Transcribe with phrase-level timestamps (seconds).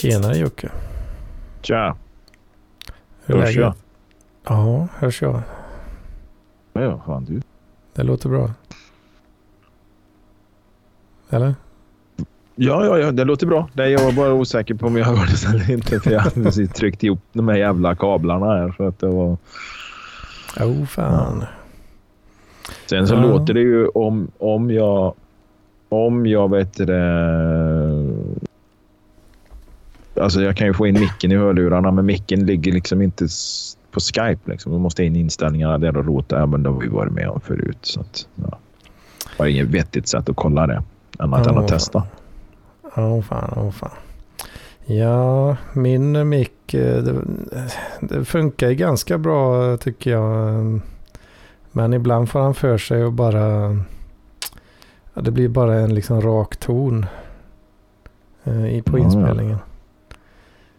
[0.00, 0.68] Tjenare Jocke.
[1.62, 1.96] Tja.
[3.26, 3.74] Hur Hörs jag?
[4.44, 5.42] Ja, hörs jag.
[6.72, 7.42] Ja, fan du.
[7.94, 8.50] Det låter bra.
[11.30, 11.54] Eller?
[12.54, 13.68] Ja, ja, ja, det låter bra.
[13.72, 16.00] Det jag var bara osäker på om jag hördes eller inte.
[16.00, 18.74] För jag hade tryckt ihop de här jävla kablarna här.
[18.76, 19.36] Så att det var...
[20.60, 21.44] Oh fan.
[22.86, 23.20] Sen så Ja.
[23.20, 25.14] låter det ju om, om jag...
[25.88, 28.09] Om jag vet det...
[30.20, 33.28] Alltså jag kan ju få in micken i hörlurarna men micken ligger liksom inte
[33.90, 34.50] på Skype.
[34.50, 34.72] Liksom.
[34.72, 36.46] Man måste in inställningarna där och rota.
[36.46, 37.78] Men det har vi varit med om förut.
[37.80, 38.58] Så att, ja.
[39.22, 40.82] Det var inget vettigt sätt att kolla det.
[41.18, 41.60] Annat än Ja.
[41.60, 42.02] att testa.
[42.96, 43.90] Åh fan, åh fan.
[44.86, 47.14] Ja, min mick, eh, det,
[48.00, 50.80] det funkar ganska bra tycker jag.
[51.72, 53.76] Men ibland får han för sig och bara...
[55.14, 57.06] Ja, det blir bara en liksom rak ton
[58.44, 59.58] eh, på Ja, ja.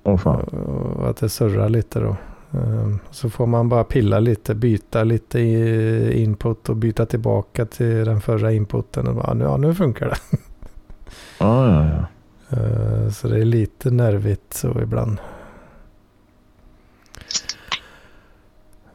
[0.03, 2.15] Och att det surrar lite då.
[2.53, 5.39] Ehm, Så får man bara pilla lite, byta lite
[6.13, 9.07] input och byta tillbaka till den förra inputen.
[9.07, 10.37] Och bara, ja, nu funkar det.
[11.39, 12.05] Ja, ja, ja.
[12.57, 15.17] Eh, Så det är lite nervigt så ibland.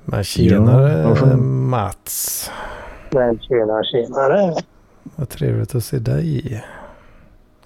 [0.05, 1.37] Men tjenare Ja, varför?
[1.37, 2.51] Mats.
[3.11, 4.55] Men tjena, tjenare.
[5.17, 6.65] Vad trevligt att se dig.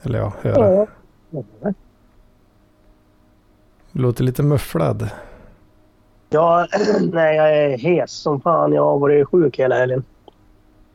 [0.02, 0.74] Eller ja, höra.
[0.74, 0.86] Ja.
[1.30, 1.44] Du
[3.92, 5.10] låter lite mufflad.
[6.30, 6.66] Ja,
[7.12, 8.72] nej, jag är hes som fan.
[8.72, 10.04] Jag har varit sjuk hela helgen.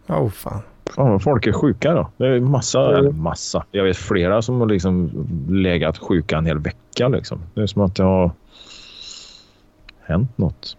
[0.08, 0.62] Åh oh, fan.
[0.96, 2.08] Fan vad folk är sjuka då.
[2.18, 3.22] Det är massa, Mm.
[3.22, 3.66] massa.
[3.72, 5.10] Jag vet flera som har liksom
[5.50, 7.08] legat sjuka en hel vecka.
[7.08, 7.40] Liksom.
[7.54, 8.32] Det är som att det har
[10.02, 10.78] hänt något.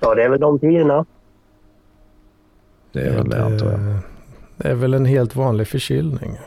[0.00, 1.04] Ja, det är väl de tiderna.
[2.92, 3.80] Det är väl det antar jag.
[3.80, 3.98] Det,
[4.56, 6.38] det är väl en helt vanlig förkylning.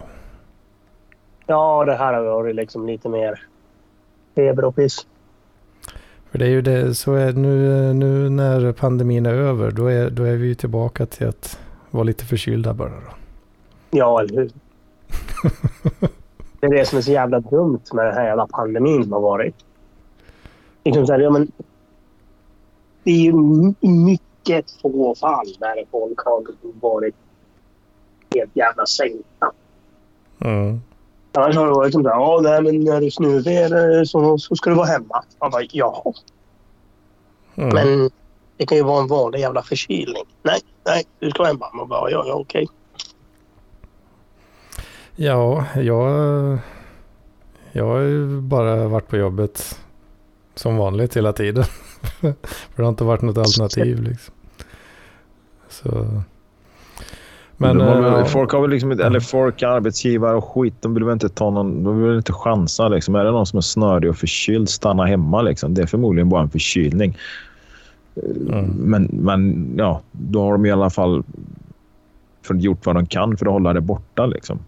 [1.46, 3.40] Ja, det här har varit liksom lite mer
[4.35, 5.07] feber och piss.
[6.31, 10.09] För det är ju det, så är nu, nu när pandemin är över, då är,
[10.09, 11.59] då är vi ju tillbaka till att
[11.91, 13.13] vara lite förkylda bara då.
[13.91, 14.51] Ja, eller hur?
[16.59, 19.22] Det är det som är så jävla dumt med den här jävla pandemin som har
[19.22, 19.56] varit.
[20.84, 21.51] Liksom så här, ja, men
[23.03, 23.34] det är ju
[23.79, 26.44] mycket få fall där folk har
[26.81, 27.16] varit
[28.35, 29.51] helt jävla sänkta.
[30.40, 30.81] Mm.
[31.35, 34.69] Annars har det varit som så här, ja, nej, men är snöväder så, så ska
[34.69, 35.23] du vara hemma.
[35.41, 36.13] Man bara, ja,
[37.57, 37.69] Mm.
[37.73, 38.09] men
[38.57, 40.24] det kan ju vara en vanlig jävla förkylning.
[40.44, 41.69] Nej, nej, du ska vara hemma.
[41.74, 42.68] Man bara, ja, ja, okej.
[45.16, 46.57] Ja, jag,
[47.72, 49.79] jag har ju bara varit på jobbet
[50.56, 51.63] som vanligt hela tiden.
[52.22, 52.34] För
[52.75, 54.34] det har inte varit något alternativ liksom.
[55.69, 56.22] Så.
[57.58, 58.26] Men, har eh, väl, ja.
[58.26, 61.84] folk har väl liksom eller folk, arbetsgivare och skit, de vill väl inte ta någon,
[61.84, 62.88] de vill inte chansa.
[62.88, 63.16] Liksom.
[63.16, 65.42] Är det någon som är snörig och förkyld, stanna hemma.
[65.42, 65.74] Liksom.
[65.74, 67.18] Det är förmodligen bara en förkylning.
[68.48, 68.66] Mm.
[68.66, 71.24] Men, men ja, då har de i alla fall
[72.42, 74.26] för, gjort vad de kan för att hålla det borta.
[74.26, 74.60] Liksom.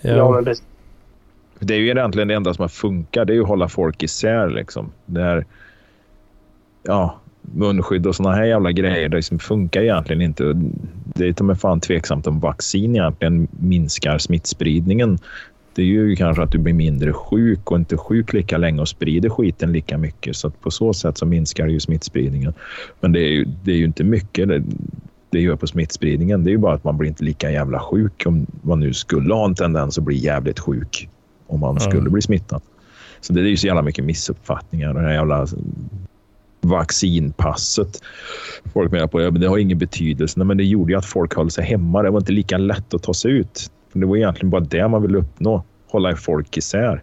[0.00, 0.64] Ja, ja, men precis.
[1.58, 3.26] Det är ju egentligen det enda som har funkat.
[3.26, 4.50] Det är ju att hålla folk isär.
[4.50, 4.92] Liksom.
[5.06, 5.46] Det är,
[6.82, 9.08] ja, munskydd och såna här jävla grejer.
[9.08, 10.52] Det som funkar egentligen inte.
[11.14, 15.18] Det är till fan tveksamt om vaccin egentligen minskar smittspridningen.
[15.74, 18.88] Det är ju kanske att du blir mindre sjuk och inte sjuk lika länge och
[18.88, 20.36] sprider skiten lika mycket.
[20.36, 22.54] Så på så sätt så minskar det ju smittspridningen.
[23.00, 24.62] Men det är ju, det är ju inte mycket det,
[25.30, 26.44] det gör på smittspridningen.
[26.44, 29.34] Det är ju bara att man blir inte lika jävla sjuk om man nu skulle
[29.34, 31.08] ha en tendens att bli jävligt sjuk
[31.46, 31.80] om man Mm.
[31.80, 32.62] skulle bli smittad.
[33.20, 34.94] Så det är ju så jävla mycket missuppfattningar.
[34.94, 35.46] Det här jävla
[36.60, 38.00] vaccinpasset.
[38.72, 40.38] Folk menar på att det har ingen betydelse.
[40.38, 42.02] Nej, men det gjorde ju att folk höll sig hemma.
[42.02, 43.70] Det var inte lika lätt att ta sig ut.
[43.92, 45.64] För Det var egentligen bara det man ville uppnå.
[45.90, 47.02] Hålla folk isär.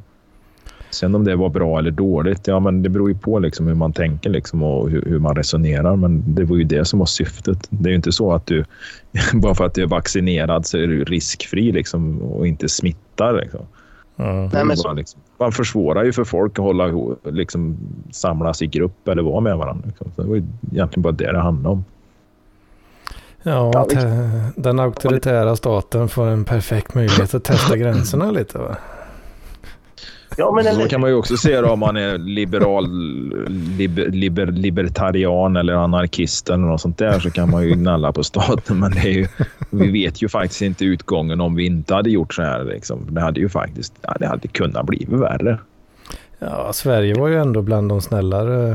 [0.89, 3.75] Sen om det var bra eller dåligt, ja men det beror ju på liksom hur
[3.75, 5.95] man tänker liksom och hur, hur man resonerar.
[5.95, 7.67] Men det var ju det som var syftet.
[7.69, 8.65] Det är ju inte så att du,
[9.33, 13.33] bara för att du är vaccinerad så är du riskfri liksom och inte smittar.
[13.41, 13.65] Liksom.
[14.17, 14.49] mm.
[14.53, 17.77] Nej, men så- Bara, liksom, man försvårar ju för folk att hålla, ihop- liksom,
[18.11, 19.83] samlas i grupp eller vara med varandra.
[19.87, 20.11] Liksom.
[20.15, 21.85] Så det var ju egentligen bara det det handlade om.
[23.43, 28.77] ja te- den auktoritära staten får en perfekt möjlighet att testa gränserna lite va?
[30.37, 32.87] Ja, men Så kan man ju också se då om man är liberal,
[33.77, 38.23] liber, liber, libertarian eller anarkist eller något sånt där så kan man ju gnälla på
[38.23, 38.79] staten.
[38.79, 39.27] Men det är ju,
[39.69, 42.63] vi vet ju faktiskt inte utgången om vi inte hade gjort så här.
[42.63, 42.99] Liksom.
[43.09, 45.59] Det hade ju faktiskt ja, det hade kunnat bli värre.
[46.39, 48.69] Ja, Sverige var ju ändå bland de snällare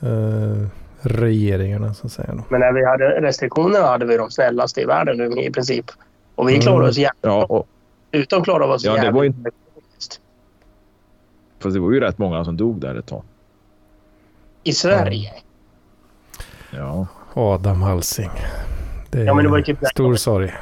[0.00, 0.66] eh,
[1.02, 2.28] regeringarna så att säga.
[2.32, 2.44] Då.
[2.48, 5.84] men när vi hade restriktionerna hade vi de snällaste i världen nu i princip.
[6.34, 6.62] Och vi Mm.
[6.62, 7.66] klarade oss jävligt Ja, och,
[8.12, 9.56] Utan klarade oss Ja, det jävligt var ju- ekonomiskt.
[11.62, 13.22] Fast det var ju rätt många som dog där ett tag.
[14.62, 15.32] I Sverige?
[16.70, 17.06] Ja.
[17.34, 18.30] Adam Alsing.
[19.10, 20.54] Det är Ja, men det var typ- stor sorg.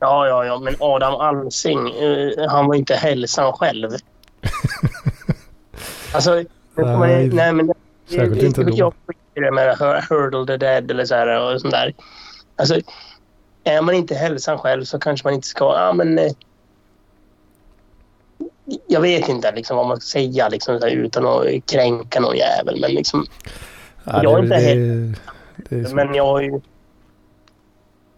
[0.00, 0.58] Ja, ja, ja.
[0.58, 3.90] Men Adam Alsing, eh, han var inte hälsan själv.
[6.14, 6.44] alltså,
[6.74, 7.72] Nej, nej, men...
[8.10, 8.72] särskilt inte då.
[8.76, 11.94] Jag skiter med hur- Hurdle the Dead eller så här och sånt där.
[12.56, 12.74] Alltså,
[13.64, 15.64] är man inte hälsan själv så kanske man inte ska...
[15.64, 16.18] Ja, men...
[18.86, 22.80] Jag vet inte liksom, vad man ska säga liksom, här, utan att kränka någon jävel.
[22.80, 23.26] Men, liksom,
[24.04, 25.14] Ja, Jag är inte det,
[25.68, 26.50] det är men jag har ju...
[26.50, 26.60] Men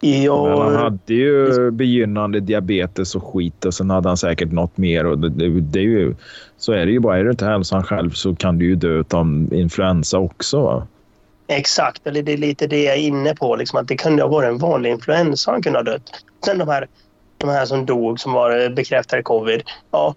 [0.01, 5.05] han Jag, hade ju begynnande diabetes och skit och sen hade han säkert något mer.
[5.05, 6.15] Och det, det, det är ju,
[6.57, 7.17] så är det ju bara.
[7.17, 10.61] Är du inte hälsan själv så kan du ju dö av influensa också.
[10.61, 10.87] Va?
[11.47, 13.55] Exakt, eller det är lite det jag är inne på.
[13.55, 16.11] Liksom, att det kunde ha varit en vanlig influensa han kunde ha dött.
[16.45, 16.87] Sen de här,
[17.37, 19.63] de här som dog som var bekräftade covid.
[19.91, 20.15] Ja,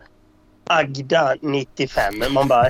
[0.68, 2.14] Agda 95.
[2.30, 2.66] Man bara...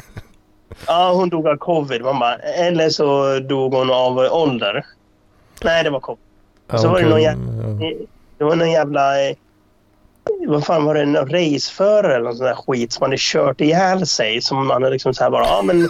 [0.87, 2.03] Ja, hon dog av covid.
[2.03, 4.87] Man bara, eller så dog hon av ålder.
[5.65, 6.25] Nej, det var covid.
[6.71, 7.97] Ja, så var det någon jävla- ja.
[8.39, 9.29] Det var någon jävla...
[9.29, 9.37] eh,
[10.49, 11.01] Vad fan var det?
[11.03, 14.41] En raceförare eller någon sån där skit som hade kört ihjäl sig.
[14.41, 15.45] Som man hade liksom så här bara...
[15.45, 15.89] Ja, men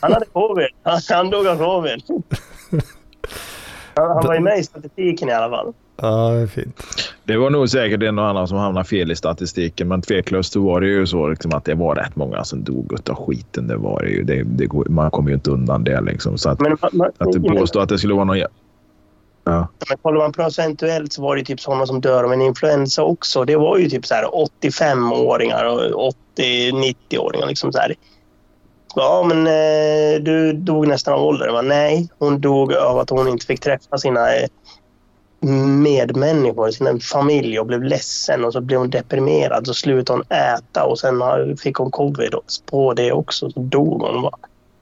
[0.00, 0.66] han hade covid.
[0.82, 2.02] Han, han dog av covid.
[3.94, 5.72] Han, han var ju med i statistiken i alla fall.
[5.96, 6.82] Ja, det är fint.
[7.24, 10.60] Det var nog säkert en och annan som hamnade fel i statistiken, men tveklöst så
[10.60, 13.66] var det ju så liksom, att det var rätt många som dog av skiten.
[13.66, 14.22] Det var det ju.
[14.22, 16.00] Det, det man kommer ju inte undan det.
[16.00, 16.38] Liksom.
[16.38, 18.38] Så att, Men, man, att du men, påstår att det skulle vara någon...
[18.38, 19.68] Ja.
[19.88, 23.44] men kollar man procentuellt så var det typ sådana som dör av en influensa också.
[23.44, 24.24] Det var ju typ så här
[24.62, 25.64] 85-åringar
[25.94, 27.46] och 80-90-åringar.
[27.46, 27.94] Liksom så här.
[28.94, 31.48] Ja, men eh, du dog nästan av ålder.
[31.48, 31.62] Va?
[31.62, 34.48] Nej, hon dog av att hon inte fick träffa sina eh,
[35.82, 39.66] medmänniskor, sin familj och blev ledsen och så blev hon deprimerad.
[39.66, 41.22] Så slutade hon äta och sen
[41.56, 42.34] fick hon covid
[42.70, 43.50] på det också.
[43.50, 44.22] Så dog hon.
[44.22, 44.30] Va?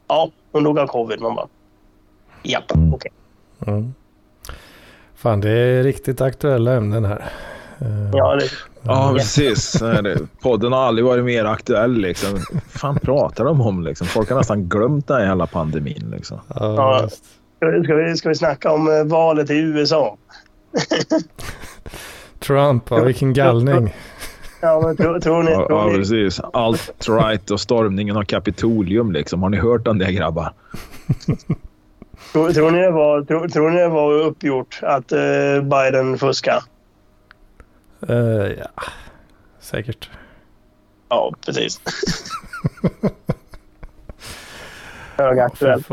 [0.08, 1.20] Ja, hon dog av covid.
[1.20, 1.46] Man bara,
[2.42, 2.94] japp, Mm.
[2.94, 3.10] okej.
[3.66, 3.94] Mm.
[5.16, 7.24] Fan, det är riktigt aktuella ämnen här.
[7.80, 8.48] Eh, Ja, det,
[8.86, 9.82] Ja, precis.
[10.42, 11.92] Podden har aldrig varit mer aktuell.
[11.94, 12.38] Liksom.
[12.68, 13.82] fan pratar de om?
[13.82, 14.06] Liksom?
[14.06, 16.12] Folk har nästan glömt den här jävla pandemin.
[16.16, 16.38] Liksom.
[16.54, 17.08] ja, Ja.
[17.64, 20.16] Ska vi, ska, vi, ska vi snacka om eh, valet i USA?
[22.38, 23.94] Trump, ja, vilken gallning.
[24.60, 25.50] Ja, men tror, tror ni...
[25.50, 26.40] Tror ja, ni precis.
[26.40, 29.12] Alt-right och stormningen av Kapitolium.
[29.12, 29.42] Liksom.
[29.42, 30.52] Har ni hört om det grabbar?
[32.32, 36.62] tror, tror, ni det var, tror, tror ni det var uppgjort att eh, Biden fuskar?
[38.08, 38.16] Eh,
[38.58, 38.82] ja,
[39.60, 40.10] säkert.
[41.08, 41.80] Ja, precis.
[45.16, 45.88] Högaktuellt.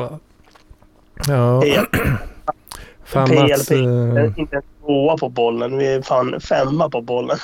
[1.28, 1.64] Ja,
[3.04, 3.50] fan PLP.
[3.50, 3.72] Mats.
[3.72, 5.78] eh, Inte en tvåa på bollen.
[5.78, 7.38] Vi är fan femma på bollen.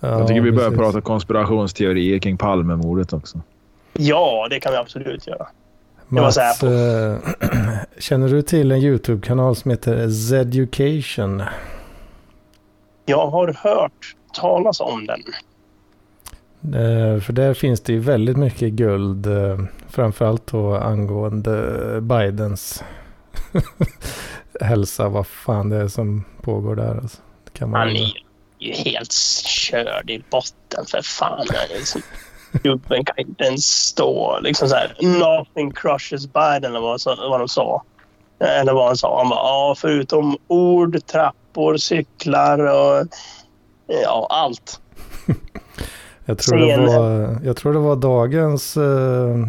[0.00, 0.84] ja, Jag tycker vi börjar precis.
[0.84, 3.40] prata konspirationsteorier kring Palmemordet också.
[3.92, 5.46] Ja, det kan vi absolut göra.
[6.08, 7.16] Mats, eh,
[7.98, 11.42] känner du till en YouTube-kanal som heter Zeducation?
[13.06, 15.20] Jag har hört talas om den.
[16.64, 19.26] Eh, för där finns det ju väldigt mycket guld.
[19.26, 22.84] Eh, framförallt då angående Bidens
[24.60, 25.08] hälsa.
[25.08, 26.94] Vad fan det är som pågår där.
[26.94, 27.18] Alltså.
[27.52, 28.12] Kan man Han är
[28.58, 29.12] ju helt
[29.46, 31.46] körd i botten för fan.
[31.70, 32.02] Liksom,
[32.52, 34.40] gubben kan inte ens stå.
[34.40, 37.82] Liksom så här, Nothing crushes Biden eller vad, vad de sa.
[38.40, 39.18] Eller vad han sa.
[39.18, 43.06] Han bara, ja förutom ord, trappor, cyklar och
[43.86, 44.80] ja, allt.
[46.30, 49.48] Jag tror, det var, jag tror det var dagens eh,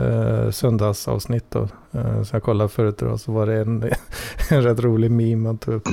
[0.00, 1.68] eh, söndagsavsnitt då.
[1.92, 3.90] Eh, som jag kollade förut då, så var det en,
[4.50, 5.88] en rätt rolig meme man tog upp.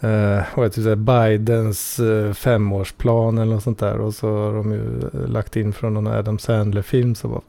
[0.00, 3.98] Eh, vad heter det, Bidens eh, femårsplan eller något sånt där.
[3.98, 7.14] Och så har de ju lagt in från någon Adam Sandler-film.
[7.14, 7.42] Så bara,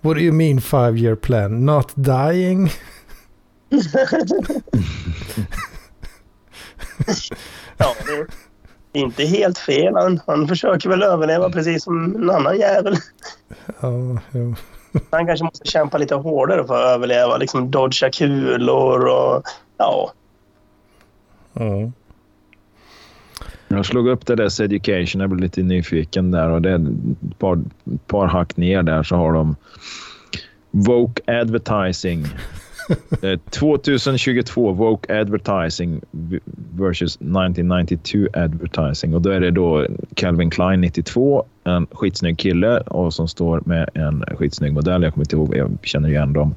[0.00, 1.66] what, do you mean five year plan?
[1.66, 2.70] Not dying?
[7.76, 8.26] Ja, det
[8.94, 9.94] inte helt fel.
[9.94, 12.96] Han, han försöker väl överleva precis som en annan jävel.
[13.80, 14.54] Ja, jo.
[15.10, 17.36] Han kanske måste kämpa lite hårdare för att överleva.
[17.36, 19.42] Liksom dodga kulor och
[19.76, 20.12] ja.
[21.52, 21.90] Ja.
[23.68, 25.20] Jag slog upp det där Education.
[25.20, 26.50] Jag blev lite nyfiken där.
[26.50, 27.58] Och det är ett par,
[28.06, 29.56] par hack ner där så har de
[30.70, 32.26] Voke Advertising.
[33.22, 36.00] Eh, 2022 Voke Advertising
[36.76, 39.14] versus 1992 Advertising.
[39.14, 43.90] Och då är det då Calvin Klein 92, en skitsnygg kille och som står med
[43.94, 45.02] en skitsnygg modell.
[45.02, 46.54] Jag kommer inte ihåg, jag känner igen dem.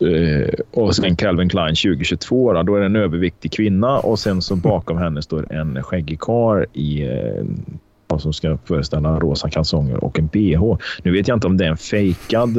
[0.00, 4.42] Eh, och sen Calvin Klein 2022, då, då är det en överviktig kvinna och sen
[4.42, 7.44] så bakom henne står en skäggig karl i eh,
[8.18, 10.76] som ska föreställa rosa kalsonger och en bh.
[11.02, 12.58] Nu vet jag inte om det är en fejkad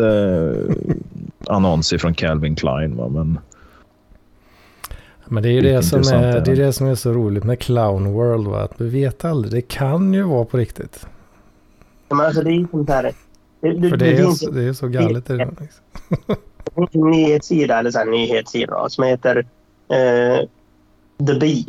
[1.51, 2.95] annons från Calvin Klein.
[2.95, 3.09] Va?
[3.09, 3.39] Men,
[5.25, 7.59] men det är ju det som är, det är det som är så roligt med
[7.59, 8.47] Clown World.
[8.47, 8.61] Va?
[8.61, 9.53] Att du vet aldrig.
[9.53, 11.07] Det kan ju vara på riktigt.
[12.09, 13.03] Men alltså det är ju sånt här.
[13.61, 15.57] Det, det, För det, det, är, det är så galet det, idag.
[15.59, 15.83] Liksom.
[16.63, 19.37] det finns en nyhetssida, eller så här, nyhetssida som heter
[19.89, 20.47] eh,
[21.27, 21.65] The Bee.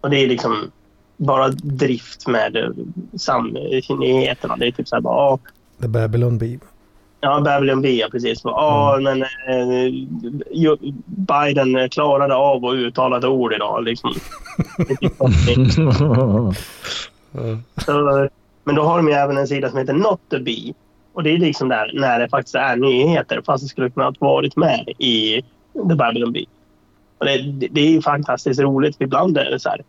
[0.00, 0.70] Och det är liksom
[1.16, 2.70] bara drift med eh,
[3.18, 4.56] samnyheterna.
[4.56, 5.38] Det är typ så här bara...
[5.80, 6.58] The Babylon Bee.
[7.20, 8.40] Ja, Babylon ja, precis.
[8.44, 9.04] Ja, mm.
[9.04, 9.92] men eh,
[11.04, 13.84] Biden klarade av att uttala ett ord idag.
[13.84, 14.14] Liksom.
[17.84, 18.28] så,
[18.64, 20.74] men då har de ju även en sida som heter Not the Bee.
[21.12, 24.14] Och det är liksom där när det faktiskt är nyheter fast det skulle kunna ha
[24.18, 25.42] varit med i
[25.88, 26.46] The Babylon Bee.
[27.18, 28.96] Och det, det, det är fantastiskt roligt.
[28.98, 29.82] Ibland är det så här.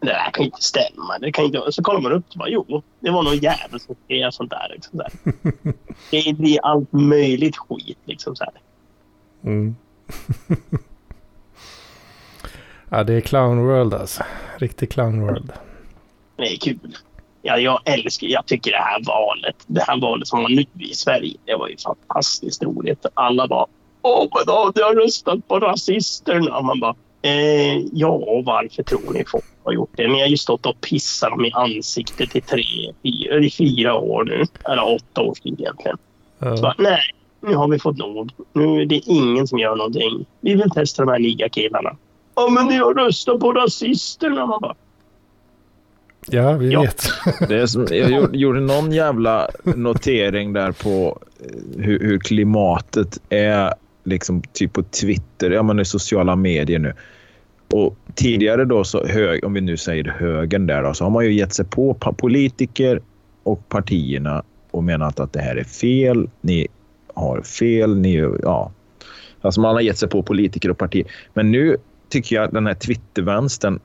[0.00, 1.18] Det där kan inte stämma.
[1.20, 1.72] Det kan inte...
[1.72, 4.68] Så kollar man upp och bara jo, det var någon jävel som skrev sånt där.
[4.70, 5.12] Liksom, där.
[6.10, 8.54] det blir allt möjligt skit liksom så här.
[9.44, 9.76] Mm.
[12.90, 14.22] ja, det är clown world alltså.
[14.56, 15.52] Riktig clown world.
[16.36, 16.96] Det är kul
[17.46, 20.94] ja, jag älskar, jag tycker det här valet, det här valet som var nu i
[20.94, 23.06] Sverige, det var ju fantastiskt roligt.
[23.14, 23.66] Alla bara
[24.02, 26.60] Åh, men då jag röstat på rasisterna.
[26.60, 26.94] Man bara,
[27.26, 30.08] eh, ja, varför tror ni folk har gjort det?
[30.08, 32.64] Ni har ju stått och pissat dem i ansiktet i tre,
[33.02, 34.44] fyra, i fyra år nu.
[34.64, 35.98] Eller åtta års tid egentligen.
[36.42, 36.56] Mm.
[36.56, 37.00] Så bara, nej,
[37.40, 38.30] nu har vi fått nog.
[38.52, 40.26] Nu är det ingen som gör någonting.
[40.40, 41.96] Vi vill testa de här nya killarna.
[42.34, 44.46] Ja, men ni har röstat på rasisterna.
[44.46, 44.74] Man bara,
[46.30, 46.80] Ja, vi ja.
[46.80, 47.08] vet.
[47.48, 53.74] Det är som, jag gjorde någon jävla notering där på eh, hur, hur klimatet är
[54.04, 56.94] liksom typ på Twitter, ja men i sociala medier nu.
[57.70, 61.24] Och tidigare då, så hög, om vi nu säger högern där, då, så har man
[61.24, 63.00] ju gett sig på politiker
[63.42, 66.30] och partierna och menat att det här är fel.
[66.40, 66.66] Ni
[67.14, 67.96] har fel.
[67.96, 68.72] Ni, ja.
[69.40, 71.06] Alltså man har gett sig på politiker och partier.
[71.34, 71.76] Men nu
[72.08, 73.80] tycker jag den här Twittervänstern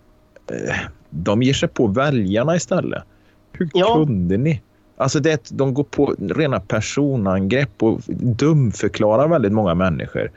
[0.51, 0.75] eh,
[1.09, 3.03] de ger sig på väljarna istället.
[3.51, 3.95] Hur ja.
[3.95, 4.61] kunde ni?
[4.97, 10.31] Alltså det, de går på rena personangrepp och dumförklarar väldigt många människor.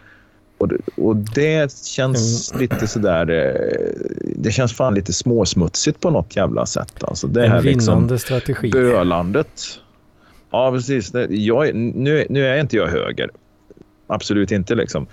[0.58, 2.60] Och, och det känns mm.
[2.60, 3.30] lite sådär...
[3.30, 3.90] Eh,
[4.36, 7.04] det känns fan lite småsmutsigt på något jävla sätt.
[7.04, 8.70] Alltså det en här vinnande liksom strategi.
[8.70, 9.80] Bölandet.
[10.50, 11.12] Ja, precis.
[11.28, 13.30] Jag, nu, nu är inte jag höger.
[14.06, 15.06] Absolut inte liksom.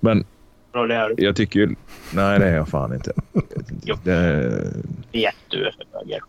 [0.00, 0.24] Men
[0.72, 1.74] bra det är Jag tycker ju...
[2.14, 3.12] Nej, det är jag fan inte.
[3.82, 3.96] jo.
[4.04, 4.40] Det...
[5.12, 6.20] Vet du är höger.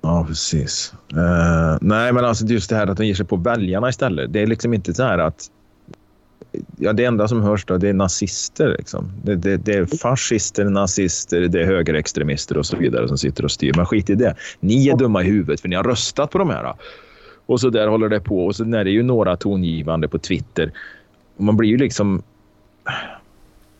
[0.00, 0.94] Ja, precis.
[1.14, 4.32] Uh, nej, men alltså just det här att de ger sig på väljarna istället.
[4.32, 5.46] Det är liksom inte så här att...
[6.76, 8.76] Ja, det enda som hörs då, det är nazister.
[8.78, 9.12] Liksom.
[9.22, 13.50] Det, det, det, är fascister, nazister, det är högerextremister och så vidare som sitter och
[13.50, 13.72] styr.
[13.76, 14.34] Men skit i det.
[14.60, 16.74] Ni är dumma i huvudet för ni har röstat på de här.
[17.46, 18.46] Och så där håller det på.
[18.46, 20.72] Och så är det ju några tongivande på Twitter.
[21.36, 22.22] Man blir ju liksom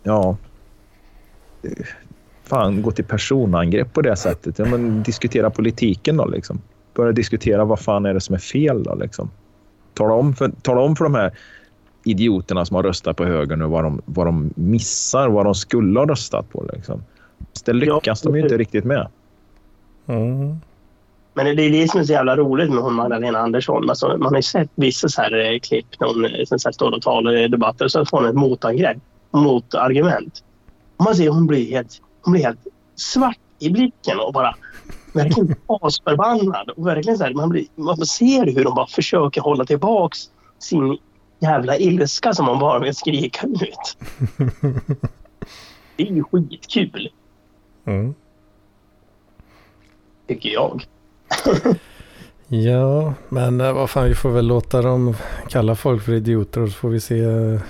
[0.03, 0.37] ja,
[2.45, 4.59] fan gå till personangrepp på det sättet.
[4.59, 6.61] Ja, men diskutera politiken då liksom.
[6.95, 9.31] Börja diskutera vad fan är det som är fel då liksom.
[9.95, 11.33] Tala om för, tala om för de här
[12.07, 16.01] idioterna som har röstat på högern och vad de, vad de missar, vad de skulle
[16.01, 17.03] ha röstat på liksom.
[17.65, 19.09] Det lyckas ja, de ju inte riktigt med.
[20.07, 20.57] Mm.
[21.35, 23.91] Men det är det som är så jävla roligt med hon Magdalena Andersson.
[23.91, 26.73] Alltså, man har ju sett vissa så här eh, klipp när hon eh, så här,
[26.73, 28.97] står och talar i debatter och så får hon ett motangrepp
[29.31, 30.45] motargument.
[30.99, 32.61] Man ser hon blir helt, hon blir helt
[32.95, 34.55] svart i blicken och bara
[35.13, 36.71] verkligen asförbannad.
[36.71, 40.19] Och verkligen så här, man, blir, man ser hur de bara försöker hålla tillbaks
[40.59, 40.99] sin
[41.39, 43.97] jävla ilska som man bara vill skrika ut.
[45.97, 47.09] Det är ju skitkul.
[47.85, 48.15] Mm.
[50.29, 50.85] Tycker jag.
[52.49, 55.15] ja, men eh, vad fan, vi får väl låta dem
[55.49, 57.61] kalla folk för idioter och så får vi se eh,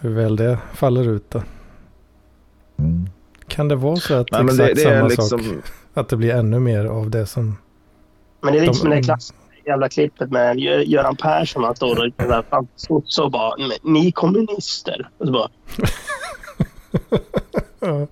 [0.00, 1.42] hur väl det faller ut då.
[2.78, 3.08] Mm.
[3.46, 5.38] Kan det vara så att Nej, exakt det, det samma liksom...
[5.38, 7.56] sak, att det blir ännu mer av det som...
[8.40, 9.39] Men det är lite som det klassiska
[9.70, 11.64] jävla klippet med Göran Persson.
[11.64, 11.98] Han står
[12.88, 15.08] och så bara, ni kommunister.
[15.18, 15.48] Och så bara...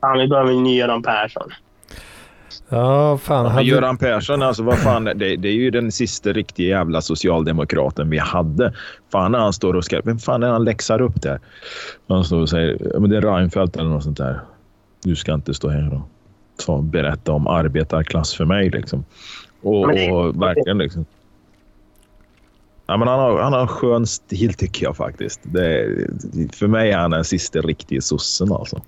[0.00, 1.50] Fan, vi behöver en ny Göran Persson.
[2.68, 3.46] Ja, fan.
[3.46, 3.64] Hade...
[3.64, 8.18] Göran Persson, alltså vad fan, det, det, är ju den sista riktiga jävla socialdemokraten vi
[8.18, 8.72] hade.
[9.12, 10.00] Fan när han står och ska...
[10.04, 11.40] Vem fan är han läxar upp där?
[12.08, 14.40] Han står och säger, men det är Reinfeldt eller något sånt där.
[15.04, 16.08] Du ska inte stå här och
[16.66, 19.04] ta, berätta om arbetarklass för mig liksom.
[19.62, 21.04] Och, och verkligen liksom.
[22.86, 25.40] Ja, men han, har, han har en skön stil tycker jag faktiskt.
[25.42, 25.86] Det,
[26.52, 28.82] för mig är han den sista riktiga sossen alltså.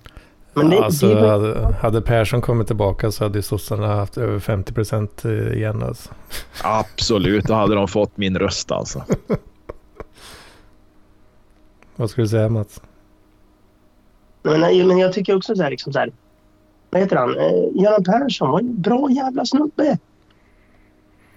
[0.53, 4.73] Men det, alltså, det, hade, hade Persson kommit tillbaka så hade sossarna haft över 50
[4.73, 5.83] procent igen.
[5.83, 6.09] Alltså.
[6.63, 9.03] Absolut, då hade de fått min röst alltså.
[11.95, 12.81] Vad skulle du säga Mats?
[14.41, 16.11] men, nej, men jag tycker också så här, liksom så här
[16.89, 17.37] vad heter han?
[17.37, 19.97] Eh, Göran Persson var en bra jävla snubbe.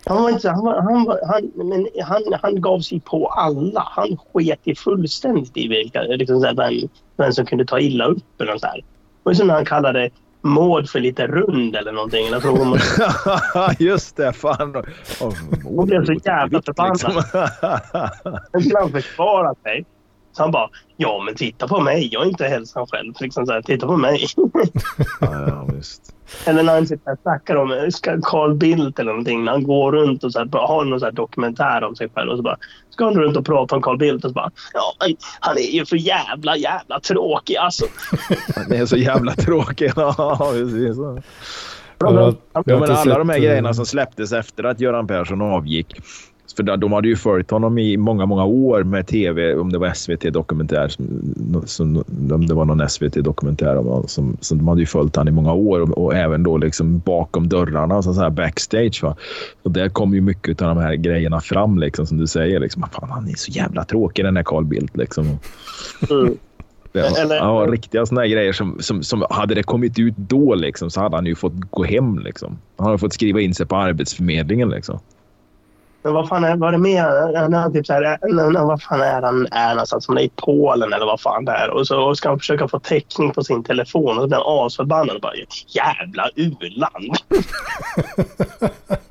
[0.06, 3.26] Han var inte så, han, var, han, var, han, men han, han gav sig på
[3.26, 3.88] alla.
[3.90, 8.04] Han sket i fullständigt i vilka, liksom så här, vem, vem som kunde ta illa
[8.04, 8.80] upp eller så här.
[9.22, 10.10] Var som när han kallade
[10.42, 12.26] Maud för lite rund eller någonting.
[12.26, 12.78] Eller frågade om
[13.78, 14.76] Just det, fan.
[15.20, 17.14] Oh, Hon blev så jävla förbannad.
[17.14, 18.42] liksom.
[18.52, 19.84] Sen skulle han försvara sig.
[20.32, 23.14] Så han bara, ja men titta på mig, jag är inte hälsan själv.
[23.20, 24.26] Liksom så här, titta på mig.
[25.20, 26.14] ja, ja, visst.
[26.44, 29.44] Eller när han sitter och snackar om ska Carl Bildt eller någonting.
[29.44, 32.08] När han går runt och så här, bara har någon så här dokumentär om sig
[32.14, 32.30] själv.
[32.30, 32.56] Och så bara,
[32.90, 35.06] ska han runt och prata om Carl Bildt och så bara, ja
[35.40, 37.84] han är ju för jävla jävla tråkig alltså.
[38.68, 39.92] Det är så jävla tråkigt.
[40.02, 40.96] Ja, precis.
[41.98, 42.32] Ja,
[42.66, 45.96] men alla de här sett, eh, grejerna som släpptes efter att Göran Persson avgick.
[46.56, 49.78] För de- de hade ju följt honom i många, många år med tv, om det
[49.78, 51.06] var SVT-dokumentär, som,
[51.66, 55.52] som, om det var någon SVT-dokumentär som, som de hade ju följt honom i många
[55.52, 59.02] år och, och även då liksom bakom dörrarna, så så här backstage.
[59.02, 59.16] Va?
[59.62, 62.60] Och där kom ju mycket av de här grejerna fram, liksom, som du säger.
[62.60, 64.96] Liksom, Fan, han är så jävla tråkig den här Carl Bildt.
[64.96, 65.26] Liksom.
[66.10, 66.34] Mm.
[66.92, 70.54] Ja, Eller- ja, riktiga såna här grejer som, som, som hade det kommit ut då
[70.54, 72.18] liksom, så hade han ju fått gå hem.
[72.18, 72.58] Liksom.
[72.76, 74.68] Han hade fått skriva in sig på Arbetsförmedlingen.
[74.68, 74.98] Liksom.
[76.02, 77.38] Men vad fan är, var det?
[77.38, 80.04] Han är typ så här, vad fan är han är någonstans?
[80.04, 81.70] Som är i Polen eller vad fan det är.
[81.70, 85.16] Och så ska han försöka få täckning på sin telefon och så blir han asförbannad
[85.16, 85.34] och bara
[85.68, 87.16] jävla u-land.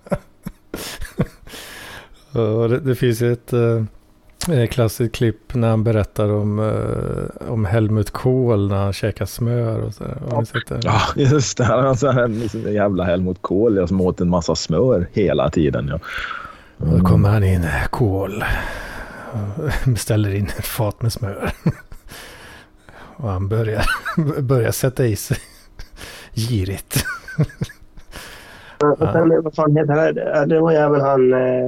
[2.34, 7.66] Ja, det, det finns ju ett eh, klassiskt klipp när han berättar om, eh, om
[7.66, 10.04] Helmut Kohl när han käkar smör och så.
[10.04, 10.80] Har det?
[10.84, 11.64] Ja, just det.
[11.64, 15.88] Han alltså, liksom, en jävla Helmut Kohl ja, som åt en massa smör hela tiden.
[15.88, 16.00] Ja.
[16.82, 18.30] Och då kommer han in, och
[19.86, 21.52] beställer in ett fat med smör.
[23.18, 23.86] Och han börjar,
[24.42, 25.38] börjar sätta i sig
[26.34, 27.06] girigt.
[28.80, 30.46] Och sen, vad fan heter det?
[30.46, 31.34] Det var ju även han...
[31.34, 31.66] Eh,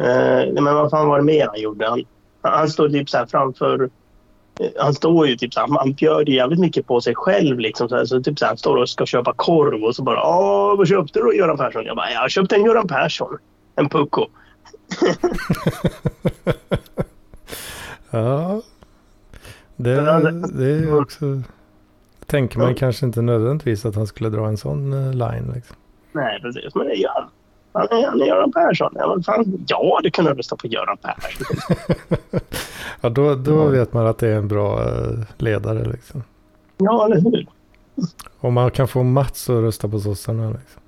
[0.00, 1.88] eh, men vad fan var det mer han gjorde?
[1.88, 2.04] Han,
[2.42, 3.82] han står typ så här framför...
[4.60, 7.58] eh, Han står ju typ så här, han bjöd jävligt mycket på sig själv.
[7.58, 10.02] Liksom, så, här, så typ så här, han står och ska köpa korv och så
[10.02, 11.84] bara Åh, vad köpte du då Göran Persson?
[11.84, 13.38] Jag bara, jag köpte en Göran Persson.
[13.76, 14.26] En pucko.
[18.10, 18.62] Ja,
[19.76, 19.94] det,
[20.54, 21.42] det är också...
[22.26, 25.52] Tänker man kanske inte nödvändigtvis att han skulle dra en sån eh, line.
[25.54, 25.76] Liksom.
[26.12, 26.74] Nej, precis.
[26.74, 27.28] Men det gör han.
[27.72, 28.92] Han är, han är Göran Persson.
[28.94, 31.56] Ja, fan, ja, du kunde rösta på Göran Persson.
[33.00, 35.84] Ja, då, då vet man att det är en bra eh, ledare.
[35.84, 36.22] Liksom.
[36.76, 37.46] Ja, eller hur?
[38.40, 40.50] Om man kan få Mats att rösta på sossarna.
[40.50, 40.82] Liksom.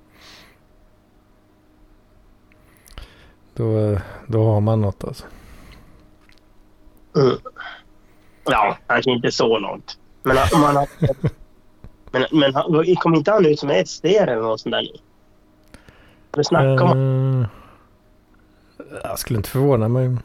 [3.57, 5.25] Då, då har man något alltså.
[7.17, 7.37] Mm.
[8.45, 9.99] Ja, kanske inte så långt.
[10.23, 10.89] Men om man har...
[12.11, 14.89] Men, men kom inte han ut som SD eller något sånt där nu?
[16.33, 17.41] Eller snacka om...
[17.41, 20.17] Eh, jag skulle inte förvåna mig.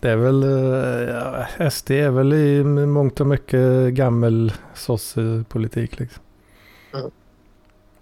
[0.00, 1.14] Det är väl, eh,
[1.58, 6.22] ja, SD är väl i mångt och mycket gammel sossepolitik liksom.
[6.94, 7.10] Mm.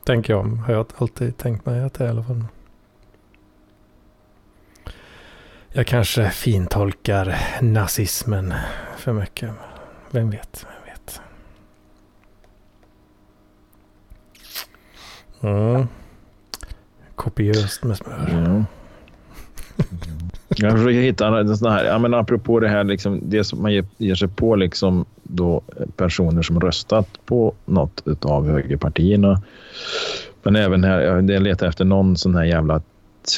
[0.04, 2.44] Tänker jag, har jag alltid tänkt mig att det är i alla fall.
[5.78, 8.54] Jag kanske fintolkar nazismen
[8.96, 9.50] för mycket.
[10.10, 11.20] Vem vet, vem vet.
[15.40, 15.86] Mm.
[17.14, 18.28] Kopiöst med smör.
[18.30, 18.64] Mm.
[20.48, 23.72] Jag försöker hitta en sån här, ja, men apropå det här, liksom, det som man
[23.72, 25.62] ger, ger sig på liksom, då,
[25.96, 29.42] personer som röstat på något av högerpartierna.
[30.42, 32.82] Men även här, jag jag letar efter någon sån här jävla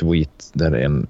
[0.00, 1.06] tweet där en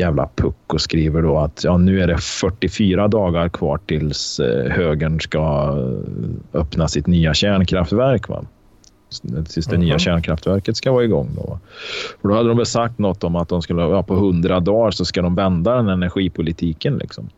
[0.00, 5.20] jävla pucko skriver då att ja, nu är det 44 dagar kvar tills eh, högern
[5.20, 5.38] ska
[5.78, 8.28] eh, öppna sitt nya kärnkraftverk.
[8.28, 8.44] Va?
[9.48, 9.98] Tills det nya Mhm.
[9.98, 11.30] kärnkraftverket ska vara igång.
[11.36, 11.58] Då.
[12.22, 14.90] Och då hade de väl sagt något om att de skulle, ja, på 100 dagar
[14.90, 16.98] så ska de vända den energipolitiken.
[16.98, 17.28] Liksom.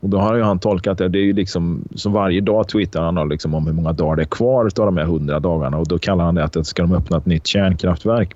[0.00, 1.08] Och då har ju han tolkat det.
[1.08, 4.22] Det är ju liksom, som varje dag twittrar han liksom om hur många dagar det
[4.22, 5.78] är kvar av de här 100 dagarna.
[5.78, 8.34] Och då kallar han det att det ska de öppna ett nytt kärnkraftverk.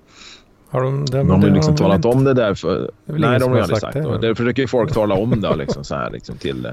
[0.71, 2.55] Har de, det, De har ju liksom väl talat om det där.
[2.55, 4.19] För, nej, de har aldrig sagt sagt det, va?
[4.19, 6.73] Det försöker ju folk tala om det liksom, så här, liksom, till,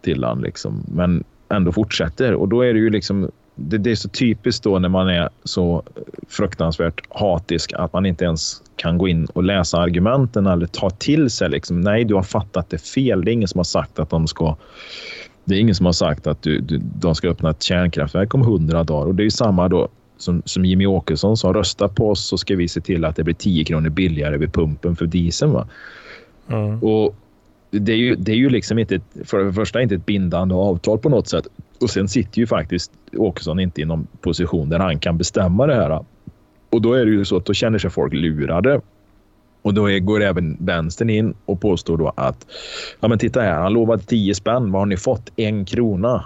[0.00, 0.40] till han.
[0.40, 0.84] Liksom.
[0.88, 2.34] Men ändå fortsätter.
[2.34, 3.30] Och då är det ju liksom...
[3.56, 5.82] Det, det är så typiskt då när man är så
[6.28, 11.30] fruktansvärt hatisk att man inte ens kan gå in och läsa argumenten eller ta till
[11.30, 11.50] sig.
[11.50, 11.80] Liksom.
[11.80, 13.24] Nej, du har fattat det fel.
[13.24, 14.56] Det är ingen som har sagt att de ska
[15.44, 18.42] Det är ingen som har sagt att du, du, de ska öppna ett kärnkraftverk om
[18.42, 19.06] hundra dagar.
[19.06, 19.88] Och det är ju samma då
[20.24, 21.52] som, som Jimmy Åkesson sa.
[21.52, 24.52] Rösta på oss så ska vi se till att det blir 10 kronor billigare vid
[24.52, 25.52] pumpen för dieseln.
[25.52, 25.68] Va?
[26.48, 26.82] Mm.
[26.82, 27.14] Och
[27.70, 30.98] det är, ju, det är ju liksom inte, för det första inte ett bindande avtal
[30.98, 31.46] på något sätt.
[31.80, 35.74] Och sen sitter ju faktiskt Åkesson inte i någon position där han kan bestämma det
[35.74, 36.04] här.
[36.70, 38.80] Och då är det ju så att då känner sig folk lurade.
[39.62, 42.46] Och då är, går även vänstern in och påstår då att
[43.00, 44.72] ja men titta här, han lovade 10 spänn.
[44.72, 45.32] Vad har ni fått?
[45.36, 46.24] En krona.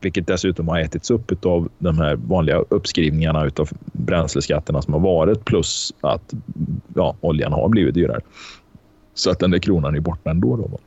[0.00, 5.44] Vilket dessutom har ätits upp av de här vanliga uppskrivningarna av bränsleskatterna som har varit
[5.44, 6.34] plus att
[6.94, 8.20] ja, oljan har blivit dyrare.
[9.14, 10.56] Så att den där kronan är borta ändå.
[10.56, 10.78] Då.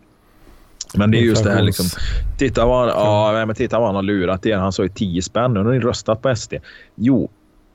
[0.96, 1.86] Men det är just det här liksom.
[2.38, 4.58] Titta vad han, ja, men titta vad han har lurat er.
[4.58, 5.54] Han sa ju 10 spänn.
[5.54, 6.54] Nu har ni röstat på SD.
[6.96, 7.30] Jo,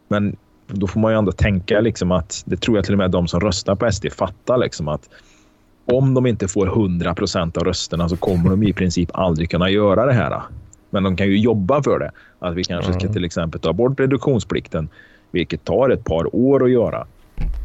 [0.08, 3.10] men då får man ju ändå tänka liksom att det tror jag till och med
[3.10, 5.08] de som röstar på SD fattar liksom att
[5.86, 9.70] om de inte får 100 procent av rösterna så kommer de i princip aldrig kunna
[9.70, 10.42] göra det här.
[10.94, 12.10] Men de kan ju jobba för det.
[12.38, 14.88] Att vi kanske ska till exempel ta bort reduktionsplikten,
[15.30, 17.06] vilket tar ett par år att göra.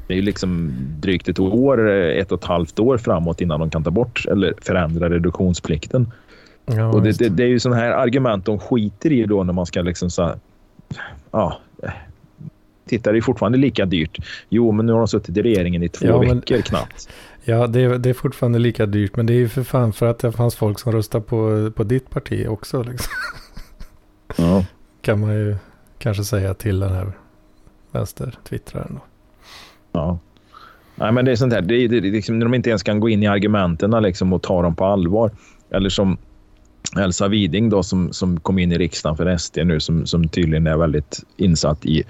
[0.07, 3.69] Det är ju liksom drygt ett år, ett och ett halvt år framåt innan de
[3.69, 6.11] kan ta bort eller förändra reduktionsplikten.
[6.65, 9.53] Ja, och det, det, det, är ju sådana här argument de skiter i då när
[9.53, 10.31] man ska liksom så
[11.31, 11.59] ja,
[12.85, 14.17] titta det är fortfarande lika dyrt.
[14.49, 17.09] Jo, men nu har de suttit i regeringen i två ja, veckor men, knappt.
[17.49, 20.05] Ja, det är, det är fortfarande lika dyrt, men det är ju för fan för
[20.05, 22.83] att det fanns folk som röstade på, på ditt parti också.
[22.83, 23.13] Liksom.
[24.37, 24.65] Ja.
[25.01, 25.55] Kan man ju
[25.97, 27.11] kanske säga till den här
[27.91, 28.99] vänster-twittraren.
[29.91, 30.19] Ja.
[30.95, 32.99] Nej, men det är sånt här, det är, det liksom, när de inte ens kan
[32.99, 35.31] gå in i argumenten liksom, och ta dem på allvar.
[35.69, 36.17] Eller som
[36.97, 40.67] Elsa Widing då, som, som kom in i riksdagen för SD nu, som, som tydligen
[40.67, 42.03] är väldigt insatt i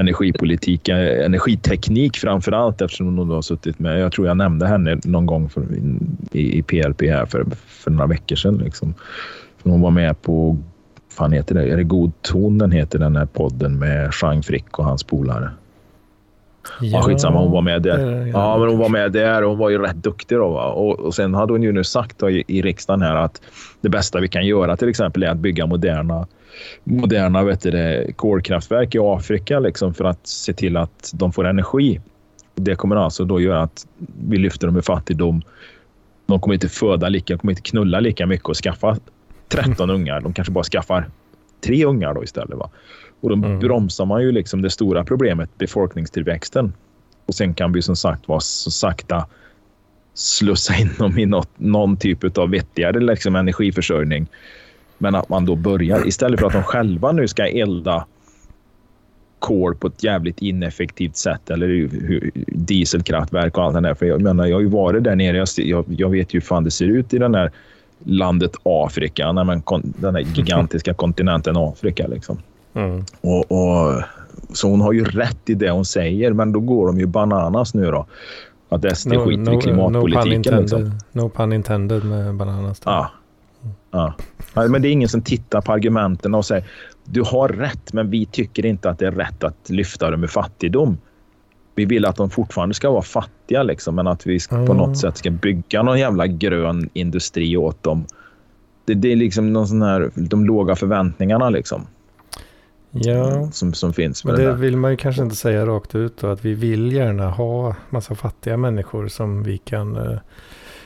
[0.00, 5.00] energipolitik, eh, energiteknik framför allt eftersom hon har suttit med, jag tror jag nämnde henne
[5.04, 5.62] någon gång för,
[6.32, 8.58] i, i PLP här för, för några veckor sedan.
[8.58, 8.94] Liksom.
[9.62, 10.58] För hon var med på,
[11.12, 14.78] fan heter det, är det God ton den heter den här podden med Jean Frick
[14.78, 15.50] och hans polare.
[16.80, 18.26] Ja, ja, skitsamma, hon var med där.
[18.26, 20.38] Ja, men hon var med där och hon var ju rätt duktig.
[20.38, 20.66] Då, va?
[20.66, 23.42] Och, och sen hade hon ju nu sagt då, i, i riksdagen här att
[23.80, 26.26] det bästa vi kan göra till exempel är att bygga moderna
[26.84, 32.00] moderna vet du, kolkraftverk i Afrika liksom, för att se till att de får energi.
[32.54, 33.86] Det kommer alltså då göra att
[34.28, 35.42] vi lyfter dem ur fattigdom.
[36.26, 38.96] De kommer inte föda lika, de kommer inte knulla lika mycket och skaffa
[39.48, 40.20] 13 ungar.
[40.20, 41.10] De kanske bara skaffar
[41.64, 42.58] tre ungar då istället.
[42.58, 42.70] Va?
[43.20, 43.58] Och då mm.
[43.58, 46.72] bromsar man ju liksom det stora problemet, befolkningstillväxten.
[47.26, 49.26] Och sen kan vi som sagt vara så sakta
[50.14, 54.26] slussa in dem i något, någon typ av vettigare liksom, energiförsörjning.
[55.02, 58.06] Men att man då börjar, istället för att de själva nu ska elda
[59.38, 61.90] kol på ett jävligt ineffektivt sätt eller
[62.46, 63.94] dieselkraftverk och allt det där.
[63.94, 65.44] För jag menar, jag har ju varit där nere.
[65.56, 67.50] Jag, jag vet ju hur fan det ser ut i den där
[68.04, 72.06] landet Afrika, när man, den här gigantiska kontinenten Afrika.
[72.06, 72.38] Liksom.
[72.74, 73.04] Mm.
[73.20, 74.02] Och, och,
[74.52, 77.74] så hon har ju rätt i det hon säger, men då går de ju bananas
[77.74, 78.06] nu då.
[78.68, 80.54] Att SD no, skiter no, i klimatpolitiken.
[80.54, 80.98] No pun, liksom.
[81.12, 82.80] no pun intended med bananas.
[82.84, 83.10] Ja.
[83.90, 84.14] Ja.
[84.54, 86.64] Men det är ingen som tittar på argumenten och säger
[87.04, 90.28] du har rätt, men vi tycker inte att det är rätt att lyfta dem ur
[90.28, 90.98] fattigdom.
[91.74, 95.16] Vi vill att de fortfarande ska vara fattiga, liksom, men att vi på något sätt
[95.16, 98.06] ska bygga någon jävla grön industri åt dem.
[98.84, 101.50] Det, det är liksom någon sån här, de låga förväntningarna.
[101.50, 101.86] Liksom.
[102.90, 104.24] Ja, som, som finns.
[104.24, 106.92] Men det, det vill man ju kanske inte säga rakt ut då, att vi vill
[106.92, 110.18] gärna ha massa fattiga människor som vi kan, eh,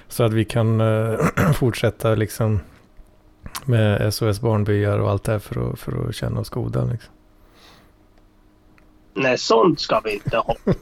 [0.08, 1.18] så att vi kan eh,
[1.54, 2.60] fortsätta liksom
[3.64, 6.85] med SOS Barnbyar och allt det här för att, för att känna oss goda.
[6.85, 7.14] Liksom.
[9.14, 10.57] Nej, sånt ska vi inte ha.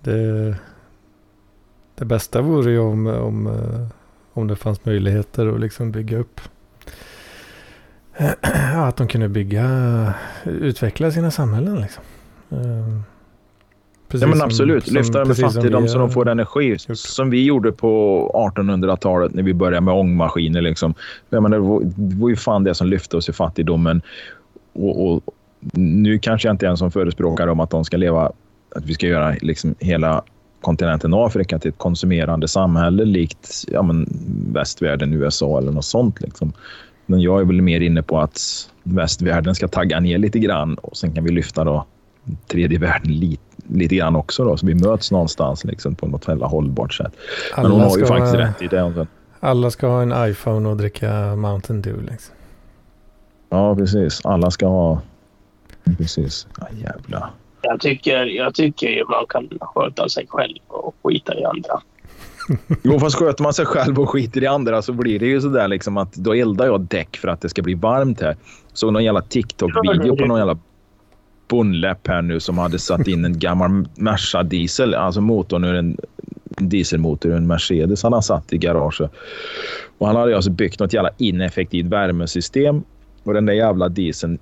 [0.00, 0.56] det,
[1.94, 3.86] det bästa vore ju om, om, eh,
[4.32, 6.40] om det fanns möjligheter att liksom bygga upp
[8.74, 11.80] att de kunde bygga, utveckla sina samhällen.
[11.80, 12.04] Liksom.
[14.14, 14.86] Precis ja, men absolut.
[14.86, 16.70] Som, Lyfta dem med fattigdom så de får energi.
[16.70, 16.98] Gjort.
[16.98, 20.62] Som vi gjorde på 1800-talet när vi började med ångmaskiner.
[20.62, 20.94] Liksom.
[21.30, 24.02] Jag menar, det, var, det var ju fan det som lyfte oss i fattigdomen.
[24.72, 25.22] Och, och,
[25.72, 28.32] nu kanske jag inte är en som förespråkar om att de ska leva,
[28.74, 30.22] att vi ska göra liksom hela
[30.60, 34.08] kontinenten Afrika till ett konsumerande samhälle likt ja, men,
[34.52, 36.20] västvärlden, USA eller något sånt.
[36.20, 36.52] Liksom.
[37.06, 38.40] Men jag är väl mer inne på att
[38.82, 41.86] västvärlden ska tagga ner lite grann och sen kan vi lyfta då
[42.46, 44.44] tredje världen lite, lite grann också.
[44.44, 47.12] Då, så vi möts någonstans liksom, på något väldigt hållbart sätt.
[47.56, 49.06] Men hon har ju faktiskt rätt i det.
[49.40, 52.10] Alla ska ha en iPhone och dricka Mountain Dew.
[52.10, 52.34] Liksom.
[53.50, 54.20] Ja, precis.
[54.24, 55.00] Alla ska ha...
[55.98, 56.46] Precis.
[56.60, 57.30] Ja, jävla.
[57.62, 61.80] Jag tycker, jag tycker ju man kan sköta sig själv och skita i andra.
[62.82, 65.68] Jo, fast sköter man sig själv och skiter i andra så blir det ju sådär
[65.68, 68.36] liksom att då eldar jag däck för att det ska bli varmt här.
[68.72, 70.58] Såg någon jävla TikTok-video på någon jävla
[71.48, 75.96] bondläpp här nu som hade satt in en gammal Merca diesel, alltså motorn ur en
[76.58, 79.10] dieselmotor ur en Mercedes han har satt i garaget.
[79.98, 82.82] Och han hade alltså byggt något jävla ineffektivt värmesystem
[83.22, 84.38] och den där jävla dieseln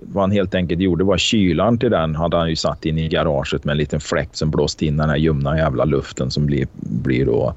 [0.00, 3.08] vad han helt enkelt gjorde var kylan till den hade han ju satt in i
[3.08, 6.66] garaget med en liten fläkt som blåste in den här ljumna jävla luften som blir,
[6.80, 7.54] blir då.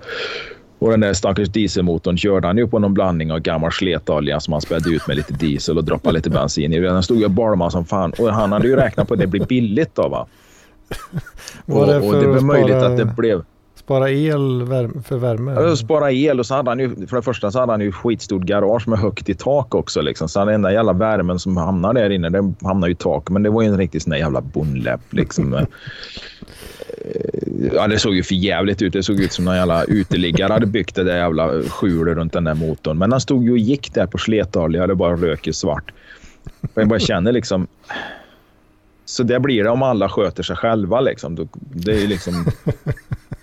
[0.80, 4.54] Och den där stackars dieselmotorn körde han ju på någon blandning av gammal sletolja som
[4.54, 6.80] han spädde ut med lite diesel och droppade lite bensin i.
[6.80, 9.46] Den stod ju och som fan och han hade ju räknat på att det blir
[9.46, 10.28] billigt då va.
[11.66, 13.44] Var det och, och för det var möjligt att det blev...
[13.88, 14.66] Spara el
[15.04, 15.54] för värme?
[15.54, 17.92] Ja, spara el och så hade han ju, för det första så hade han ju
[17.92, 20.02] skitstort garage med högt i tak också.
[20.02, 20.30] Liksom.
[20.30, 23.30] Så den enda jävla värmen som hamnar där inne, den hamnar ju i tak.
[23.30, 25.54] Men det var ju en riktig sån där jävla bondläpp liksom.
[27.74, 28.94] Ja, det såg ju för jävligt ut.
[28.94, 32.44] Det såg ut som någon jävla uteliggare hade byggt det där jävla skjulet runt den
[32.44, 32.98] där motorn.
[32.98, 34.88] Men han stod ju och gick där på sletolja.
[34.88, 35.94] Det bara rök i svart.
[36.62, 37.68] Och jag bara känner liksom...
[39.06, 41.02] Så det blir det om alla sköter sig själva.
[41.02, 41.50] Liksom.
[41.74, 42.46] Det är liksom...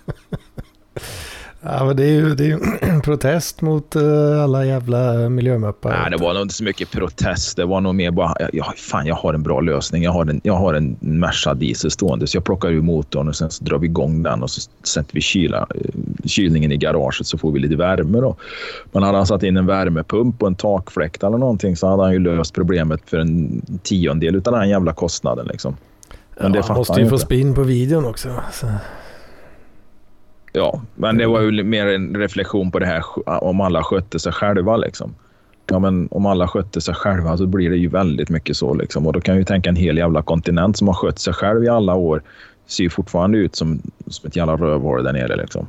[1.67, 5.91] Ja, men det är ju, det är ju en protest mot eh, alla jävla miljömappar.
[5.91, 7.57] Nej, det var nog inte så mycket protest.
[7.57, 10.03] Det var nog mer bara, jag, jag, fan, jag har en bra lösning.
[10.03, 13.37] Jag har en, jag har en Merca diesel stående, så jag plockar ur motorn och
[13.37, 15.91] sen så drar vi igång den och så sätter vi kyla, eh,
[16.25, 18.21] kylningen i garaget så får vi lite värme.
[18.21, 18.37] Då.
[18.93, 22.13] Men hade han satt in en värmepump och en takfläkt eller någonting så hade han
[22.13, 25.47] ju löst problemet för en tiondel av den jävla kostnaden.
[25.47, 25.77] Liksom.
[26.41, 28.29] Men det ja, måste han ju ju få spinn på videon också.
[28.53, 28.67] Så.
[30.57, 33.05] Ja, men det var ju mer en reflektion på det här
[33.45, 34.77] om alla skötte sig själva.
[34.77, 35.15] Liksom.
[35.67, 38.75] Ja, men om alla skötte sig själva så blir det ju väldigt mycket så.
[38.75, 39.07] Liksom.
[39.07, 41.65] Och då kan jag ju tänka en hel jävla kontinent som har skött sig själv
[41.65, 42.23] i alla år
[42.67, 45.37] ser fortfarande ut som, som ett jävla rövhål där nere.
[45.37, 45.67] Liksom.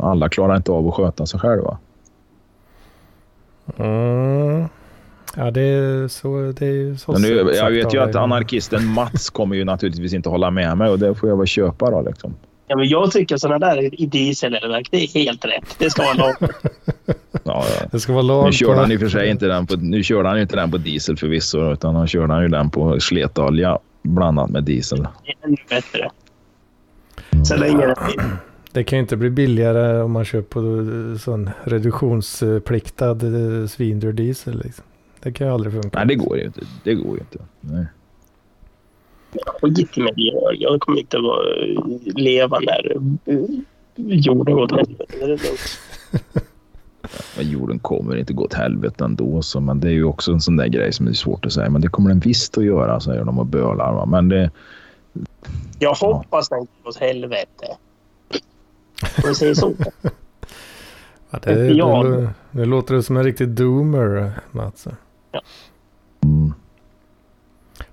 [0.00, 1.78] Alla klarar inte av att sköta sig själva.
[3.76, 4.68] Mm.
[5.36, 6.52] Ja, det är så.
[6.58, 10.50] Det är så nu, jag vet ju att anarkisten Mats kommer ju naturligtvis inte hålla
[10.50, 12.02] med mig och det får jag väl köpa då.
[12.02, 12.34] Liksom.
[12.68, 15.76] Ja, men jag tycker sådana där i dieselverk, det är helt rätt.
[15.78, 16.34] Det ska vara lag.
[17.44, 17.86] Ja, ja.
[17.92, 20.02] Det ska vara lag Nu körde han i och för sig inte den på, nu
[20.02, 23.78] körde han inte den på diesel förvisso utan han körde han ju den på sletolja
[24.02, 24.98] blandat med diesel.
[24.98, 26.10] Det är ännu bättre.
[27.44, 27.96] Så länge det
[28.72, 34.62] Det kan ju inte bli billigare om man på eh, sån reduktionspliktad eh, svindyr diesel.
[34.64, 34.84] Liksom.
[35.20, 35.98] Det kan ju aldrig funka.
[35.98, 36.60] Nej, det går ju inte.
[36.84, 37.38] Det går ju inte.
[37.60, 37.86] Nej.
[39.62, 40.56] Skit med det.
[40.58, 41.46] Jag kommer inte vara,
[42.04, 43.38] leva när eh,
[43.96, 45.38] jorden går åt helvete.
[47.36, 49.42] Det jorden kommer inte gå åt helvete ändå.
[49.42, 51.70] Så, men det är ju också en sån där grej som är svårt att säga.
[51.70, 53.92] Men det kommer den visst att göra, säger de och bölar.
[53.92, 54.06] Va?
[54.06, 54.50] Men det,
[55.78, 57.66] Jag hoppas den går åt helvete.
[59.02, 59.72] Om vi säger så.
[61.30, 62.02] Ja, det, Ja.
[62.02, 64.86] det, nu låter som en riktig doomer, Mats.
[64.86, 64.96] mm,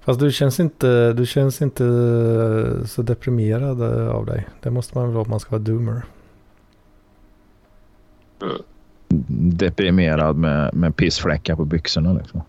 [0.06, 4.48] Fast du känns inte, du känns inte eh, så deprimerad eh, av dig.
[4.62, 6.04] Det måste man väl vara om man ska vara doomer.
[9.28, 12.14] deprimerad med, med pissfläckar på byxorna.
[12.14, 12.42] Liksom.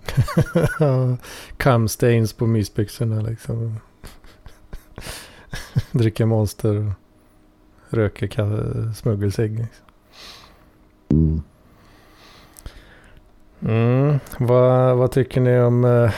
[1.57, 3.81] Cum stains på mysbyxorna liksom.
[5.93, 6.93] Dricka monster och
[7.95, 9.59] röka ka- smuggelcigg.
[9.59, 9.87] Liksom.
[11.11, 11.43] Mm.
[13.61, 14.19] Mm.
[14.39, 16.11] Vad, vad tycker ni om uh,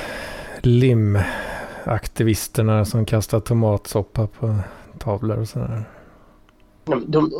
[0.67, 4.57] limaktivisterna som kastar tomatsoppa på
[4.99, 5.85] tavlor och sådär?
[6.85, 7.31] De, de,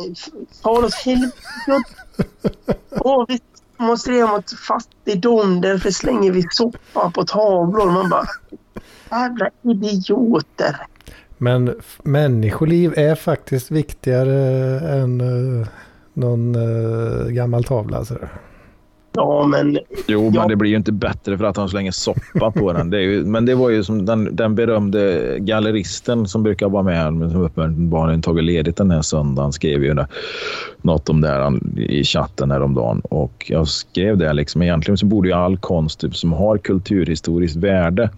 [0.63, 1.33] far åt helvete.
[3.27, 3.39] Vi
[3.77, 5.61] demonstrerar mot fattigdom.
[5.61, 7.91] Därför slänger vi soppa på tavlor.
[7.91, 8.25] Man bara...
[9.11, 10.77] Jävla idioter.
[11.37, 14.35] Men människoliv är faktiskt viktigare
[14.79, 15.67] än uh,
[16.13, 18.05] någon uh, gammal tavla.
[18.05, 18.29] Sådär.
[19.17, 20.39] Ja, men Jo, Ja.
[20.41, 22.89] men det blir ju inte bättre för att han slänger soppa på den.
[22.89, 27.13] Det ju, men det var ju som den, den berömde galleristen som brukar vara med,
[27.13, 29.95] men som uppenbarligen tagit ledigt den här söndagen, skrev ju
[30.81, 32.99] något om det här i chatten häromdagen.
[32.99, 37.57] Och jag skrev det liksom, egentligen så borde ju all konst typ, som har kulturhistoriskt
[37.57, 38.09] värde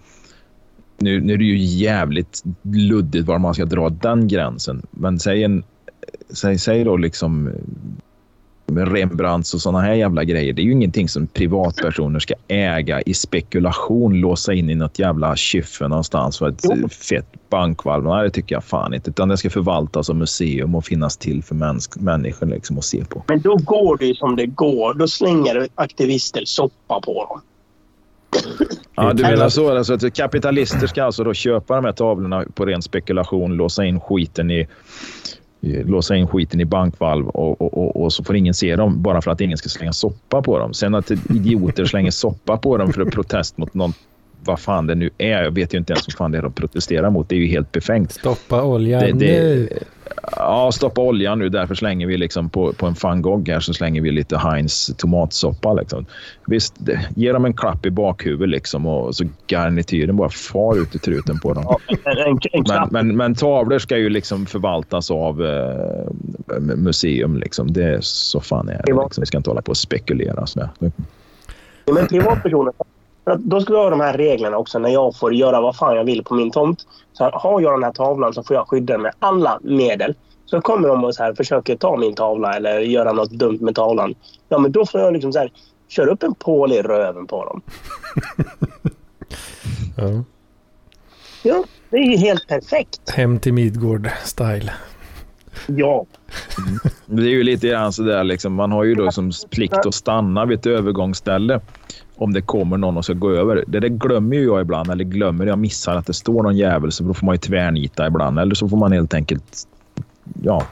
[1.00, 4.82] nu, nu är det ju jävligt luddigt var man ska dra den gränsen.
[4.90, 5.62] Men säg, en,
[6.30, 7.50] säg, säg då liksom
[8.78, 10.52] Rembrandts och sådana här jävla grejer.
[10.52, 15.36] Det är ju ingenting som privatpersoner ska äga i spekulation, låsa in i något jävla
[15.36, 16.88] kyffe någonstans för ett Jo.
[16.88, 18.04] fett bankvalv.
[18.04, 19.10] Nej, det tycker jag fan inte.
[19.10, 23.04] Utan det ska förvaltas som museum och finnas till för mäns- människor liksom att se
[23.04, 23.24] på.
[23.28, 24.94] Men då går det ju som det går.
[24.94, 27.40] Då slänger aktivister soppa på dem.
[28.96, 29.76] Ja, du menar så?
[29.76, 34.00] Alltså att kapitalister ska alltså då köpa de här tavlorna på ren spekulation, låsa in
[34.00, 34.66] skiten i
[35.62, 39.02] Eh, låsa in skiten i bankvalv och, och, och, och, så får ingen se dem
[39.02, 40.74] bara för att ingen ska slänga soppa på dem.
[40.74, 43.92] Sen att idioter slänger soppa på dem för att protest mot någon
[44.44, 45.42] vad fan det nu är.
[45.42, 47.28] Jag vet ju inte ens vad fan det är de protesterar mot.
[47.28, 48.12] Det är ju helt befängt.
[48.12, 49.68] Stoppa oljan det, det, nu.
[50.36, 51.48] Ja, stoppa oljan nu.
[51.48, 55.72] Därför slänger vi liksom på, på en fangog här så slänger vi lite Heinz tomatsoppa.
[55.74, 56.06] Liksom.
[56.46, 60.94] Visst, det, ge dem en klapp i bakhuvudet liksom och så garnityren bara far ut
[60.94, 61.76] i truten på dem.
[62.68, 67.36] men, men, men, tavlor ska ju liksom förvaltas av eh, museum.
[67.36, 67.72] Liksom.
[67.72, 69.02] Det är så fan är det.
[69.02, 69.22] Liksom.
[69.22, 70.46] Vi ska inte hålla på och spekulera.
[70.46, 70.68] Så
[71.84, 72.72] ja, men privatpersoner
[73.38, 76.04] då ska vi ha de här reglerna också när jag får göra vad fan jag
[76.04, 76.86] vill på min tomt.
[77.12, 80.14] Så har jag den här tavlan så får jag skydda den med alla medel.
[80.46, 83.74] Så kommer de och så här, försöker ta min tavla eller göra något dumt med
[83.74, 84.14] tavlan.
[84.48, 85.52] Ja, men då får jag liksom så här,
[85.88, 87.62] köra upp en pål i röven på dem.
[89.96, 90.24] ja.
[91.42, 93.10] ja, det är ju helt perfekt.
[93.10, 94.70] Hem till Midgård-style.
[95.66, 96.06] Ja.
[96.58, 96.78] Mm.
[97.06, 98.54] Det är ju lite grann sådär liksom.
[98.54, 101.60] Man har ju då som plikt att stanna vid ett övergångsställe
[102.20, 103.64] om det kommer någon och ska gå över.
[103.66, 106.92] Det där glömmer ju jag ibland, eller glömmer jag missar att det står någon jävel,
[106.92, 108.38] så då får man ju tvärnita ibland.
[108.38, 109.68] Eller så får man helt enkelt,
[110.42, 110.62] ja,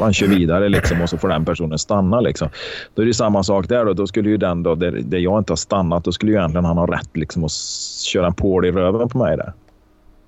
[0.00, 2.20] man kör vidare liksom och så får den personen stanna.
[2.20, 2.48] Liksom.
[2.94, 3.84] Då är det samma sak där.
[3.84, 6.38] Då, då skulle ju den då, där, där jag inte har stannat, då skulle ju
[6.38, 7.52] egentligen han ha rätt liksom att
[8.02, 9.52] köra en pål i röven på mig där.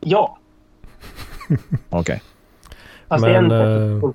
[0.00, 0.38] Ja.
[1.90, 2.22] Okej.
[3.08, 3.20] Okay.
[3.20, 3.50] Men...
[3.50, 4.10] Äh,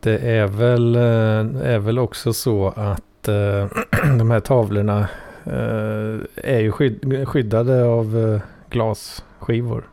[0.00, 3.66] det är väl, eh, är väl också så att eh,
[4.18, 5.08] de här tavlorna
[5.44, 9.84] eh, är ju skydd, skyddade av eh, glasskivor.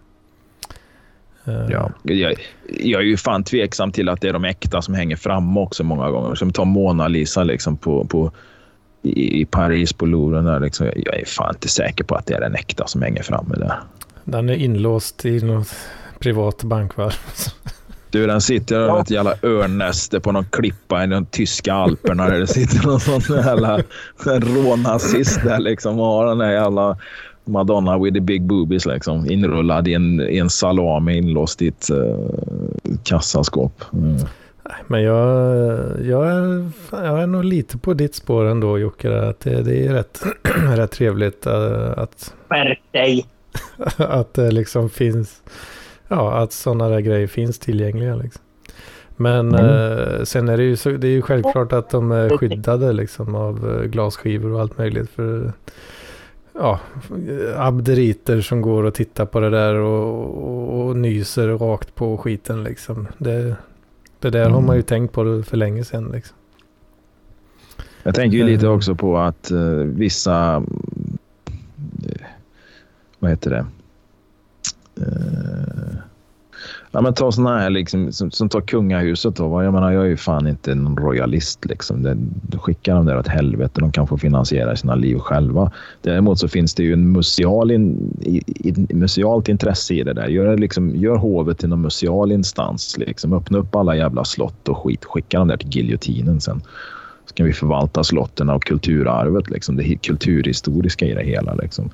[1.45, 2.33] Ja, jag,
[2.67, 5.83] jag, är ju fan tveksam till att det är de äkta som hänger fram också
[5.83, 6.35] många gånger.
[6.35, 8.31] Som tar Mona Lisa liksom på, på,
[9.01, 10.45] i, i Paris på Louvren.
[10.45, 10.85] Där liksom.
[10.95, 13.79] Jag är fan inte säker på att det är den äkta som hänger framme där.
[14.23, 15.75] Den är inlåst i något
[16.19, 17.11] privat bankvalv.
[18.13, 19.01] Du, den sitter i ja.
[19.01, 22.29] ett jävla örnnäste på någon klippa i de tyska alperna.
[22.29, 23.79] Där det sitter någon sån jävla
[24.25, 26.97] rånazist där liksom och har den där jävla
[27.45, 29.31] Madonna with the big boobies liksom.
[29.31, 32.15] Inrullad i en, i en salami inlåst i ett uh,
[33.03, 33.83] kassaskåp.
[33.93, 34.17] Mm.
[34.87, 35.19] Men jag,
[36.01, 39.21] jag, är, jag är nog lite på ditt spår ändå Jocke.
[39.21, 40.23] Att det, det är rätt,
[40.75, 42.33] rätt trevligt uh, att...
[42.49, 43.25] Skärp dig!
[43.97, 45.41] att det liksom finns
[46.13, 48.15] ja, att sådana där grejer finns tillgängliga.
[48.15, 48.41] Liksom.
[49.15, 49.65] Men mm.
[49.65, 53.35] eh, sen är det ju, så, det är ju självklart att de är skyddade liksom,
[53.35, 55.09] av eh, glasskivor och allt möjligt.
[55.09, 55.53] För
[56.53, 56.79] ja,
[57.57, 62.63] abderiter som går och tittar på det där och, och, och nyser rakt på skiten.
[62.63, 63.07] Liksom.
[63.17, 63.55] Det,
[64.19, 64.53] det där mm.
[64.53, 66.11] har man ju tänkt på för länge sedan.
[66.13, 66.37] Liksom.
[68.03, 68.71] Jag tänker ju lite eh.
[68.71, 70.57] också på att uh, vissa...
[70.57, 70.63] Uh,
[73.19, 73.65] vad heter det?
[74.97, 75.97] Eh,
[76.91, 79.35] ja, men ta såna här liksom, som, som tar kungahuset.
[79.35, 79.63] Då.
[79.63, 81.65] Jag menar, jag är ju fan inte någon royalist.
[81.65, 82.03] Liksom.
[82.03, 82.17] Det,
[82.49, 83.81] då skickar de där åt helvete.
[83.81, 85.71] De kan få finansiera sina liv själva.
[86.01, 88.13] Däremot så finns det ju en museal in,
[88.45, 90.27] in, musealt intresse i det där.
[90.27, 92.97] Gör, liksom, gör hovet till någon museal instans.
[92.97, 93.33] Liksom.
[93.33, 95.05] Öppna upp alla jävla slott och skit.
[95.05, 96.61] Skicka dem där till giljotinen sen.
[97.25, 99.49] Så kan vi förvalta slotten och kulturarvet.
[99.49, 99.75] Liksom.
[99.75, 101.53] Det kulturhistoriska i det hela.
[101.55, 101.89] Liksom.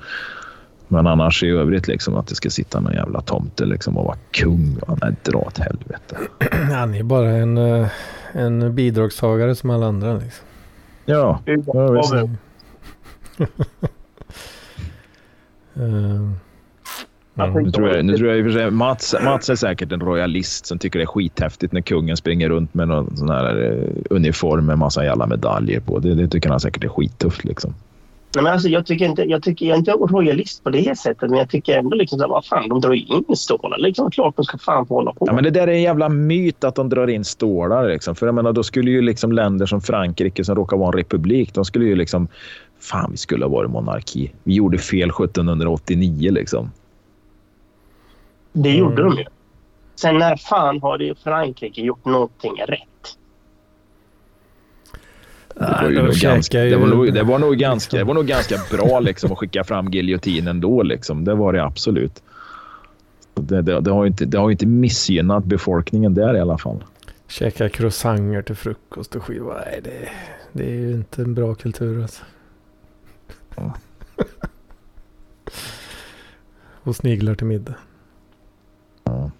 [0.92, 4.16] Men annars i övrigt liksom att det ska sitta någon jävla tomte liksom och vara
[4.30, 4.78] kung.
[5.02, 6.16] Nej, dra åt helvete.
[6.72, 7.88] Han är bara en, eh,
[8.32, 10.46] en bidragstagare som alla andra liksom.
[11.04, 12.14] Ja, ja visst.
[12.14, 12.24] uh,
[17.54, 20.00] nu, tror jag, nu tror jag i och för sig Mats, Mats är säkert en
[20.00, 23.88] royalist som tycker det är skithäftigt när kungen springer runt med någon sån här uh,
[24.10, 25.98] uniform med massa jävla medaljer på.
[25.98, 27.74] Det, det tycker han säkert är skittufft liksom.
[28.34, 31.30] Nej, men alltså, jag, tycker inte, jag, tycker, jag är inte royalist på det sättet,
[31.30, 33.78] men jag tycker ändå liksom så här, vad fan, de drar ju in stålar.
[33.78, 35.26] Liksom, klart de ska fan få hålla på.
[35.26, 37.88] Ja, men det där är en jävla myt att de drar in stålar.
[37.88, 38.14] Liksom.
[38.14, 41.54] För jag menar, då skulle ju liksom länder som Frankrike som råkar vara en republik,
[41.54, 42.28] de skulle ju liksom...
[42.80, 44.32] Fan, vi skulle ha varit monarki.
[44.44, 46.70] Vi gjorde fel 1789 liksom.
[48.52, 49.14] Det gjorde mm.
[49.14, 49.26] de ju.
[49.94, 52.89] Sen när fan har det Frankrike gjort någonting rätt?
[55.60, 60.82] Det var, nog, ganska, det var nog ganska bra liksom, att skicka fram giljotinen då.
[60.82, 61.24] Liksom.
[61.24, 62.22] Det var det absolut.
[63.34, 66.84] Det, det, det, har inte, det har inte missgynnat befolkningen där i alla fall.
[67.28, 69.54] Käka croissanter till frukost och skiva.
[69.54, 70.08] Nej, det,
[70.52, 72.22] det är ju inte en bra kultur alltså.
[73.56, 73.74] Ja.
[76.82, 77.74] och sniglar till middag.
[79.04, 79.30] Ja.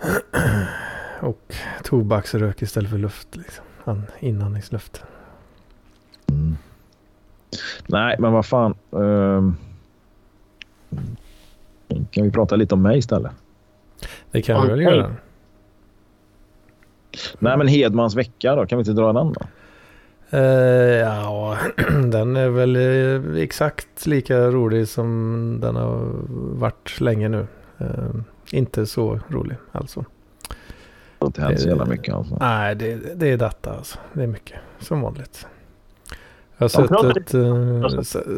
[1.20, 1.54] och
[1.84, 3.36] tobaksrök istället för luft.
[3.36, 3.64] Liksom.
[4.20, 5.04] Inandningsluft.
[6.26, 6.56] Mm.
[7.86, 8.74] Nej, men vad fan.
[8.92, 9.52] Uh,
[12.10, 13.32] Kan vi prata lite om mig istället?
[14.30, 15.14] Det kan vi väl göra.
[17.38, 18.66] Nej, men Hedmans vecka då?
[18.66, 19.40] Kan vi inte dra den då?
[20.34, 20.40] Uh,
[20.96, 21.58] ja,
[22.04, 26.08] den är väl eh, exakt lika rolig som den har
[26.58, 27.46] varit länge nu.
[27.80, 28.14] Uh,
[28.50, 30.04] inte så rolig alltså.
[31.24, 32.36] Har inte hänt så jävla mycket alltså.
[32.40, 33.98] Nej, det, det är detta alltså.
[34.12, 35.46] Det är mycket som vanligt.
[36.56, 37.88] Jag suttit, uh,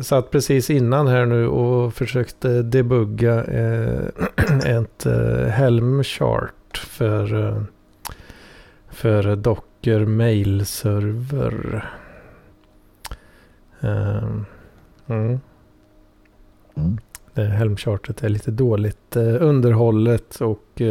[0.03, 4.09] satt precis innan här nu och försökte debugga uh,
[4.65, 7.63] ett uh, Helm chart för, uh,
[8.89, 11.91] för Docker mail server.
[13.85, 14.43] Uh,
[15.07, 15.41] mm.
[16.75, 16.99] Mm.
[17.35, 20.83] Det Helm-chartet är lite dåligt underhållet och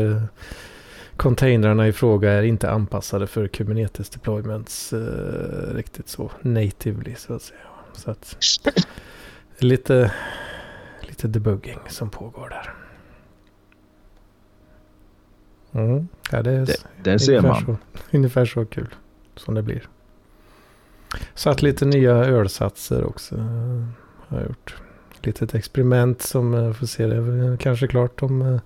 [1.18, 7.42] containrarna i fråga är inte anpassade för Kubernetes deployments eh, riktigt så natively så att
[7.42, 7.60] säga.
[7.94, 8.38] Så att
[9.58, 10.12] lite,
[11.02, 12.74] lite debugging som pågår där.
[15.82, 16.08] Mm.
[16.32, 17.66] Ja, det, är det, det ser man.
[17.66, 17.78] Så,
[18.12, 18.96] ungefär så kul
[19.36, 19.90] som det blir.
[21.34, 23.36] Satt lite nya ölsatser också.
[23.36, 23.86] Eh,
[24.28, 24.76] har jag gjort.
[25.22, 28.60] Litet experiment som uh, får se det kanske klart om uh,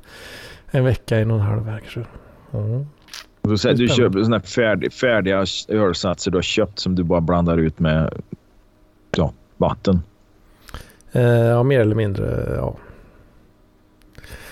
[0.71, 2.05] en vecka, och en halv vecka.
[2.53, 2.85] Mm.
[3.41, 7.57] Du, säger, du köper såna färdig, färdiga ölsatser du har köpt som du bara blandar
[7.57, 8.21] ut med
[9.11, 10.01] ja, vatten?
[11.11, 12.77] Eh, ja, mer eller mindre, ja.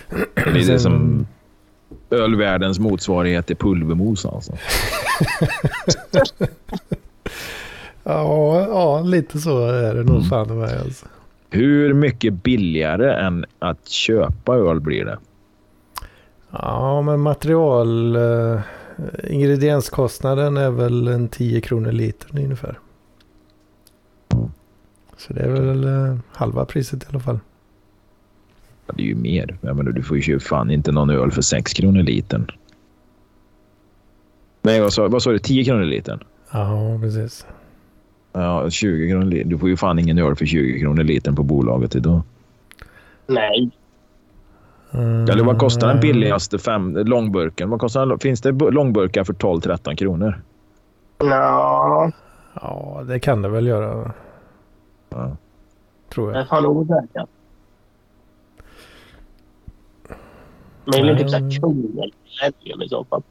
[0.10, 1.28] Det är lite som
[2.10, 4.54] ölvärldens motsvarighet till pulvermos alltså.
[8.04, 10.30] ja, ja, lite så är det nog mm.
[10.30, 11.06] fan med alltså.
[11.50, 15.18] Hur mycket billigare än att köpa öl blir det?
[16.52, 18.16] Ja, men material...
[18.16, 18.60] Uh,
[19.24, 22.80] ingredienskostnaden är väl en 10 kronor litern ungefär.
[25.18, 27.40] Så det är väl uh, halva priset i alla fall.
[28.88, 29.58] Ja, det är ju mer.
[29.62, 32.52] Jag menar, du får ju fan inte någon öl för 6 kronor litern.
[34.62, 35.40] Nej, vad sa, vad sa du?
[35.40, 36.24] 10 kronor litern?
[36.52, 37.46] Ja, precis.
[38.34, 39.50] Ja, 20 kronor litern.
[39.50, 42.22] Du får ju fan ingen öl för 20 kronor litern på bolaget idag.
[43.28, 43.72] Nej,
[45.00, 47.70] eller vad kostar den billigaste fem, långburken?
[47.70, 50.42] Vad kostar, finns det långburkar för 12-13 kronor?
[51.18, 52.12] Ja.
[52.54, 54.14] Ja, det kan det väl göra.
[55.10, 55.38] Ja.
[56.10, 56.36] Tror jag.
[56.36, 57.30] Det är fan osäkert.
[60.86, 62.12] Möjligen typ såhär kung
[62.74, 63.24] eller i så fall.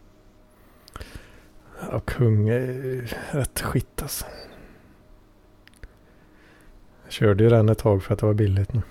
[1.90, 4.24] Ja, kung är rätt skit alltså.
[7.04, 8.82] Jag körde ju den ett tag för att det var billigt nu.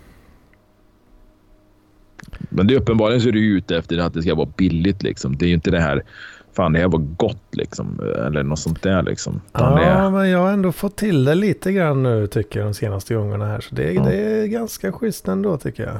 [2.49, 5.03] Men det är uppenbarligen så är du ute efter att det ska vara billigt.
[5.03, 5.38] Liksom.
[5.38, 6.03] Det är ju inte det här,
[6.55, 7.99] fan det här var gott liksom.
[8.26, 9.41] Eller något sånt där liksom.
[9.53, 10.09] Ja, är...
[10.11, 13.45] men jag har ändå fått till det lite grann nu tycker jag de senaste gångerna
[13.45, 13.59] här.
[13.61, 14.03] Så det, ja.
[14.03, 15.99] det är ganska schysst ändå tycker jag.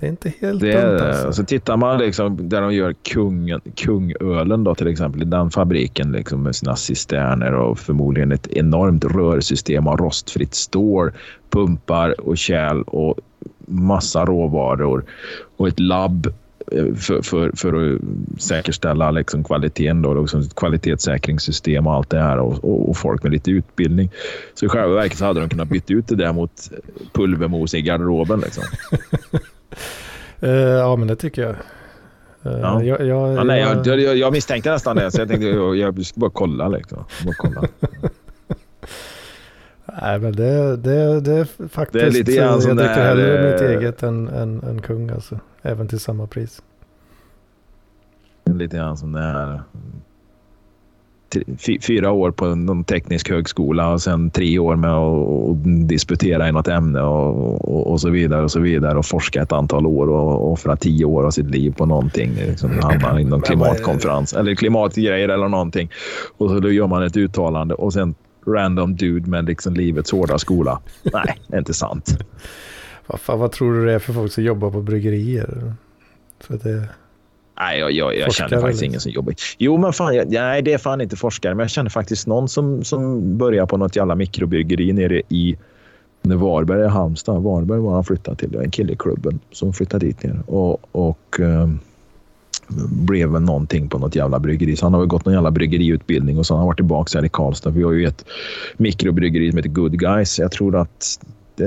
[0.00, 1.32] Det är inte helt det dumt alltså.
[1.32, 6.12] Så tittar man liksom där de gör kungen, kungölen då till exempel i den fabriken
[6.12, 11.12] liksom med sina cisterner och förmodligen ett enormt rörsystem av rostfritt stål,
[11.50, 13.18] pumpar och kärl och
[13.70, 15.04] massa råvaror
[15.56, 16.26] och ett labb
[16.72, 18.00] eh, för, för, för att
[18.42, 20.02] säkerställa liksom kvaliteten.
[20.02, 24.10] Då, liksom kvalitetssäkringssystem och allt det här och, och, och, folk med lite utbildning.
[24.54, 26.70] Så i själva verket så hade de kunnat byta ut det där mot
[27.12, 28.40] pulvermos i garderoben.
[28.40, 28.64] Liksom.
[30.42, 31.56] uh, ja, men det tycker jag.
[32.46, 32.82] Uh, ja.
[32.82, 36.06] Jag, jag, ja, nej, jag, jag, jag, misstänkte nästan det, så jag tänkte jag, jag
[36.06, 36.68] ska bara kolla.
[36.68, 37.04] Liksom.
[37.24, 37.68] Bara kolla.
[40.02, 41.92] Nej, men det, det, det är faktiskt...
[41.92, 45.38] Det är lite grann jag dricker hellre mitt eget än, än, än kung alltså.
[45.62, 46.62] Även till samma pris.
[48.44, 49.62] Lite grann som det här.
[51.86, 56.68] Fyra år på någon teknisk högskola och sen tre år med att disputera i något
[56.68, 60.52] ämne och, och, och, så vidare och så vidare och forska ett antal år och
[60.52, 62.32] offra tio år av sitt liv på någonting.
[62.34, 65.90] Liksom hamna i någon klimatkonferens eller klimatgrejer eller någonting.
[66.38, 68.14] Och så då gör man ett uttalande och sen
[68.52, 70.80] random dude med liksom livets hårda skola.
[71.02, 72.18] Nej, det är inte sant.
[73.06, 75.74] vad, fan, vad tror du det är för folk som jobbar på bryggerier?
[76.40, 76.88] För det...
[77.58, 79.34] Nej, jag, jag, jag känner faktiskt ingen som jobbar.
[79.58, 82.48] Jo, men fan, jag, nej, det är fan inte forskare, men jag känner faktiskt någon
[82.48, 85.56] som, som börjar på något jävla mikrobryggeri nere i
[86.22, 87.42] när Varberg är Halmstad.
[87.42, 88.50] Varberg var han flyttade till.
[88.50, 90.42] Det var en kille i klubben som flyttade dit ner.
[90.46, 91.80] Och, och um,
[92.90, 94.76] blev väl någonting på något jävla bryggeri.
[94.76, 97.24] Så han har väl gått någon jävla bryggeriutbildning och så har han varit tillbaka här
[97.24, 97.70] i Karlstad.
[97.70, 98.24] Vi har ju ett
[98.76, 100.38] mikrobryggeri som heter Good Guys.
[100.38, 101.20] Jag tror att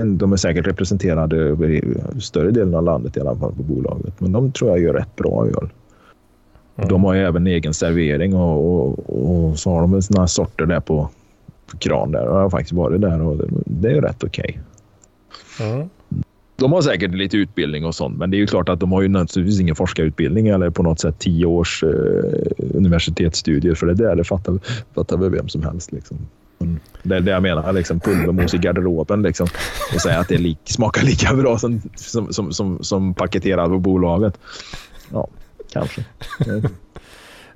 [0.06, 1.82] de är säkert representerade över
[2.20, 4.22] större delen av landet i alla fall på bolaget.
[4.22, 5.70] Men de tror jag gör rätt bra öl.
[6.76, 6.90] Mm.
[6.90, 10.66] De har ju även egen servering och, och, och så har de väl såna sorter
[10.66, 11.10] där på,
[11.72, 12.24] på kran där.
[12.24, 14.60] Jag har faktiskt varit där och det, det är rätt okej.
[15.58, 15.72] Okay.
[15.72, 15.90] Mm.
[16.56, 19.02] De har säkert lite utbildning och sånt, men det är ju klart att de har
[19.02, 21.90] ju naturligtvis ingen forskarutbildning eller på något sätt tio års eh,
[22.74, 24.16] universitetsstudier för det där.
[24.16, 24.60] Det fattar,
[24.96, 25.92] fattar väl vem som helst.
[25.92, 26.18] Liksom.
[27.04, 29.48] Det är det jag menar, liksom pulvermos i garderoben liksom,
[29.96, 33.80] och säga att det lik, smakar lika bra som, som, som, som, som paketerat på
[33.80, 34.40] bolaget.
[35.12, 35.28] Ja,
[35.74, 36.06] kanske.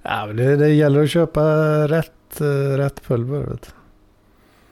[0.03, 1.41] ja, det, det gäller att köpa
[1.87, 3.39] rätt, uh, rätt pulver.
[3.39, 3.73] Vet.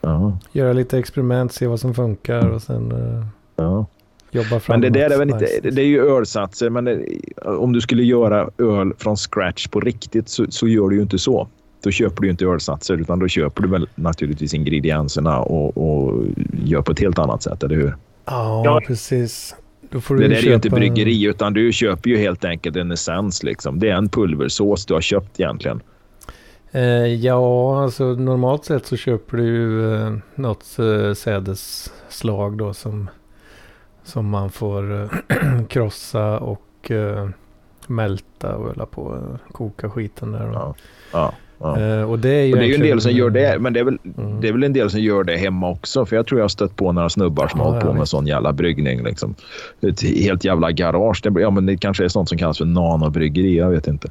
[0.00, 0.38] Ja.
[0.52, 3.86] Göra lite experiment, se vad som funkar och sen uh, ja.
[4.36, 7.04] Jobba fram Men det där är väl inte, det är ju ölsatser, men det,
[7.42, 11.18] om du skulle göra öl från scratch på riktigt så, så gör du ju inte
[11.18, 11.48] så
[11.82, 16.24] då köper du inte ölsatser utan då köper du väl naturligtvis ingredienserna och, och
[16.64, 17.96] gör på ett helt annat sätt, eller hur?
[18.24, 18.80] Ja, ja.
[18.86, 19.54] precis.
[19.90, 20.46] Då får du det där köpa...
[20.46, 23.42] är ju inte bryggeri utan du köper ju helt enkelt en essens.
[23.42, 23.78] Liksom.
[23.78, 25.80] Det är en pulversås du har köpt egentligen.
[26.70, 26.82] Eh,
[27.14, 33.10] ja, alltså normalt sett så köper du ju eh, något eh, sädesslag då som,
[34.06, 35.08] som man får eh,
[35.68, 37.28] krossa och eh,
[37.86, 40.50] mälta och hålla på och koka skiten där.
[40.52, 40.74] Ja,
[41.12, 41.32] ja.
[41.58, 41.76] Ja.
[41.78, 43.72] Uh, och det är ju, och det är ju en del som gör det, men
[43.72, 44.40] det är, väl, mm.
[44.40, 46.06] det är väl en del som gör det hemma också.
[46.06, 48.26] För jag tror jag har stött på några snubbar som har hållit på med sån
[48.26, 49.04] jävla bryggning.
[49.04, 49.34] Liksom.
[49.80, 51.20] Ett helt jävla garage.
[51.22, 54.10] Det, ja, men det kanske är sånt som kallas för nanobryggeri, jag vet inte.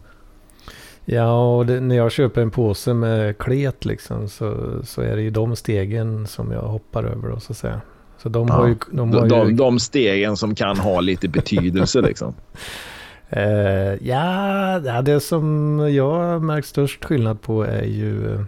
[1.06, 5.22] Ja, och det, när jag köper en påse med klet liksom, så, så är det
[5.22, 7.30] ju de stegen som jag hoppar över.
[7.30, 7.82] Då, så att säga.
[8.18, 8.54] Så de, ja.
[8.54, 9.56] har ju, de, har de, ju...
[9.56, 12.34] de stegen som kan ha lite betydelse liksom.
[13.38, 18.28] Uh, ja, det som jag märkt störst skillnad på är ju...
[18.28, 18.42] Uh,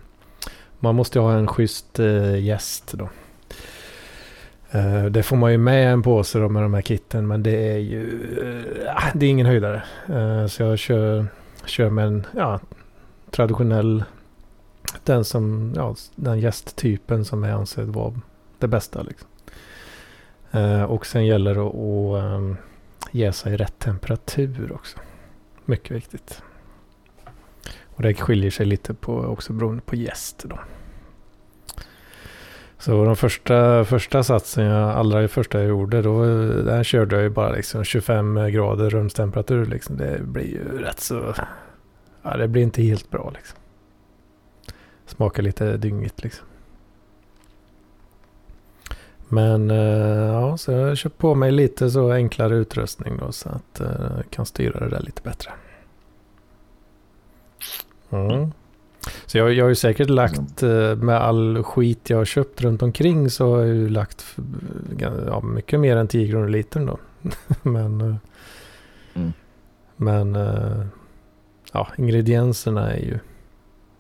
[0.80, 3.10] man måste ha en schysst uh, gäst då.
[5.10, 7.78] Det får man ju med en påse då med de här kitten men det är
[7.78, 8.24] ju...
[9.14, 9.82] det är ingen höjdare.
[10.50, 11.28] så jag kör,
[11.66, 12.60] kör med en ja,
[13.32, 14.04] traditionell...
[15.04, 18.14] Den, som, ja, den gästtypen som är ansedd vara
[18.60, 19.02] det bästa.
[19.02, 19.28] Liksom.
[20.52, 22.24] Eh, och sen gäller det att...
[22.24, 22.58] Ehm,
[23.12, 25.00] jäsa i rätt temperatur också.
[25.66, 26.42] Mycket viktigt.
[27.84, 30.44] Och det skiljer sig lite på, också beroende på gäst.
[30.48, 30.60] Då.
[32.80, 36.26] Så den första, första satsen, jag, allra första jag gjorde, då
[36.64, 39.66] där körde jag ju bara liksom 25 grader rumstemperatur.
[39.66, 39.98] Liksom.
[39.98, 41.34] Det blir ju rätt så...
[42.24, 43.58] Ja, det blir inte helt bra liksom.
[45.06, 46.47] Smakar lite dyngigt liksom.
[49.30, 49.78] Men eh,
[50.34, 53.90] ja, så jag har köpt på mig lite så enklare utrustning då så att jag
[53.90, 55.52] eh, kan styra det där lite bättre.
[58.10, 58.52] Mm.
[59.26, 62.82] Så jag, jag har ju säkert lagt eh, med all skit jag har köpt runt
[62.82, 64.36] omkring så har jag ju lagt
[65.28, 66.98] ja, mycket mer än 10 kronor litern då.
[67.62, 68.20] men
[69.14, 69.34] mm.
[69.96, 70.38] men
[71.72, 73.20] ja, ingredienserna är ju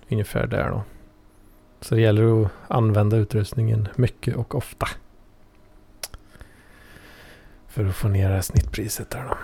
[0.09, 0.83] ungefär där då.
[1.81, 4.87] Så det gäller att använda utrustningen mycket och ofta.
[7.69, 9.37] För att få ner snittpriset där då.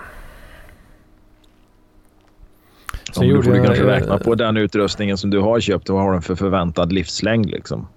[3.11, 5.89] Så ja, du får jag, kanske räkna på den utrustningen som du har köpt.
[5.89, 7.87] Vad har den för förväntad livslängd liksom?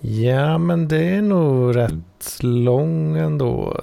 [0.00, 3.80] Ja, men det är nog rätt lång ändå,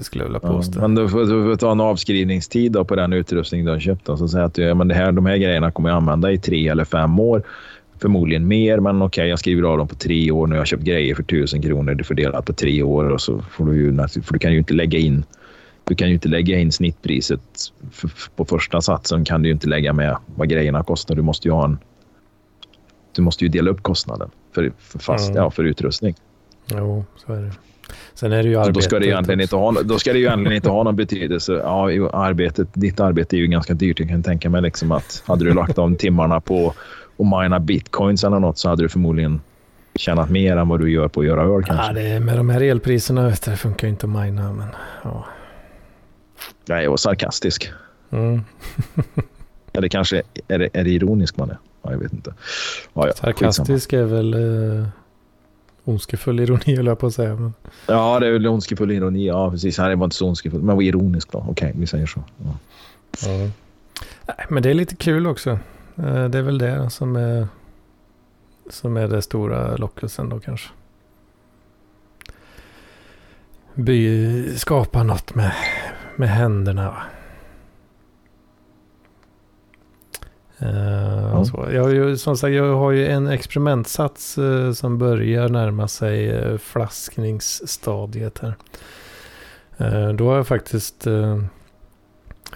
[0.00, 0.80] skulle jag vilja påstå.
[0.80, 3.80] Ja, men du får, du får ta en avskrivningstid då på den utrustning du har
[3.80, 4.08] köpt.
[4.08, 6.32] Och så säga att du, ja, men det här, de här grejerna kommer jag använda
[6.32, 7.42] i tre eller fem år
[8.00, 10.46] förmodligen mer, men okej, okay, jag skriver av dem på tre år.
[10.46, 11.94] Nu har jag köpt grejer för tusen kronor.
[11.94, 14.74] Du fördelar på tre år och så får du ju, för du kan ju inte
[14.74, 15.24] lägga in
[15.88, 17.40] du kan ju inte lägga in snittpriset
[18.36, 21.14] på första satsen kan du ju inte lägga med vad grejerna kostar.
[21.14, 21.78] Du måste ju ha en.
[23.12, 25.42] Du måste ju dela upp kostnaden för, för fast, mm.
[25.42, 26.14] ja, för utrustning.
[26.66, 27.52] Jo, så är det.
[28.14, 28.74] Sen är det ju arbetet.
[28.74, 31.52] Då ska det, egentligen inte ha, då ska det ju egentligen inte ha någon betydelse.
[31.52, 34.00] Ja, arbetet, ditt arbete är ju ganska dyrt.
[34.00, 36.74] Jag kan tänka mig liksom att hade du lagt de timmarna på
[37.16, 39.40] och mina bitcoins eller något så hade du förmodligen
[39.94, 41.86] tjänat mer än vad du gör på att göra öl kanske.
[41.86, 44.52] Ja, det är, med de här elpriserna vet det funkar ju inte att mina.
[44.52, 44.68] Men,
[45.02, 45.24] ja.
[46.68, 47.72] Nej, jag var sarkastisk.
[48.10, 48.40] Mm.
[49.72, 51.58] Eller kanske är det, är det ironisk man är?
[51.82, 52.34] Ja, jag vet inte.
[52.92, 54.02] Ja, ja, sarkastisk skitsamma.
[54.02, 54.34] är väl
[54.80, 54.88] eh,
[55.84, 57.34] ondskefull ironi, höll jag på att säga.
[57.34, 57.54] Men...
[57.86, 59.26] Ja, det är väl ondskefull ironi.
[59.26, 59.78] Ja, precis.
[59.78, 60.62] Här är man inte så ondskefull.
[60.62, 61.38] Men var ironisk då.
[61.38, 62.24] Okej, okay, vi säger så.
[62.44, 62.58] Ja.
[63.26, 63.50] Ja.
[64.26, 65.58] Nej, men det är lite kul också.
[65.96, 67.48] Eh, det är väl det som är,
[68.70, 70.68] som är det stora lockelsen då kanske.
[73.74, 75.52] By, skapa något med,
[76.16, 77.02] med händerna.
[80.62, 81.44] Uh, ja.
[81.44, 81.68] så.
[81.72, 88.38] Jag, som sagt, jag har ju en experimentsats uh, som börjar närma sig uh, flaskningsstadiet
[88.38, 88.54] här.
[90.12, 91.06] då har jag faktiskt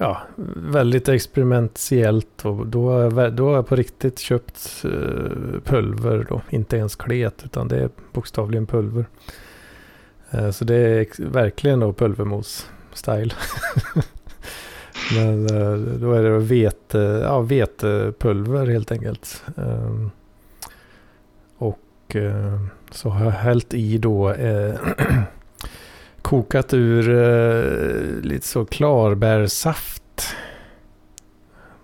[0.01, 0.21] ja,
[0.57, 6.43] väldigt experimentellt och då, då har jag på riktigt köpt eh, pulver då.
[6.51, 9.05] Inte ens klet utan det är bokstavligen pulver.
[10.31, 13.33] Eh, så det är verkligen då pulvermos-style.
[15.15, 19.45] Men eh, då är det vete, ja, vetepulver helt enkelt.
[19.57, 20.11] Ehm,
[21.59, 22.17] och
[22.91, 24.35] så har jag hällt i då
[26.31, 30.03] kokat ur eh, lite så klarbärsaft.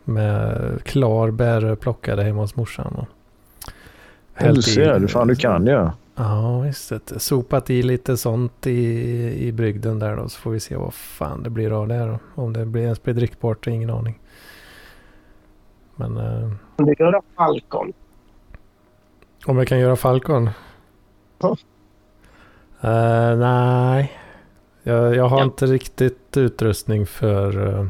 [0.05, 2.95] Med klarbär plockade hemma hos morsan.
[2.97, 3.07] och
[4.55, 5.89] Du ser, du fan du kan ju.
[6.15, 6.93] Ja, visst.
[6.93, 7.19] vet du.
[7.19, 10.29] Sopat i lite sånt i, i brygden där då.
[10.29, 12.43] Så får vi se vad fan det blir av det här då.
[12.43, 14.19] Om det blir ens blir drickbart, ingen aning.
[15.97, 17.93] Men eh, Du gör Falcon.
[19.47, 20.51] om jag kan göra Falcon?
[21.39, 21.57] Ja.
[22.81, 24.13] Eh, nej.
[24.87, 25.45] Jag, jag har Ja.
[25.45, 27.87] inte riktigt utrustning för, eh,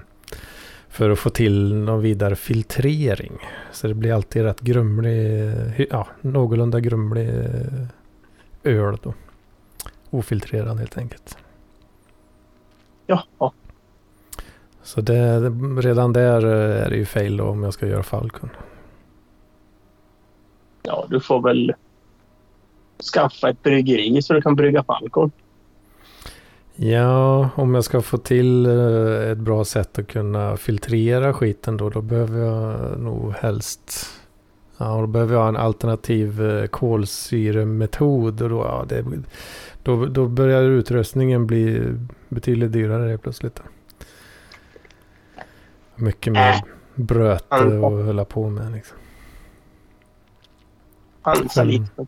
[0.88, 3.32] för att få till någon vidare filtrering.
[3.72, 5.42] Så det blir alltid rätt grumlig,
[5.90, 7.28] ja, någorlunda grumlig
[8.64, 9.14] öl då.
[10.10, 11.38] Ofiltrerad helt enkelt.
[13.06, 13.52] Ja, ja.
[14.82, 15.40] Så det,
[15.80, 18.50] redan där eh, är det ju då om jag ska göra Falcon.
[20.82, 21.74] ja, du får väl
[23.14, 25.30] skaffa ett bryggeri så du kan brygga Falcon.
[26.76, 31.90] Ja, om jag ska få till eh, ett bra sätt att kunna filtrera skiten då,
[31.90, 34.10] då behöver jag nog helst
[34.78, 39.04] Ja, då behöver jag en alternativ eh, kolsyremetod och då, ja, det,
[39.82, 41.92] då, då börjar utrustningen bli
[42.28, 43.62] betydligt dyrare helt plötsligt.
[45.94, 46.62] Mycket mer
[46.94, 48.98] bröte att hålla på med liksom.
[51.22, 51.72] Chansa Mm.
[51.72, 52.06] lite.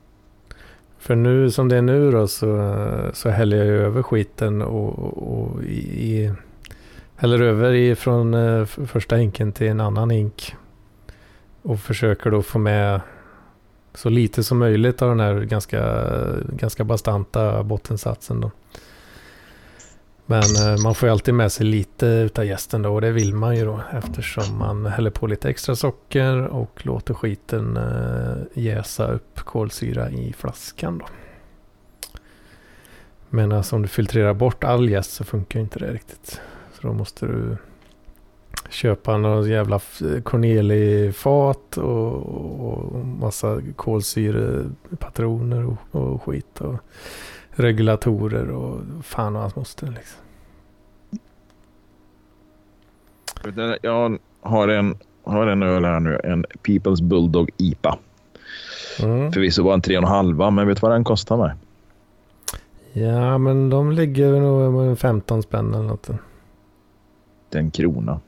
[1.09, 2.75] För nu som det är nu då så,
[3.13, 4.99] så häller jag ju över skiten och,
[5.33, 6.33] och, i, i,
[7.17, 10.57] häller över i, från eh, första hinken till en annan hink.
[11.63, 13.01] Och försöker då få med
[13.95, 16.05] så lite som möjligt av den här ganska,
[16.49, 18.51] ganska bastanta bottensatsen då.
[20.31, 23.35] Men eh, man får ju alltid med sig lite utav gästen då och det vill
[23.35, 29.13] man ju då eftersom man häller på lite extra socker och låter skiten eh, jäsa
[29.13, 31.07] upp kolsyra i flaskan då.
[33.29, 36.41] Men alltså om du filtrerar bort all jäst så funkar inte det riktigt.
[36.73, 37.57] Så då måste du
[38.71, 39.81] köpa någon jävla
[40.23, 42.15] Corneli-fat och,
[42.69, 46.61] och massa kolsyrepatroner och, och skit.
[46.61, 46.75] Och
[47.51, 50.23] regulatorer och fan och allt måste liksom.
[53.83, 56.21] Jag har en, har en öl här nu.
[56.25, 57.99] En People's Bulldog IPA.
[59.03, 59.33] Mm.
[59.33, 61.53] Förvisso var en 3,5 men vet du vad den kostar mig?
[62.93, 66.11] Ja men de ligger nog med 15 spänn eller något.
[67.51, 68.21] Det är en krona.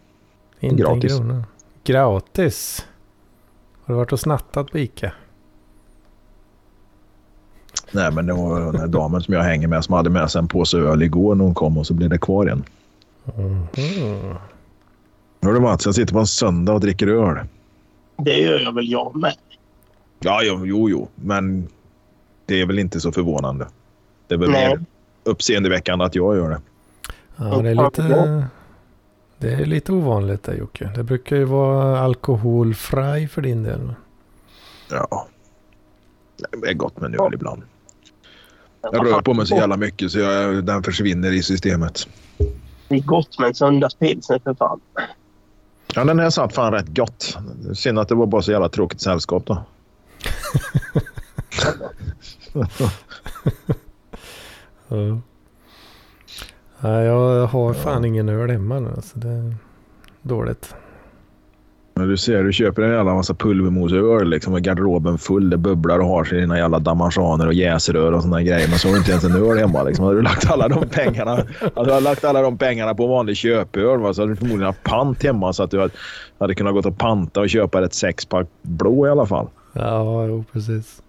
[0.60, 1.12] Inte Gratis.
[1.12, 1.44] en krona.
[1.84, 2.86] Gratis?
[3.84, 5.12] Har du varit och snattat på Ica?
[7.92, 10.38] Nej, men det var den här damen som jag hänger med som hade med sig
[10.38, 12.64] en påse öl igår när hon kom och så blev det kvar en.
[13.24, 14.34] Mhm.
[15.42, 17.46] Hör du Mats, jag sitter på en söndag och dricker öl.
[18.16, 19.34] Det gör jag väl jag med.
[20.18, 21.68] Ja, jo, jo, jo, men
[22.46, 23.66] det är väl inte så förvånande.
[24.26, 24.68] Det är väl Nej.
[24.68, 24.84] mer
[25.24, 26.60] uppseendeväckande att jag gör det.
[27.36, 28.46] Ja, det är lite...
[29.40, 30.90] Det är lite ovanligt där Jocke.
[30.94, 33.94] Det brukar ju vara alkoholfri för din del.
[34.90, 35.26] Ja.
[36.62, 37.62] Det är gott med en öl ibland.
[38.80, 42.08] Jag rör på mig så jävla mycket så jag, den försvinner i systemet.
[42.88, 44.80] Det är gott med en söndagspilsner för fan.
[45.94, 47.38] Ja, den här satt fan rätt gott.
[47.74, 49.62] Synd att det var bara så jävla tråkigt sällskap då.
[54.92, 55.20] Ja.
[56.80, 58.90] Nej, jag har fan ingen öl hemma nu.
[59.02, 59.54] Så det är
[60.22, 60.74] dåligt.
[61.94, 65.50] Men du ser, du köper en jävla massa pulvermosöl liksom med garderoben full.
[65.50, 68.68] Det bubblar och har sig dina jävla damaschaner och jäserör och såna grejer.
[68.68, 69.82] Men så har du inte ens en öl hemma.
[69.82, 70.04] Liksom.
[70.04, 71.44] Hade du lagt alla de pengarna,
[71.76, 74.82] hade du lagt alla de pengarna på vanlig köpöl va, så hade du förmodligen haft
[74.82, 75.92] pant hemma så att du hade,
[76.38, 79.48] hade kunnat gå och panta och köpa ett sexpack blå i alla fall.
[79.72, 81.02] Ja, jo precis.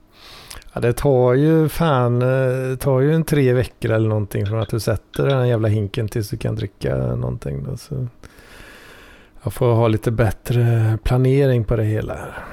[0.74, 4.70] Ja, det tar ju fan eh, tar ju en tre veckor eller någonting från att
[4.70, 7.64] du sätter den jävla hinken tills du kan dricka någonting.
[7.64, 8.08] Då, så
[9.44, 12.14] jag får ha lite bättre planering på det hela.
[12.16, 12.46] här.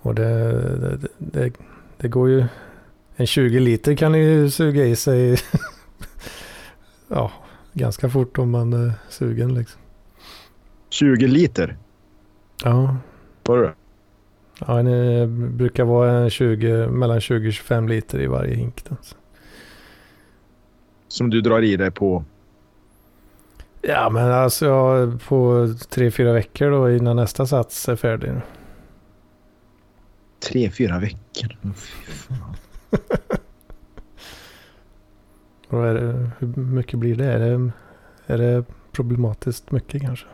[0.00, 1.52] Och det, det, det,
[1.96, 2.44] det går ju...
[3.16, 5.38] En 20 liter kan ju suga i sig
[7.08, 7.32] ja,
[7.72, 9.80] ganska fort om man är sugen liksom.
[10.90, 11.76] 20 liter.
[12.64, 12.96] Ja,
[13.44, 13.74] Var det?
[14.66, 18.84] Ja, det brukar vara en 20, mellan 20 och 25 liter i varje hink.
[18.88, 18.96] Då.
[19.02, 19.16] Så.
[21.08, 22.24] Som du drar i dig på.
[23.82, 28.32] Ja, men alltså ja, på tre, fyra veckor då innan nästa sats är färdig.
[30.48, 31.56] Tre, fyra veckor.
[31.74, 32.56] Fy fan.
[35.70, 37.32] Det, hur mycket blir det?
[37.32, 37.70] Är, det?
[38.26, 40.26] är det problematiskt mycket kanske?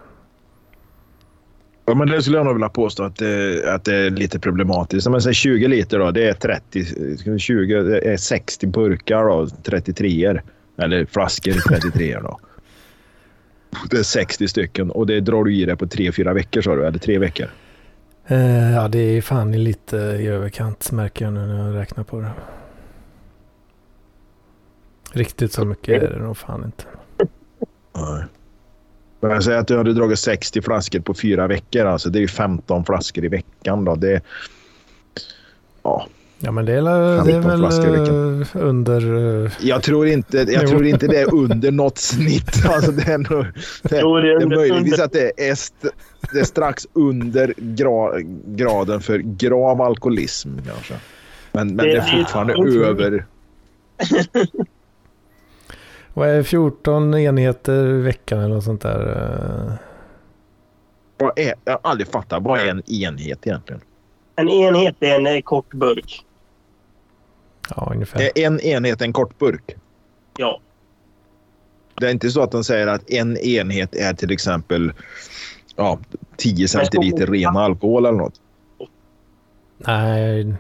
[1.87, 5.05] Ja, men det skulle jag nog vilja påstå att det, att det är lite problematiskt.
[5.05, 10.41] Säger 20 liter då, det är 30, 20, det är 60 burkar då, 33
[10.77, 12.39] Eller flaskor 33 då.
[13.91, 16.87] Det är 60 stycken och det drar du i det på 3-4 veckor sa du,
[16.87, 17.47] eller 3 veckor?
[18.27, 22.21] Eh, ja, det är fan lite i överkant märker jag nu när jag räknar på
[22.21, 22.31] det.
[25.13, 26.85] Riktigt så mycket är det nog fan inte.
[27.97, 28.25] Nej.
[29.29, 31.87] Men jag säger att du hade dragit 60 flaskor på fyra veckor.
[31.87, 33.85] Alltså det är ju 15 flaskor i veckan.
[33.85, 33.95] Då.
[33.95, 34.21] Det,
[35.83, 36.07] ja.
[36.39, 36.83] ja, men det är,
[37.25, 39.15] det är väl uh, under...
[39.15, 42.67] Uh, jag tror, inte, jag tror inte det är under något snitt.
[42.69, 43.47] Alltså det är, nog,
[43.83, 45.89] det, jo, det är, det är möjligtvis att det är, st,
[46.33, 50.95] det är strax under gra, graden för grav alkoholism kanske.
[51.53, 52.53] Men, men det, det är fortfarande
[52.89, 53.27] över...
[56.15, 59.79] Vad är 14 enheter i veckan eller något sånt där?
[61.19, 62.43] Vad är, jag har aldrig fattat.
[62.43, 63.81] Vad är en enhet egentligen?
[64.37, 66.25] En enhet är en kort burk.
[67.77, 68.21] Ja, ungefär.
[68.21, 69.77] Är en enhet en kort burk?
[70.39, 70.61] Ja.
[71.95, 74.93] Det är inte så att de säger att en enhet är till exempel
[75.77, 75.99] ja,
[76.37, 78.41] 10 centiliter ren alkohol eller något?
[79.79, 80.55] Nej,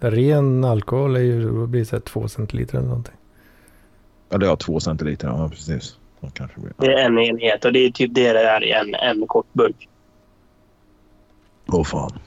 [0.00, 3.14] ren alkohol är ju, blir det, 2 centiliter eller någonting.
[4.28, 5.28] Ja, det har två centiliter.
[5.28, 5.96] Ja, precis.
[6.34, 6.72] kanske blir.
[6.76, 9.52] Det är en enhet och det är typ det det är i en, en kort
[9.52, 9.88] burk.
[11.66, 12.18] Åh oh, fan.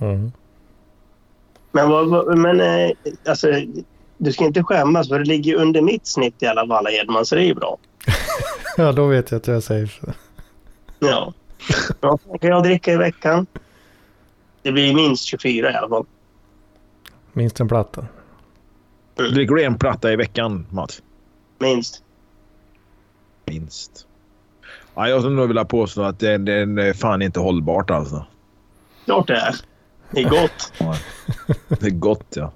[0.00, 0.32] Mm.
[1.72, 2.90] Men, vad, men eh,
[3.26, 3.48] alltså,
[4.18, 7.34] du ska inte skämmas för det ligger under mitt snitt i alla fall, Edman, så
[7.34, 7.78] det är ju bra.
[8.76, 10.14] ja, då vet jag att jag är safe.
[10.98, 11.32] ja.
[12.00, 13.46] Vad kan jag dricka i veckan?
[14.62, 16.04] Det blir minst 24 i alla fall.
[17.32, 18.06] Minst en platta.
[19.14, 21.02] Dricker du en platta i veckan, Mats?
[21.58, 22.02] Minst.
[23.44, 24.06] Minst.
[24.94, 28.26] Ja, jag skulle nog vilja påstå att det, det är fan inte hållbart alltså.
[29.04, 29.54] Klart det är.
[30.10, 30.72] Det är gott.
[31.68, 32.52] det är gott, ja.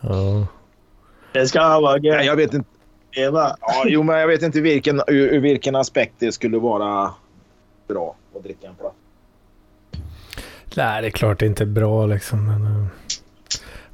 [0.00, 0.46] Ja.
[1.32, 2.24] Det ska vara gött.
[2.24, 2.68] Jag vet inte.
[3.12, 3.56] Eva.
[3.60, 7.14] Ja, jo, men jag vet inte vilken, ur, ur vilken aspekt det skulle vara
[7.88, 8.94] bra att dricka en platta.
[10.76, 12.46] Nej, det är klart det inte är bra liksom.
[12.46, 12.86] Men, uh...
[13.03, 13.03] Och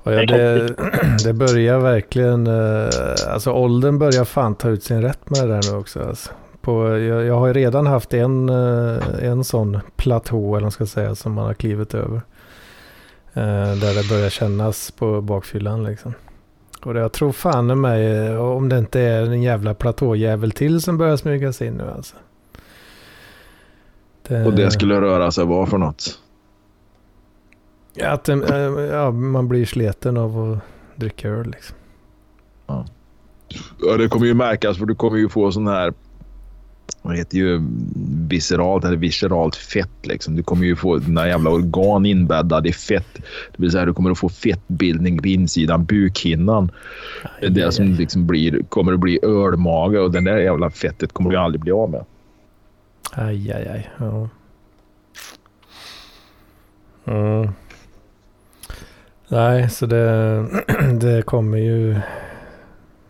[0.02, 0.74] ja, det,
[1.24, 5.72] det börjar verkligen, eh, alltså åldern börjar fan ta ut sin rätt med det där
[5.72, 6.08] nu också.
[6.08, 6.30] Alltså.
[6.60, 10.86] På, jag, jag har redan haft en, eh, en sån platå, eller vad man ska
[10.86, 12.22] säga, som man har klivit över.
[13.34, 16.14] Eh, där det börjar kännas på bakfyllan liksom.
[16.84, 20.98] Och jag tror fan i mig, om det inte är en jävla platåjävel till som
[20.98, 22.16] börjar smyga sig in nu alltså.
[24.28, 24.44] Det...
[24.44, 26.18] Och det skulle röra sig vad för något?
[28.04, 28.38] Att äh,
[28.90, 30.58] ja, man blir sleten av att
[31.00, 31.76] dricka öl liksom.
[32.66, 32.86] Ja.
[33.80, 35.92] ja, det kommer ju märkas för du kommer ju få sån här
[37.02, 37.60] vad heter ju
[38.28, 40.06] visceralt eller visceralt fett.
[40.06, 40.36] Liksom.
[40.36, 43.14] Du kommer ju få dina jävla organ inbäddade i fett.
[43.14, 46.70] Det vill säga du kommer att få fettbildning på insidan bukhinnan.
[47.22, 51.12] Aj, det aj, som liksom blir, kommer att bli ölmage och den där jävla fettet
[51.12, 52.04] kommer du aldrig bli av med.
[53.12, 53.90] Aj, aj, aj.
[53.98, 54.28] Ja.
[57.04, 57.52] Mm.
[59.32, 60.46] Nej, så det,
[61.00, 62.00] det kommer ju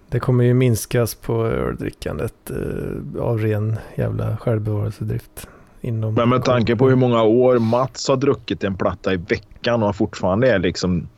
[0.09, 5.49] det kommer ju minskas på öldrickandet eh, av ren jävla självbevarelsedrift.
[5.81, 9.83] Inom Men med tanke på hur många år Mats har druckit en platta i veckan
[9.83, 11.09] och fortfarande är liksom...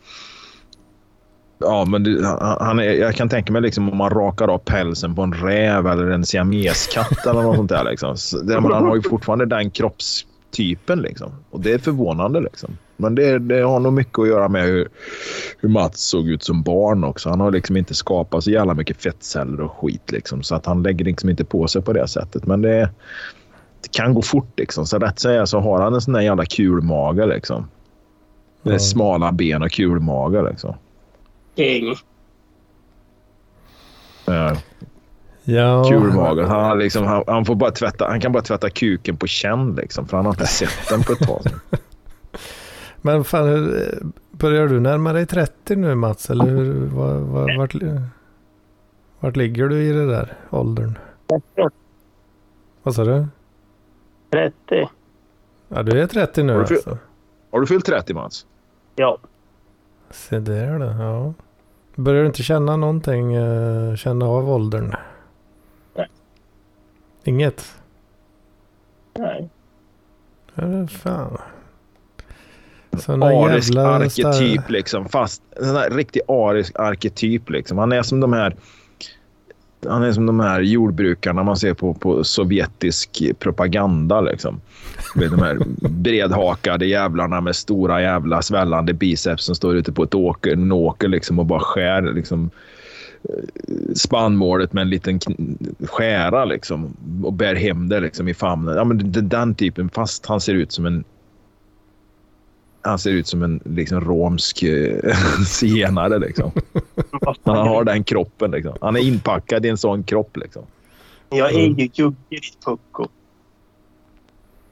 [1.58, 2.26] Ja, men det,
[2.60, 5.86] han är, jag kan tänka mig liksom om man rakar av pälsen på en räv
[5.86, 7.84] eller en siameskatt eller något sånt där.
[7.84, 8.16] Liksom.
[8.16, 11.32] Så det, han har ju fortfarande den kroppstypen liksom.
[11.50, 12.76] Och det är förvånande liksom.
[13.02, 14.88] Men det, det, har nog mycket att göra med hur,
[15.58, 17.28] hur Mats såg ut som barn också.
[17.28, 20.42] Han har liksom inte skapat så jävla mycket fettceller och skit liksom.
[20.42, 22.46] Så att han lägger liksom inte på sig på det sättet.
[22.46, 22.90] Men det,
[23.82, 24.86] det kan gå fort liksom.
[24.86, 27.68] Så rätt säga så har han en sån där jävla kulmage liksom.
[28.62, 28.80] Med mm.
[28.80, 30.74] smala ben och kulmage liksom.
[31.56, 31.94] King.
[34.24, 34.56] Ja.
[35.44, 35.84] Ja.
[35.88, 36.46] Kulmage.
[36.46, 40.08] Han, liksom, han, han, får bara tvätta, han kan bara tvätta kuken på känn liksom.
[40.08, 41.42] För han har inte sett den på ett tag.
[43.02, 43.74] Men fan,
[44.30, 46.30] börjar du närma dig 30 nu Mats?
[46.30, 47.74] Eller hur, var, var, vart,
[49.20, 50.98] vart ligger du i det där åldern?
[51.28, 51.76] 30.
[52.82, 53.26] Vad sa du?
[54.30, 54.88] 30.
[55.68, 56.98] Ja, du är 30 nu har du, alltså?
[57.50, 58.46] Har du fyllt 30 Mats?
[58.96, 59.18] Ja.
[60.10, 61.34] Se där då, ja.
[61.94, 64.94] Börjar du inte känna någonting, uh, känna av åldern?
[65.94, 66.08] Nej.
[67.24, 67.74] Inget?
[69.14, 69.50] Nej.
[70.54, 71.38] Ja, fan.
[73.08, 75.08] Arisk arketyp star- liksom.
[75.08, 77.78] Fast en riktig arisk arketyp liksom.
[77.78, 78.56] Han är som de här
[79.88, 84.20] han är som de här jordbrukarna man ser på, på sovjetisk propaganda.
[84.20, 84.60] Liksom.
[85.14, 90.14] Med de här bredhakade jävlarna med stora jävla svällande biceps som står ute på ett
[90.14, 92.50] åker, en åker liksom, och bara skär liksom,
[93.24, 95.20] eh, spannmålet med en liten
[95.80, 98.76] skära liksom, och bär hem det liksom, i famnen.
[98.76, 101.04] Ja, men den typen, fast han ser ut som en
[102.82, 105.14] han ser ut som en liksom, romsk eh,
[105.46, 106.18] zigenare.
[106.18, 106.50] Liksom.
[107.44, 108.50] Han har den kroppen.
[108.50, 108.76] Liksom.
[108.80, 110.36] Han är inpackad i en sån kropp.
[110.36, 110.62] Liksom.
[111.30, 113.08] Jag är ju Jugge ditt pucko.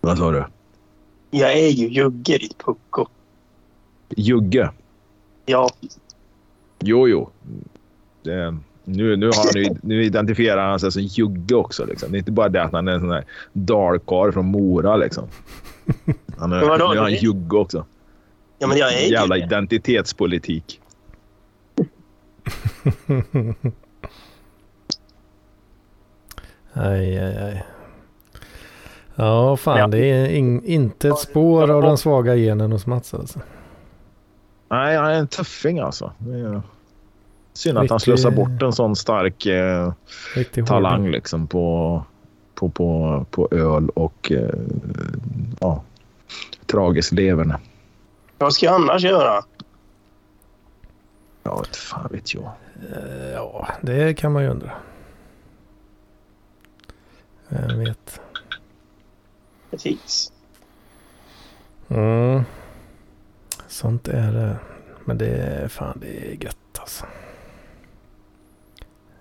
[0.01, 0.45] Vad sa du?
[1.31, 3.07] Jag är ju Jugge ditt pucko.
[4.17, 4.71] Jugge.
[5.47, 5.71] Ja,
[6.81, 7.31] Jo, jo.
[8.23, 11.85] Det, nu, nu, har han, nu identifierar han sig som Jugge också.
[11.85, 12.13] Liksom.
[12.13, 14.97] Det är inte bara det att han är en sån här dalkarl från Mora.
[14.97, 15.25] Liksom.
[16.39, 17.85] Han är, nu är han Jugge också.
[18.61, 19.43] Ja men jag är ju Jävla det.
[19.45, 20.81] identitetspolitik.
[26.73, 27.65] Aj, aj, aj.
[29.15, 29.87] Ja, fan Ja.
[29.87, 33.41] det är in, inte ett spår av den svaga genen hos Mats alltså.
[34.69, 36.13] Nej, han är en tuffing alltså.
[36.19, 36.63] Det är
[37.53, 39.93] synd att han slösar bort en sån stark eh,
[40.67, 42.03] talang liksom på,
[42.55, 44.55] på, på, på öl och eh,
[45.61, 45.83] ja,
[46.67, 47.59] tragiskt leverne.
[48.41, 49.45] Vad ska jag annars göra?
[51.43, 52.51] Ja, vet fan vet jag.
[52.93, 54.71] Eh, Ja, det kan man ju undra.
[57.49, 58.21] Jag vet.
[59.71, 60.33] Precis.
[61.89, 62.43] Mm.
[63.69, 64.57] Sånt är det.
[65.05, 67.05] Men det är fan det är gött alltså.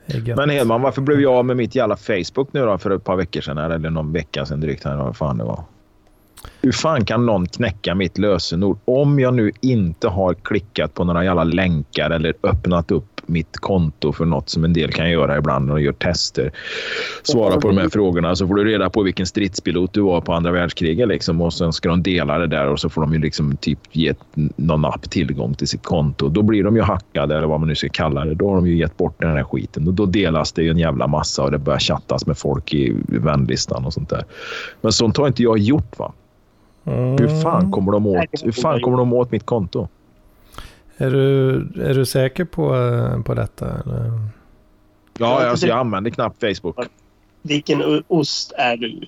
[0.05, 0.37] Det är gött.
[0.37, 3.15] Men Hedman, varför blev jag av med mitt jävla Facebook nu då för ett par
[3.15, 3.57] veckor sedan?
[3.57, 4.83] här, Eller någon vecka sedan drygt.
[4.83, 5.63] Här, vad fan det var.
[6.61, 11.23] Hur fan kan någon knäcka mitt lösenord om jag nu inte har klickat på några
[11.23, 15.67] jävla länkar eller öppnat upp mitt konto för något som en del kan göra ibland
[15.67, 16.51] när de gör tester.
[17.23, 20.33] Svara på de här frågorna så får du reda på vilken stridspilot du var på
[20.33, 23.19] andra världskriget liksom, och sen ska de dela det där och så får de ju
[23.19, 24.13] liksom typ ge
[24.55, 26.29] någon app tillgång till sitt konto.
[26.29, 28.35] Då blir de ju hackade eller vad man nu ska kalla det.
[28.35, 30.77] Då har de ju gett bort den här skiten och då delas det ju en
[30.77, 34.25] jävla massa och det börjar chattas med folk i vänlistan och sånt där.
[34.81, 36.13] Men sånt har inte jag gjort va?
[36.89, 37.17] Mm.
[37.17, 39.87] Hur fan kommer de åt, hur fan kommer de åt mitt konto?
[40.97, 43.65] Är du, är du säker på, eh, på detta?
[43.65, 44.19] Eller?
[45.17, 46.77] Ja, alltså, jag använder knappt Facebook.
[47.41, 49.01] Vilken ost är du?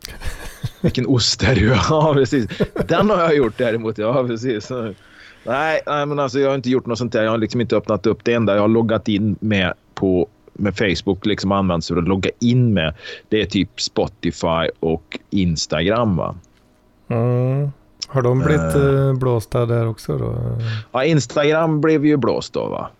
[0.80, 1.66] Vilken ost är du?
[1.90, 2.46] Ja, precis.
[2.88, 3.98] Den har jag gjort däremot.
[3.98, 4.70] Ja, precis.
[5.44, 7.22] Nej, nej, men alltså jag har inte gjort något sånt där.
[7.22, 10.76] Jag har liksom inte öppnat upp det enda jag har loggat in med på med
[10.76, 12.94] Facebook liksom används för att logga in med.
[13.28, 16.16] Det är typ Spotify och Instagram.
[16.16, 16.34] Va?
[17.10, 17.70] Mm.
[18.08, 19.14] Har de blivit uh.
[19.14, 20.58] blåsta där också då?
[20.92, 22.68] Ja, Instagram blev ju blåst då.
[22.68, 22.90] Va?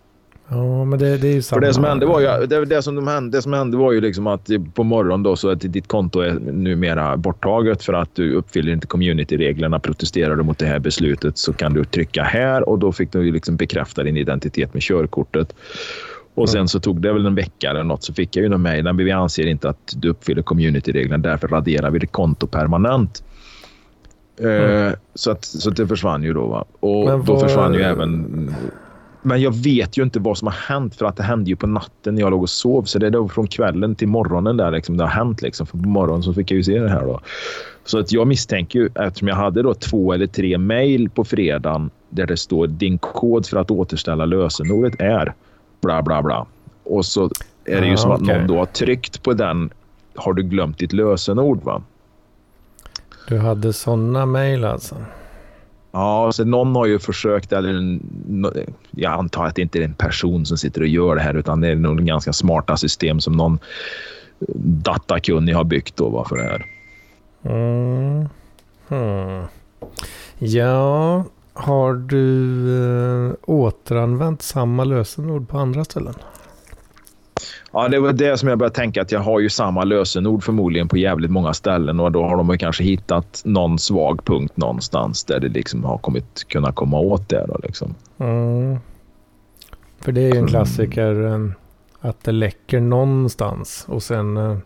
[0.53, 1.61] Ja, men det, det är ju samma.
[1.61, 3.91] För det som hände var ju, det, det som de hände, det som hände var
[3.91, 8.15] ju liksom att på morgonen då så att ditt konto är numera borttaget för att
[8.15, 9.79] du uppfyller inte communityreglerna.
[9.79, 13.25] Protesterar du mot det här beslutet så kan du trycka här och då fick du
[13.25, 15.55] ju liksom bekräfta din identitet med körkortet.
[16.33, 18.61] Och sen så tog det väl en vecka eller något så fick jag ju någon
[18.61, 18.95] mejl.
[18.95, 21.17] Vi anser inte att du uppfyller communityreglerna.
[21.17, 23.23] Därför raderar vi ditt konto permanent.
[24.41, 24.87] Mm.
[24.87, 26.47] Uh, så, att, så att det försvann ju då.
[26.47, 26.65] Va?
[26.79, 28.55] Och Men då vad- försvann ju även...
[29.23, 31.67] Men jag vet ju inte vad som har hänt för att det hände ju på
[31.67, 32.83] natten när jag låg och sov.
[32.83, 35.41] Så det är då från kvällen till morgonen där liksom det har hänt.
[35.41, 35.67] Liksom.
[35.67, 37.19] För på morgonen så fick jag ju se det här då.
[37.85, 41.89] Så att jag misstänker ju eftersom jag hade då två eller tre mejl på fredagen
[42.09, 45.33] där det står din kod för att återställa lösenordet är
[45.81, 46.45] bla bla bla.
[46.83, 47.29] Och så
[47.65, 48.37] är det ju Ah, som att okej.
[48.37, 49.69] någon då har tryckt på den.
[50.15, 51.63] Har du glömt ditt lösenord?
[51.63, 51.81] va?
[53.27, 54.95] Du hade sådana mejl alltså?
[55.91, 57.99] Ja, så någon har ju försökt, eller
[58.91, 61.61] jag antar att det inte är en person som sitter och gör det här utan
[61.61, 63.59] det är nog ganska smarta system som någon
[64.83, 66.65] datakunnig har byggt då va, för det här.
[67.43, 68.29] Mm.
[68.87, 69.45] Hmm.
[70.37, 76.15] Ja, har du eh, återanvänt samma lösenord på andra ställen?
[77.73, 80.87] Ja, det var det som jag började tänka att jag har ju samma lösenord förmodligen
[80.87, 85.23] på jävligt många ställen och då har de ju kanske hittat någon svag punkt någonstans
[85.23, 87.95] där det liksom har kommit kunna komma åt det då liksom.
[88.17, 88.77] Mm.
[89.99, 91.39] För det är ju en klassiker eh,
[92.01, 94.57] att det läcker någonstans och sen eh,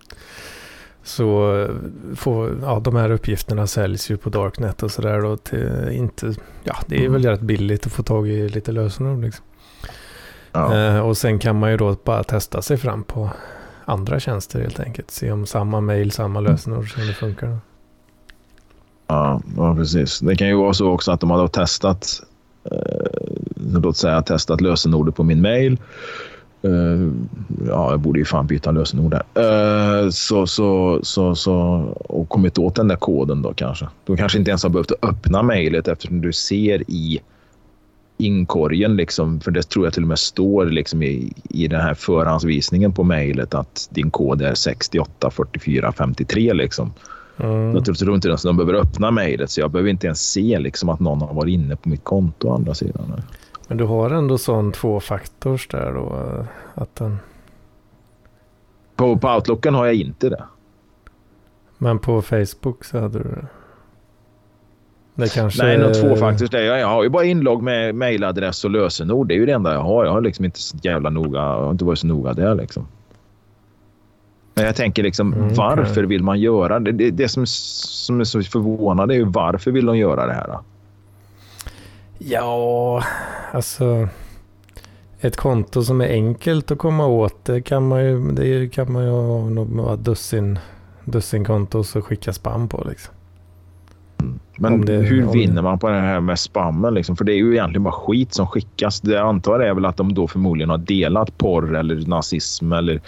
[1.03, 1.69] så eh,
[2.15, 6.33] får, ja de här uppgifterna säljs ju på Darknet och sådär då till inte,
[6.63, 9.45] ja det är väl rätt billigt att få tag i lite lösenord liksom.
[10.55, 10.77] Ja.
[10.77, 13.29] Eh, och sen kan man ju då bara testa sig fram på
[13.85, 15.11] andra tjänster helt enkelt.
[15.11, 17.57] Se om samma mail, samma lösenord som det funkar.
[19.07, 20.19] Ja, ja, precis.
[20.19, 22.21] Det kan ju vara så också att de hade testat,
[22.71, 25.77] eh, låt säga testat lösenordet på min mail.
[26.61, 27.11] Eh,
[27.67, 30.03] ja, jag borde ju fan byta lösenord där.
[30.03, 31.53] Eh, så, så, så, så,
[32.09, 33.87] och kommit åt den där koden då kanske.
[34.05, 37.19] Du kanske inte ens har behövt öppna mejlet eftersom du ser i
[38.17, 41.93] inkorgen, liksom, för det tror jag till och med står liksom i, i den här
[41.93, 46.53] förhandsvisningen på mejlet att din kod är 684453.
[46.53, 46.93] Liksom.
[47.37, 47.75] Mm.
[47.75, 50.89] Jag tror inte ens de behöver öppna mejlet så jag behöver inte ens se liksom,
[50.89, 53.21] att någon har varit inne på mitt konto å andra sidan.
[53.67, 56.45] Men du har ändå sån tvåfaktors där då?
[56.73, 57.17] Att den...
[58.95, 60.43] på, på Outlooken har jag inte det.
[61.77, 63.47] Men på Facebook så hade du det?
[65.15, 65.63] Det kanske...
[65.63, 66.61] Nej, något tvåfaktors där.
[66.61, 69.27] Jag har ju bara inlogg med mejladress och lösenord.
[69.27, 70.05] Det är ju det enda jag har.
[70.05, 71.39] Jag har liksom inte så jävla noga.
[71.39, 72.87] Jag har inte varit så noga där liksom.
[74.53, 76.91] Men jag tänker liksom, mm, varför vill man göra det?
[76.91, 80.47] Det, det som, som är så förvånande är ju varför vill de göra det här?
[80.47, 80.61] Då?
[82.17, 83.03] Ja,
[83.51, 84.07] alltså
[85.19, 89.03] ett konto som är enkelt att komma åt det kan man ju, det kan man
[89.03, 90.59] ju ha några dussin,
[91.03, 93.14] dussin konto och skicka spam på liksom.
[94.57, 96.93] Men det, hur vinner man på det här med spammen?
[96.93, 97.15] Liksom?
[97.15, 99.01] För det är ju egentligen bara skit som skickas.
[99.01, 103.01] Det jag antar är väl att de då förmodligen har delat porr eller nazism eller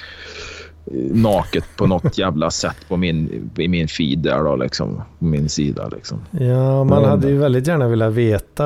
[1.11, 5.49] naket på något jävla sätt på min, i min feed där då, liksom, på min
[5.49, 5.87] sida.
[5.87, 6.17] Liksom.
[6.31, 8.65] Ja, man hade ju väldigt gärna velat veta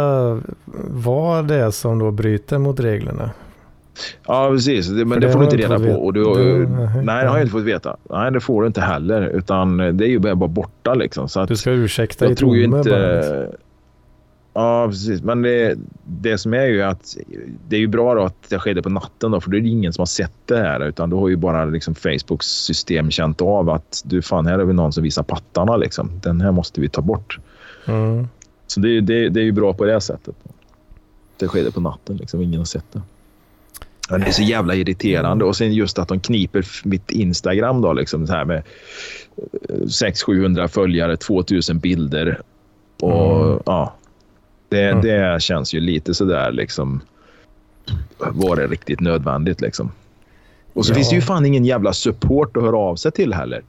[0.88, 3.30] vad det är som då bryter mot reglerna.
[4.28, 4.90] Ja, precis.
[4.90, 5.92] Men det, det får du inte reda på.
[5.92, 7.98] Och du, du, nej, det har jag inte fått veta.
[8.10, 9.22] Nej, det får du inte heller.
[9.22, 11.30] Utan det är ju bara borta liksom.
[11.30, 13.16] Så att du ska ursäkta i tror ju inte, bara.
[13.16, 13.58] Liksom.
[14.54, 15.24] Ja, precis.
[15.24, 17.18] Men det, det som är ju att
[17.68, 19.68] det är ju bra då att det skedde på natten då, för då är det
[19.68, 20.88] ingen som har sett det här.
[20.88, 24.66] Utan då har ju bara liksom Facebooks system känt av att du fan, här har
[24.66, 26.20] vi någon som visar pattarna liksom.
[26.24, 27.40] Den här måste vi ta bort.
[27.86, 28.28] Mm.
[28.68, 30.36] Så det, det, det är ju bra på det sättet.
[31.38, 32.42] Det skedde på natten liksom.
[32.42, 33.02] Ingen har sett det.
[34.12, 35.46] Ja, det är så jävla irriterande.
[35.46, 38.64] Och sen just att de kniper mitt Instagram då, liksom så här med
[39.70, 42.42] 600-700 följare, 2000 bilder.
[43.00, 43.60] Och mm.
[43.66, 43.94] ja,
[44.70, 45.02] det, mm.
[45.02, 47.02] det känns ju lite sådär liksom.
[48.18, 49.92] Var det riktigt nödvändigt liksom?
[50.74, 50.96] Och så ja.
[50.96, 53.62] finns det ju fan ingen jävla support att höra av sig till heller.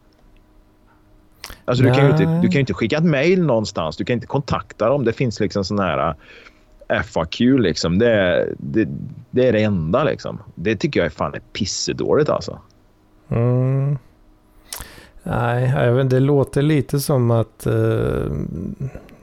[1.65, 3.97] Alltså, du kan, ju inte, du kan inte skicka ett mail någonstans.
[3.97, 5.05] Du kan inte kontakta dem.
[5.05, 6.15] Det finns liksom sån här
[7.03, 7.41] FAQ.
[7.41, 7.99] Liksom.
[7.99, 8.89] Det, det,
[9.31, 10.05] det, är det enda.
[10.05, 10.39] Liksom.
[10.55, 12.59] Det tycker jag är fan är pissedåligt alltså.
[13.29, 13.99] Mm.
[15.23, 18.33] Nej, det låter lite som att uh,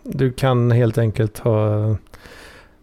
[0.03, 1.95] du kan helt enkelt ha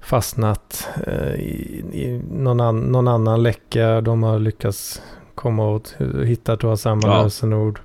[0.01, 4.01] fastnat eh, i, i någon, an, någon, annan läcka.
[4.01, 5.03] De har lyckats
[5.35, 7.23] komma åt, hitta att du har samma ja.
[7.23, 7.81] lösenord.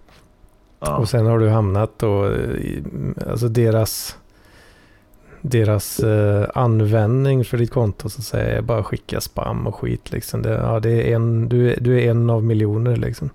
[0.80, 0.98] Ja.
[0.98, 2.84] Och sen har du hamnat då i,
[3.30, 4.18] alltså deras
[5.42, 10.12] deras eh, användning för ditt konto så att säga är bara skicka spam och skit
[10.12, 10.42] liksom.
[10.42, 13.30] Det, ja, det är en, du, är, du är en av miljoner liksom.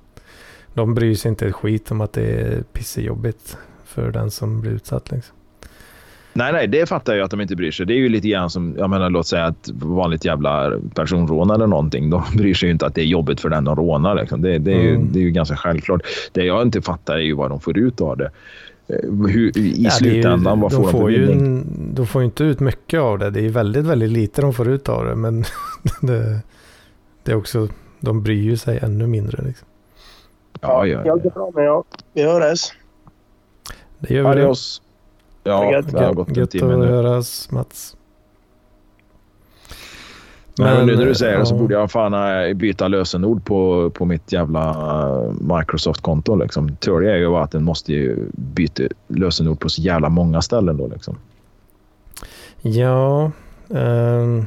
[0.75, 4.73] De bryr sig inte ett skit om att det är pissejobbigt för den som blir
[4.73, 5.37] utsatt liksom.
[6.37, 7.87] Nej, nej, det fattar jag att de inte bryr sig.
[7.87, 11.67] Det är ju lite grann som, jag menar, låt säga ett vanligt jävla personrån eller
[11.67, 12.11] någonting.
[12.11, 14.15] De bryr sig ju inte att det är jobbigt för den de rånar.
[14.15, 14.43] Liksom.
[14.43, 15.13] Det, det, är ju, mm.
[15.13, 16.03] det är ju ganska självklart.
[16.33, 18.31] Det jag inte fattar är ju vad de får ut av det.
[18.89, 22.27] Eh, hur, I ja, slutändan, ju, vad får de, får de för De får ju
[22.27, 23.31] inte ut mycket av det.
[23.31, 25.15] Det är väldigt, väldigt lite de får ut av det.
[25.15, 25.45] Men
[26.01, 26.41] det,
[27.23, 27.69] det är också,
[28.01, 29.43] de bryr ju sig ännu mindre.
[29.43, 29.69] Liksom.
[30.61, 31.07] Ja, ja, ja.
[31.07, 31.85] Jag går bra med ja.
[32.13, 32.73] Vi hörs.
[33.99, 34.29] Det gör vi.
[34.29, 34.83] Adios.
[35.45, 36.85] Ja, det har gått en timme nu.
[36.85, 37.96] Gött att höras Mats.
[40.59, 44.05] Men, men nu när du säger det så borde jag fan byta lösenord på, på
[44.05, 44.75] mitt jävla
[45.41, 46.37] Microsoft-konto.
[46.37, 46.77] Liksom.
[46.77, 50.87] Teorin är ju att den måste byta lösenord på så jävla många ställen då.
[50.87, 51.19] Liksom.
[52.61, 53.31] Ja.
[53.69, 54.47] Um,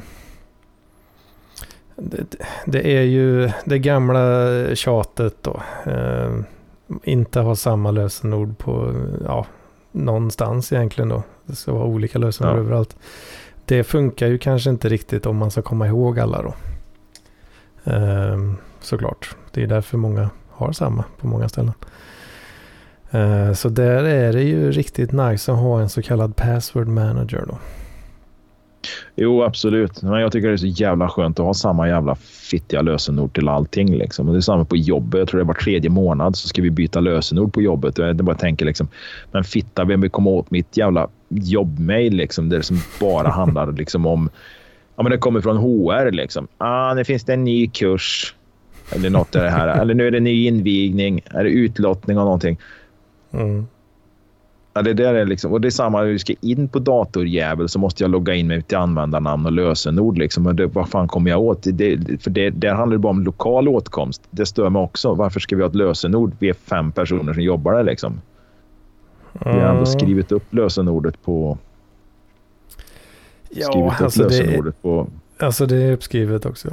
[1.96, 2.36] det,
[2.66, 4.20] det, är ju det gamla
[4.74, 5.62] tjatet då.
[5.86, 6.44] Um,
[7.02, 8.94] inte ha samma lösenord på
[9.24, 9.46] ja,
[9.92, 11.22] någonstans egentligen då.
[11.46, 12.60] Det ska vara olika lösenord ja.
[12.60, 12.96] överallt.
[13.64, 16.54] Det funkar ju kanske inte riktigt om man ska komma ihåg alla då.
[17.84, 19.36] Ehm, såklart.
[19.52, 21.72] Det är därför många har samma på många ställen.
[23.10, 27.44] Ehm, så där är det ju riktigt nice att ha en så kallad password manager
[27.48, 27.58] då.
[29.16, 30.02] Jo, absolut.
[30.02, 32.14] Men jag tycker det är så jävla skönt att ha samma jävla
[32.50, 33.94] fittiga lösenord till allting.
[33.96, 34.28] Liksom.
[34.28, 35.18] Och det är samma på jobbet.
[35.18, 37.98] Jag tror det är var tredje månad så ska vi byta lösenord på jobbet.
[37.98, 38.88] Jag bara tänker liksom,
[39.32, 43.72] men fitta, vem vill komma åt mitt jävla jobbmail liksom, där det som bara handlar
[43.72, 44.30] liksom om...
[44.96, 46.10] Ja, men det kommer från HR.
[46.10, 46.48] Liksom.
[46.58, 48.34] Ah, nu finns det en ny kurs.
[48.92, 49.80] Eller något är det här.
[49.80, 51.20] Eller nu är det ny invigning.
[51.24, 52.58] Är det utlottning av någonting?
[53.32, 53.66] Mm.
[54.74, 57.68] Ja, det där är liksom, och det är samma när du ska in på datorjävel
[57.68, 60.18] så måste jag logga in mig till användarnamn och lösenord.
[60.18, 60.46] Liksom.
[60.46, 61.62] Och det, vad fan kommer jag åt?
[61.64, 64.22] Det, för det, där handlar det bara om lokal åtkomst.
[64.30, 65.14] Det stör mig också.
[65.14, 66.32] Varför ska vi ha ett lösenord?
[66.38, 67.84] Vi är fem personer som jobbar där.
[67.84, 68.20] Liksom.
[69.32, 71.58] Vi har ändå skrivit upp lösenordet på...
[73.48, 75.08] Ja, skrivit upp alltså det, lösenordet på...
[75.38, 76.70] alltså det är uppskrivet också.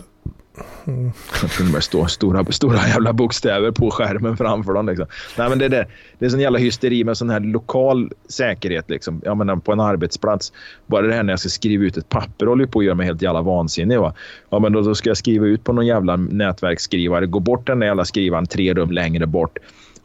[0.87, 1.11] Mm.
[1.57, 4.85] till och med stå stora, stora jävla bokstäver på skärmen framför dem.
[4.85, 5.05] Liksom.
[5.37, 5.87] Nej, men det, är det,
[6.19, 8.89] det är sån jävla hysteri med sån här lokal säkerhet.
[8.89, 9.21] Liksom.
[9.25, 10.53] Jag menar, på en arbetsplats.
[10.85, 13.05] Bara det här när jag ska skriva ut ett papper håller på att göra mig
[13.05, 13.99] helt jävla vansinnig.
[13.99, 14.13] Va?
[14.49, 17.25] Ja, men då, då ska jag skriva ut på någon jävla nätverksskrivare.
[17.25, 19.57] Gå bort den där jävla skrivaren tre rum längre bort.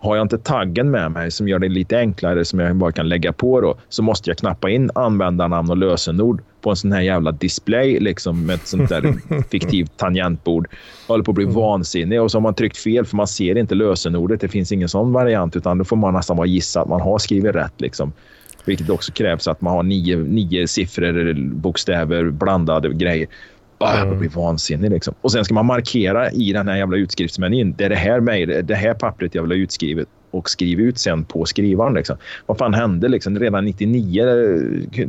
[0.03, 3.09] Har jag inte taggen med mig som gör det lite enklare som jag bara kan
[3.09, 7.01] lägga på då så måste jag knappa in användarnamn och lösenord på en sån här
[7.01, 9.15] jävla display liksom med ett sånt där
[9.51, 10.69] fiktivt tangentbord.
[11.07, 13.59] Jag håller på att bli vansinnig och så har man tryckt fel för man ser
[13.59, 14.41] inte lösenordet.
[14.41, 17.19] Det finns ingen sån variant utan då får man nästan bara gissa att man har
[17.19, 18.13] skrivit rätt liksom.
[18.65, 23.27] Vilket också krävs att man har nio, nio siffror, bokstäver, blandade grejer.
[23.83, 25.15] Ah, jag blir vansinnig liksom.
[25.21, 27.75] Och sen ska man markera i den här jävla utskriftsmenyn.
[27.79, 30.99] Det är det här, mejl, det här pappret jag vill ha utskrivet och skriva ut
[30.99, 31.95] sen på skrivaren.
[31.95, 32.17] Liksom.
[32.47, 33.39] Vad fan hände liksom?
[33.39, 35.07] redan 99, eh,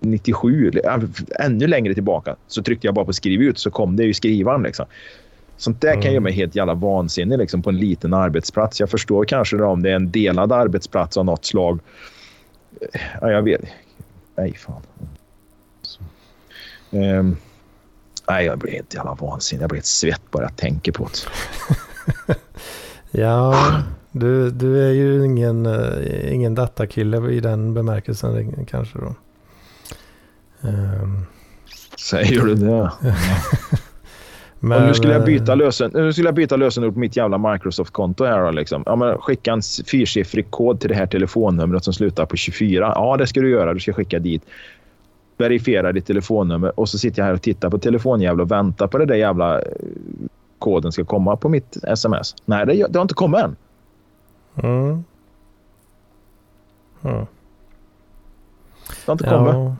[0.00, 0.98] 97, äh,
[1.46, 4.62] ännu längre tillbaka så tryckte jag bara på skriv ut så kom det i skrivaren.
[4.62, 4.86] Liksom.
[5.56, 6.12] Sånt där kan Mm.
[6.12, 8.80] göra mig helt jävla vansinnig liksom, på en liten arbetsplats.
[8.80, 11.80] Jag förstår kanske då, om det är en delad arbetsplats av något slag.
[13.20, 13.60] Ja, jag vet.
[14.36, 14.82] Nej, fan.
[15.82, 16.02] Så.
[18.28, 19.62] Nej, jag blir helt jävla vansinnig.
[19.62, 22.34] Jag blir ett svett bara jag tänker på det.
[23.14, 29.14] Ja, du, du är ju ingen, eh, ingen datakille i den bemärkelsen kanske då.
[30.68, 31.26] Ehm,
[31.98, 32.90] Säger du det?
[34.60, 37.16] men, och nu skulle jag eh, byta, lösen, nu skulle jag byta lösenord på mitt
[37.16, 38.40] jävla Microsoft-konto här.
[38.40, 38.82] Då, liksom.
[38.86, 42.92] ja, men skicka en fyrsiffrig kod till det här telefonnumret som slutar på 24.
[42.94, 43.74] Ja, det ska du göra.
[43.74, 44.42] Du ska skicka dit.
[45.36, 48.98] Verifiera ditt telefonnummer och så sitter jag här och tittar på telefonjävel och väntar på
[48.98, 49.66] det där jävla eh,
[50.58, 52.34] koden ska komma på mitt sms.
[52.44, 53.56] Nej, det, det har inte kommit än.
[54.62, 55.04] Mm.
[57.02, 57.26] Mm.
[58.86, 59.54] Det har inte kommit.
[59.54, 59.76] Ja.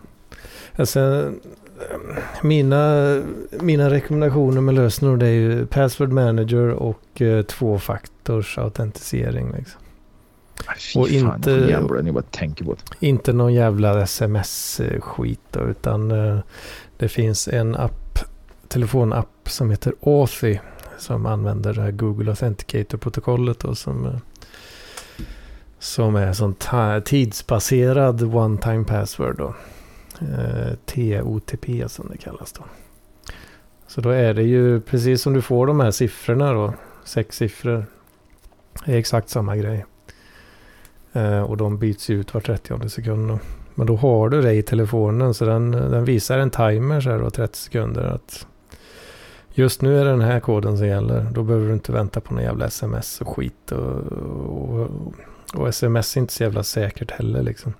[0.76, 1.32] Alltså,
[2.42, 3.20] mina,
[3.60, 9.52] mina rekommendationer med lösenord är ju Password Manager och eh, tvåfaktors autentisering.
[9.56, 9.81] Liksom.
[10.78, 11.50] Fy och fan, inte-
[12.04, 13.06] jag bara tänker på det.
[13.06, 16.38] Inte någon jävla sms-skit utan eh,
[16.96, 18.18] det finns en app,
[18.68, 20.58] telefonapp som heter Authy
[20.98, 24.16] som använder det här Google Authenticator-protokollet då som, eh,
[25.78, 29.54] som är sånt ta- tidsbaserad one-time password då.
[30.20, 32.64] Eh, TOTP som det kallas då.
[33.86, 36.74] Så då är det ju precis som du får de här siffrorna då,
[37.04, 37.86] sex siffror.
[38.84, 39.84] Det är exakt samma grej.
[41.12, 43.38] Eh, och de byts ut var 30 sekund.
[43.74, 47.18] Men då har du det i telefonen så den, den visar en timer så här
[47.18, 48.02] då, 30 sekunder.
[48.02, 48.46] att
[49.54, 51.26] Just nu är det den här koden som gäller.
[51.32, 53.72] Då behöver du inte vänta på någon jävla sms och skit.
[53.72, 54.88] Och, och,
[55.54, 57.74] och sms är inte så jävla säkert heller liksom.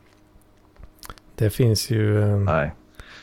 [1.35, 2.23] Det finns ju...
[2.23, 2.75] eh, Nej.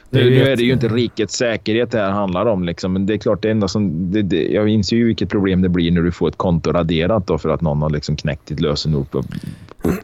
[0.09, 2.63] Nu, nu är det ju inte rikets säkerhet det här handlar om.
[2.63, 2.93] Liksom.
[2.93, 5.69] Men det är klart, det enda som, det, det, jag inser ju vilket problem det
[5.69, 8.59] blir när du får ett konto raderat då för att någon har liksom knäckt ditt
[8.59, 9.23] lösenord på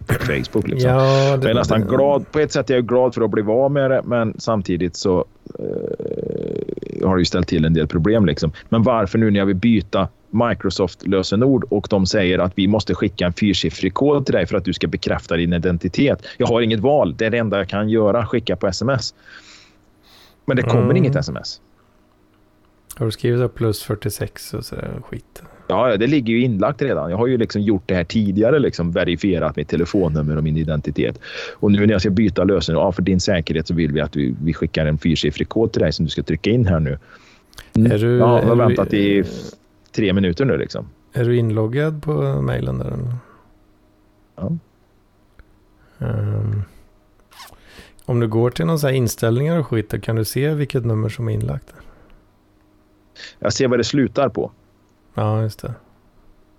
[0.08, 0.68] Facebook.
[0.68, 0.90] Liksom.
[0.90, 2.32] Ja, jag är nästan glad.
[2.32, 5.26] På ett sätt är jag glad för att bli av med det, men samtidigt så
[5.60, 8.26] eh, har det ju ställt till en del problem.
[8.26, 8.52] Liksom.
[8.70, 13.26] Men varför nu när jag vill byta Microsoft-lösenord och de säger att vi måste skicka
[13.26, 16.26] en fyrsiffrig kod till dig för att du ska bekräfta din identitet.
[16.38, 17.16] Jag har inget val.
[17.18, 18.26] Det är det enda jag kan göra.
[18.26, 19.14] Skicka på sms.
[20.46, 20.98] Men det kommer Mm.
[20.98, 21.62] inget sms.
[22.96, 25.44] Har du skrivit upp plus 46 och sådär skit?
[25.68, 27.10] Ja, det ligger ju inlagt redan.
[27.12, 31.20] Jag har ju liksom gjort det här tidigare, liksom verifierat mitt telefonnummer och min identitet.
[31.54, 34.16] Och nu när jag ska byta lösenord, ja, för din säkerhet så vill vi att
[34.16, 36.98] vi, vi skickar en fyrsiffrig kod till dig som du ska trycka in här nu.
[37.74, 37.92] Mm.
[37.92, 39.24] Är du- ja, jag har är du- väntat i
[39.92, 40.90] tre minuter nu liksom.
[41.14, 42.86] Är du inloggad på mejlen där?
[42.88, 43.16] eller?
[44.36, 44.52] Ja.
[46.00, 46.62] Ehm,
[48.06, 51.28] om du går till någon här inställningar och skit, kan du se vilket nummer som
[51.28, 51.74] är inlagt.
[53.40, 54.52] Jag ser vad det slutar på.
[55.16, 55.74] Ja, just det.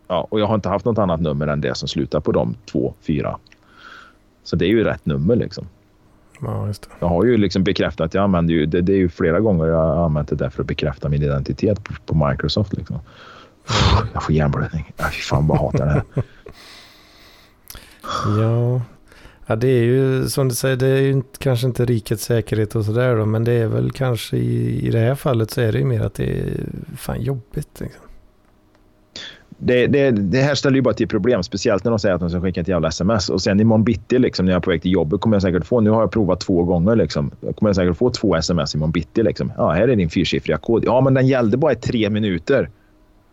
[0.08, 2.56] Ja, och jag har inte haft något annat nummer än det som slutar på de
[2.72, 3.38] två, fyra.
[4.44, 5.66] Så det är ju rätt nummer liksom.
[6.40, 6.88] Ja, just det.
[6.98, 9.76] Jag har ju liksom bekräftat, jag använder ju, det, det är ju flera gånger jag
[9.76, 12.72] har använt det där för att bekräfta min identitet på, på Microsoft.
[12.72, 12.98] Liksom.
[14.12, 14.92] Jag får hjärnblödning.
[14.96, 16.02] Ja, fy fan vad hatar det här.
[18.40, 18.82] Ja.
[19.46, 22.74] ja, det är ju som du säger, det är ju inte, kanske inte rikets säkerhet
[22.74, 25.72] och sådär då, men det är väl kanske i, i det här fallet så är
[25.72, 26.66] det ju mer att det är
[26.96, 27.80] fan jobbigt.
[27.80, 28.05] Liksom.
[29.58, 32.30] Det, det, det här ställer ju bara till problem, speciellt när de säger att de
[32.30, 33.28] ska skicka ett jävla sms.
[33.28, 35.66] Och sen imorgon bitti liksom, när jag är på väg till jobbet kommer jag säkert
[35.66, 38.92] få, nu har jag provat två gånger, liksom, kommer jag säkert få två sms imorgon
[38.92, 39.22] bitti.
[39.22, 39.52] Liksom.
[39.56, 40.84] Ja, här är din fyrsiffriga kod.
[40.84, 42.70] Ja, men den gällde bara i tre minuter.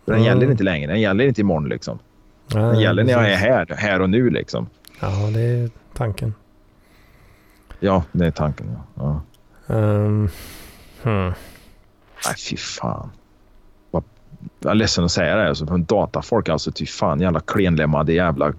[0.06, 0.26] Den Mm.
[0.28, 0.91] gäller inte längre.
[0.91, 1.70] Den gäller inte imorgon.
[1.70, 2.00] Liksom.
[2.48, 4.30] Den Ja, gäller när jag är här, här och nu.
[4.30, 4.68] Liksom.
[5.02, 6.34] Ja, det är tanken.
[7.80, 8.78] Ja, det är tanken.
[8.95, 9.22] Ja.
[9.68, 9.76] Ja.
[9.76, 10.30] Um,
[11.04, 11.26] hmm.
[12.26, 13.10] Nej, fy fan.
[14.60, 18.53] Jag är ledsen att säga det, alltså, men datafolk alltså, ty fan jävla klenlemmade jävla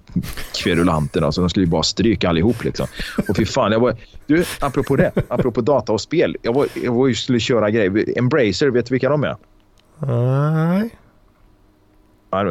[0.63, 1.23] kverulanter.
[1.23, 2.87] Alltså, de skulle ju bara stryka allihop liksom.
[3.29, 3.97] Och fy fan, jag var,
[4.27, 6.37] du, apropå det, apropå data och spel.
[6.43, 8.19] Jag var, jag var ju skulle köra grejer.
[8.19, 9.37] Embracer, vet du vilka de är?
[10.07, 10.91] Nej.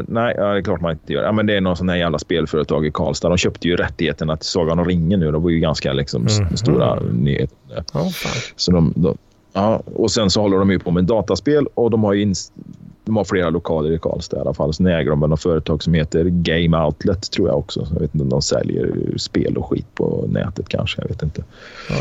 [0.07, 1.23] Nej, ja, det är klart man inte gör.
[1.23, 3.29] Ja, men det är någon sån här jävla spelföretag i Karlstad.
[3.29, 5.31] De köpte ju rättigheterna till Sagan om ringen nu.
[5.31, 6.57] De var ju ganska liksom, Mhm.
[6.57, 7.83] stora nyheter.
[7.93, 8.11] Fan.
[8.55, 9.17] Så de, de,
[9.53, 12.33] ja, och sen så håller de ju på med dataspel och de har, ju
[13.05, 14.73] de har flera lokaler i Karlstad i alla fall.
[14.73, 17.87] Sen äger de något företag som heter Game Outlet tror jag också.
[17.93, 21.01] Jag vet inte om de säljer spel och skit på nätet kanske.
[21.01, 21.43] Jag vet inte.
[21.89, 21.95] Ja.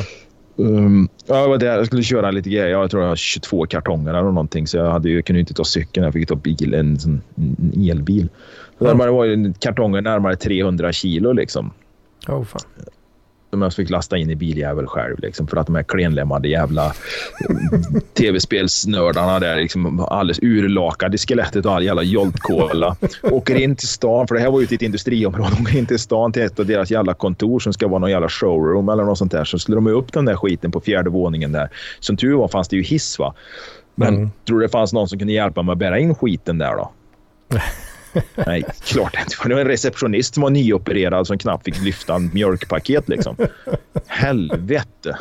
[0.56, 1.66] Um, ja, det var det.
[1.66, 2.68] Jag skulle köra lite grejer.
[2.68, 4.66] Jag tror jag har 22 kartonger eller någonting.
[4.66, 6.04] Så jag, hade, jag kunde inte ta cykeln.
[6.04, 6.98] Jag fick ta bil, en,
[7.36, 8.28] en elbil.
[8.78, 8.94] Så Ja.
[8.94, 11.72] Det var kartonger närmare 300 kilo liksom
[12.28, 12.60] Oh, fan.
[13.52, 15.18] Som jag fick lasta in i biljävel själv.
[15.18, 16.92] Liksom, för att de här klenlemmade jävla
[18.14, 22.96] tv-spelsnördarna där liksom, alldeles urlakade i skelettet och all jävla joltkola.
[23.22, 25.50] Åker in till stan, för det här var ju ett industriområde.
[25.56, 28.10] De åker in till stan till ett av deras jävla kontor som ska vara någon
[28.10, 29.44] jävla showroom eller något sånt där.
[29.44, 31.68] Så skulle de upp den där skiten på fjärde våningen där.
[32.00, 33.34] Som tur var fanns det ju hiss va.
[33.94, 34.30] Men Mm.
[34.46, 36.92] tror du det fanns någon som kunde hjälpa mig att bära in skiten där då?
[38.46, 39.48] Nej, klart inte.
[39.48, 43.08] Det var en receptionist som var nyopererad som knappt fick lyfta en mjölkpaket.
[43.08, 43.36] Liksom.
[44.06, 45.18] Helvete.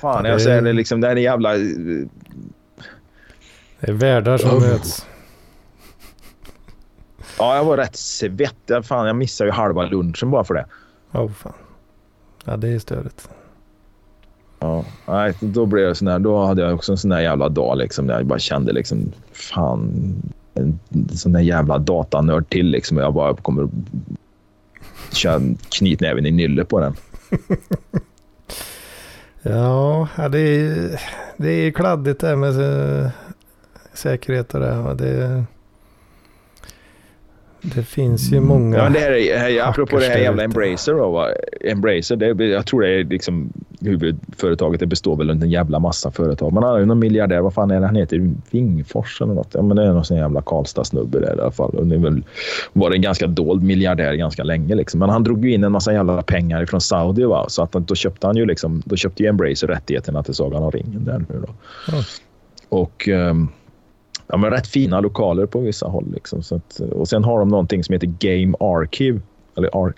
[0.00, 1.00] Fan, Ja, jag det- säger det liksom.
[1.00, 1.52] Det här är jävla...
[3.80, 4.60] Det är världar som Oh.
[4.60, 5.06] möts.
[7.38, 8.84] Ja, jag var rätt svettig.
[8.84, 10.66] Fan, jag missade ju halva lunchen bara för det.
[11.12, 11.52] Oh, fan.
[12.44, 13.28] Ja, det är störigt.
[14.58, 17.48] Ja, nej, då blev jag sån här, Då hade jag också en sån där jävla
[17.48, 20.14] dag liksom, där jag bara kände liksom, fan,
[20.56, 20.78] en
[21.12, 22.96] sån där jävla datanörd till liksom.
[22.96, 23.70] Jag bara kommer att
[25.16, 25.40] köra
[25.78, 26.94] knytnäven i nylle på den.
[29.48, 31.00] Ja, det är,
[31.36, 32.60] det är kladdigt det här med
[33.04, 33.10] eh,
[33.92, 34.78] säkerhet och det.
[34.78, 35.44] Och det,
[37.74, 38.76] det finns ju många.
[38.76, 40.42] Ja, men det här är, här, apropå det här jävla.
[40.42, 40.92] Embracer.
[40.92, 41.28] Då, va?
[41.60, 44.80] Embracer det, jag tror det är liksom huvudföretaget.
[44.80, 46.52] Det består väl av en jävla massa företag.
[46.52, 47.40] Man har ju någon miljardär.
[47.40, 48.30] Vad fan är det han heter?
[48.50, 49.48] Wingfors eller något.
[49.52, 51.70] Ja, men det är någon sån jävla Karlstad-snubbe där i alla fall.
[51.70, 52.22] Och det är väl,
[52.72, 54.74] var en ganska dold miljardär ganska länge.
[54.74, 55.00] Liksom.
[55.00, 57.24] Men han drog ju in en massa jävla pengar från Saudi.
[57.24, 57.44] Va?
[57.48, 60.70] Så att, då köpte han ju liksom, då köpte ju Embracer rättigheterna till Sagan om
[60.70, 61.04] ringen.
[61.04, 61.54] Där nu då.
[61.92, 62.04] Mm.
[62.68, 63.48] Och ehm,
[64.26, 66.04] ja, men rätt fina lokaler på vissa håll.
[66.14, 66.42] Liksom.
[66.42, 69.20] Så att, och sen har de någonting som heter Game Archive.
[69.56, 69.92] Eller Ar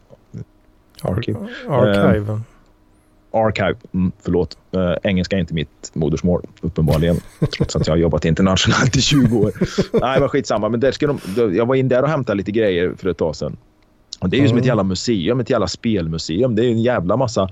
[1.02, 1.38] Archive.
[1.68, 2.44] Archiven.
[3.30, 3.76] Archive.
[3.94, 4.59] Mm, förlåt.
[4.76, 7.16] Uh, engelska är inte mitt modersmål, uppenbarligen.
[7.56, 9.52] trots att jag har jobbat internationellt i 20 år.
[10.00, 10.68] Nej, men skitsamma.
[10.68, 11.20] Men där ska de,
[11.56, 13.56] jag var in där och hämtade lite grejer för ett tag sedan.
[14.20, 14.62] Och det är ju som Mm.
[14.62, 16.55] ett jävla museum, ett jävla spelmuseum.
[16.55, 17.48] Det är en jävla massa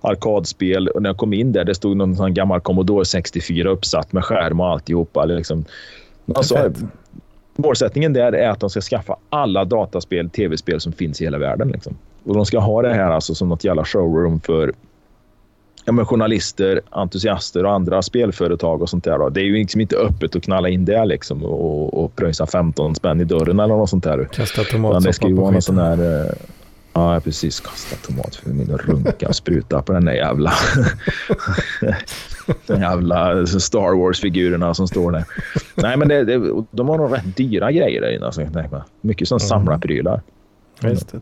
[0.00, 0.88] arkadspel.
[0.88, 4.24] Och när jag kom in där, det stod någon sån gammal Commodore 64 uppsatt med
[4.24, 5.24] skärm och alltihopa.
[5.24, 5.64] Liksom.
[6.34, 6.72] Alltså,
[7.56, 11.68] målsättningen där är att de ska skaffa alla dataspel, tv-spel som finns i hela världen.
[11.68, 11.96] Liksom.
[12.24, 14.72] Och de ska ha det här alltså som något jävla showroom för
[15.84, 19.18] ja, men journalister, entusiaster och andra spelföretag och sånt där.
[19.18, 19.28] Då.
[19.28, 22.94] Det är ju liksom inte öppet att knalla in där liksom och, och pröjsa 15
[22.94, 24.28] spänn i dörren eller något sånt där.
[24.32, 25.80] Kasta tomatsoppa på skiten.
[26.96, 27.10] Sån här...
[27.10, 27.60] eh, Ja, precis.
[27.60, 30.52] Kasta tomat för min runka spruta på den där jävla...
[32.66, 35.24] den jävla Star Wars-figurerna som står där.
[35.74, 38.26] Nej, men det, det, de har nog rätt dyra grejer där inne.
[38.26, 38.82] Alltså, jag.
[39.00, 39.48] Mycket som Mm.
[39.48, 40.22] samlarprylar.
[40.82, 41.20] Just det.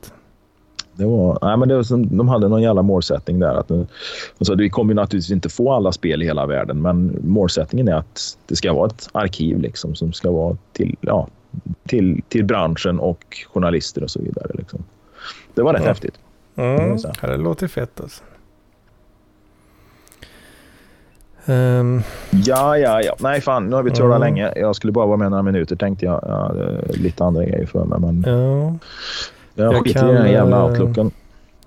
[0.96, 3.54] Det var, nej, men det var som, de hade någon jävla målsättning där.
[3.54, 3.70] Att,
[4.38, 8.36] alltså, vi kommer naturligtvis inte få alla spel i hela världen, men målsättningen är att
[8.46, 11.28] det ska vara ett arkiv liksom, som ska vara till, ja,
[11.88, 14.50] till, till branschen och journalister och så vidare.
[14.54, 14.84] Liksom.
[15.54, 15.88] Det var rätt Ja.
[15.88, 16.14] häftigt.
[16.56, 16.80] Mm.
[16.80, 16.98] Mm.
[17.22, 18.22] Ja, det låter fett alltså.
[21.46, 23.16] Ehm, Ja, ja, ja.
[23.20, 24.26] Nej, fan, nu har vi trollat Mm.
[24.34, 24.52] länge.
[24.56, 26.20] Jag skulle bara vara med några minuter tänkte jag.
[26.20, 28.78] Hade lite andra grejer för mig, men ja,
[29.54, 31.10] jag, Jag skiter i den jävla eh, outlooken.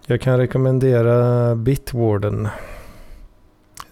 [0.05, 2.47] jag kan rekommendera Bitwarden.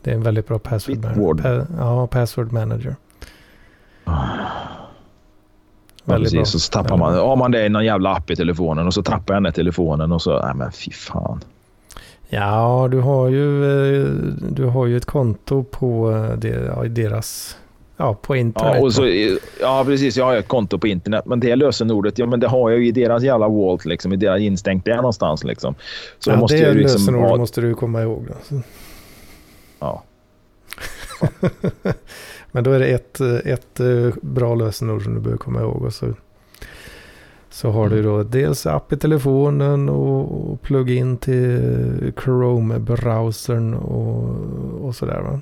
[0.02, 1.44] Det är en väldigt bra password Bitwarden?
[1.44, 1.66] manager.
[1.78, 2.96] Pa, ja, password manager.
[4.06, 4.28] Ja,
[6.06, 6.54] Väldigt precis.
[6.54, 6.60] bra.
[6.60, 9.34] Så tappar man, ja, man det är någon jävla app i telefonen och så tappar
[9.34, 11.44] jag den här telefonen och så, nej men fy fan.
[12.30, 14.10] Ja, du har ju, eh,
[14.50, 16.12] du har ju ett konto på
[16.44, 17.58] eh, i deras
[17.98, 18.76] Ja, på internet.
[18.76, 19.08] Ja, och så,
[19.62, 20.18] ja, precis.
[20.18, 21.26] Jag har ett konto på internet.
[21.26, 24.16] Men det lösenordet, ja, men det har jag ju i deras jävla Walt, liksom, i
[24.16, 25.44] deras instängt där någonstans.
[25.44, 25.76] Liksom.
[26.20, 27.38] Så ja, måste det jag liksom lösenord ha...
[27.38, 28.28] måste du komma ihåg.
[28.50, 28.62] Då.
[29.80, 30.04] Ja.
[32.52, 35.82] men då är det ett, ett eh, bra lösenord som du behöver komma ihåg.
[35.82, 36.14] Och så,
[37.50, 37.98] så har mm.
[37.98, 45.22] du då dels app i telefonen och, och plug-in till Chrome-browsern och, och sådär.
[45.22, 45.42] Va?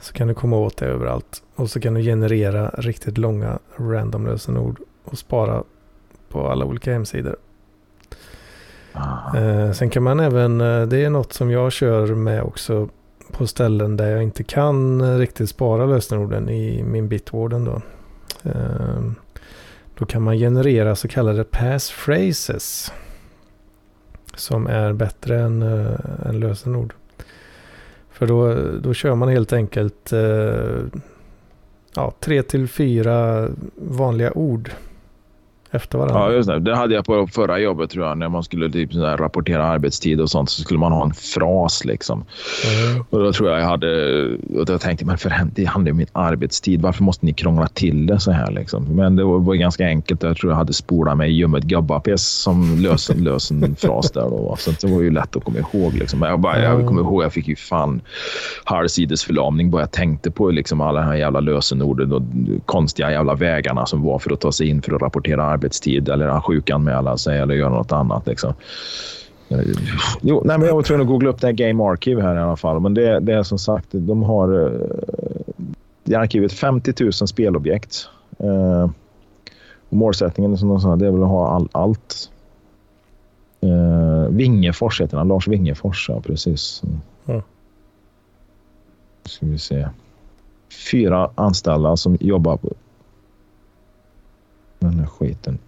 [0.00, 1.42] Så kan du komma åt det överallt.
[1.54, 5.64] Och så kan du generera riktigt långa random lösenord och spara
[6.28, 7.36] på alla olika hemsidor.
[8.92, 9.36] Ah.
[9.36, 12.88] Eh, sen kan man även, eh, det är något som jag kör med också
[13.32, 17.82] på ställen där jag inte kan riktigt spara lösenorden i min bitwarden då.
[18.42, 19.14] Ehm,
[19.98, 22.92] då kan man generera så kallade passphrases.
[24.34, 26.94] Som är bättre än, äh, än lösenord.
[28.10, 30.80] För då, då kör man helt enkelt eh,
[31.94, 34.70] ja, tre till fyra vanliga ord
[35.70, 36.20] efter varandra.
[36.20, 36.60] Ja, just det.
[36.60, 38.18] Det hade jag på förra jobbet tror jag.
[38.18, 42.24] När man skulle typ rapportera arbetstid och sånt så skulle man ha en fras liksom.
[42.88, 43.04] Mm.
[43.10, 44.24] Och då tror jag jag hade...
[44.58, 46.82] Och då tänkte men för det handlar ju om min arbetstid.
[46.82, 48.84] Varför måste ni krångla till det så här liksom?
[48.84, 50.22] Men det var, var ganska enkelt.
[50.22, 54.56] Jag tror jag hade spolat mig ljummet gubbapes som lösen, lösen fras där då.
[54.58, 56.22] Så det var ju lätt att komma ihåg liksom.
[56.22, 58.00] Jag, bara, jag kommer ihåg, jag fick ju fan
[58.64, 62.22] halvsidesförlamning bara jag tänkte på liksom alla de här jävla lösenorden och
[62.66, 66.40] konstiga jävla vägarna som var för att ta sig in för att rapportera arbetstid eller
[66.40, 68.26] sjukanmäla sig eller göra något annat.
[68.26, 68.54] Liksom.
[70.20, 72.38] Jo, nej, men jag var tvungen att googla upp det här Game Archive här i
[72.38, 72.80] alla fall.
[72.80, 74.72] Men det, det är som sagt, de har uh,
[76.04, 78.08] i arkivet 50 000 spelobjekt.
[79.88, 82.30] Och målsättningen som de sa, det är väl att ha all, allt.
[83.64, 86.82] Uh, Wingefors heter han, Lars Wingefors, ja precis.
[87.26, 87.42] Mm.
[89.24, 89.88] Ska vi se.
[90.90, 92.58] Fyra anställda som jobbar
[94.78, 95.58] den här skiten.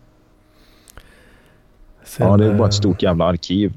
[2.05, 3.73] Sen, ja, det är bara ett stort jävla arkiv.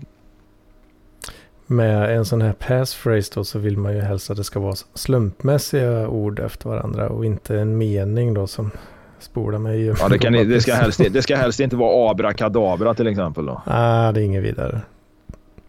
[1.68, 4.76] Med en sån här passphrase då så vill man ju helst att det ska vara
[4.93, 8.72] slumpmässiga ord efter varandra och inte en mening då som
[9.19, 9.85] spolar mig.
[9.85, 13.61] Ja, det, kan, det, ska helst, det ska helst inte vara abrakadabra till exempel då.
[13.65, 14.81] Nej, ah, det är inget vidare.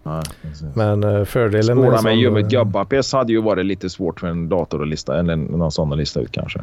[0.03, 0.23] Nej,
[0.75, 4.83] Men uh, fördelen Spola med ljummet gubbapes hade ju varit lite svårt för en dator
[4.83, 6.61] att lista, eller någon sån att lista ut kanske.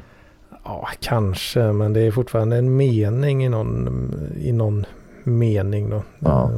[0.64, 4.86] Ja, kanske, men det är fortfarande en mening i någon, i någon
[5.24, 6.04] mening då.
[6.20, 6.52] Ja.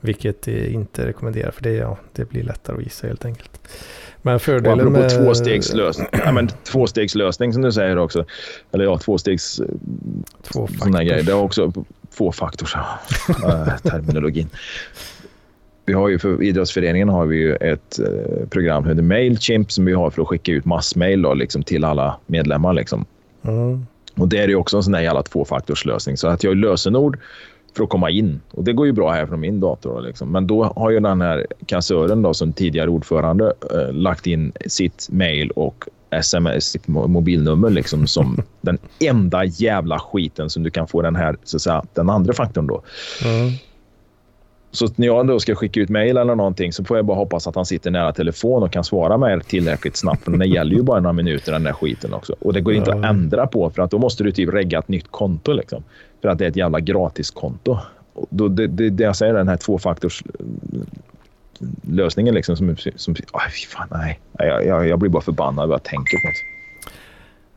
[0.00, 3.68] Vilket inte rekommenderar för det, ja, det blir lättare att gissa helt enkelt.
[4.22, 5.10] Men fördelen med...
[5.10, 8.24] tvåstegslösning, ja, men tvåstegslösning som du säger också.
[8.72, 9.60] Eller ja, tvåstegs...
[10.42, 11.22] Två grejer.
[11.22, 11.72] Det är också
[12.16, 12.72] tvåfaktors
[13.82, 14.50] terminologin.
[15.84, 19.84] Vi har ju för idrottsföreningen har vi ju ett eh, program som heter Mailchimp som
[19.84, 22.72] vi har för att skicka ut massmail då, liksom, till alla medlemmar.
[22.72, 23.04] Liksom.
[23.42, 23.86] Mm.
[24.16, 26.16] Och det är ju också en sån där jävla tvåfaktorslösning.
[26.16, 27.18] Så att jag har lösenord
[27.76, 28.40] för att komma in.
[28.50, 30.00] Och det går ju bra här från min dator.
[30.00, 30.32] Liksom.
[30.32, 35.08] Men då har ju den här kassören då, som tidigare ordförande eh, lagt in sitt
[35.10, 41.02] mail och sms, sitt mobilnummer liksom, som den enda jävla skiten som du kan få
[41.02, 42.82] den här, så att säga, den andra faktorn då.
[43.24, 43.52] Mm.
[44.74, 47.46] Så när jag då ska skicka ut mejl eller någonting så får jag bara hoppas
[47.46, 50.26] att han sitter nära telefon och kan svara mig tillräckligt snabbt.
[50.26, 52.34] Men det gäller ju bara några minuter den där skiten också.
[52.40, 54.88] Och det går inte att ändra på för att då måste du typ regga ett
[54.88, 55.52] nytt konto.
[55.52, 55.82] Liksom.
[56.22, 57.78] För att det är ett jävla gratiskonto.
[58.12, 60.22] Och då, det, det, det jag säger, den här tvåfaktors
[61.82, 62.76] lösningen liksom som...
[62.96, 64.20] som oh, fan, nej.
[64.38, 66.52] Jag, jag, jag blir bara förbannad bara jag tänker på det.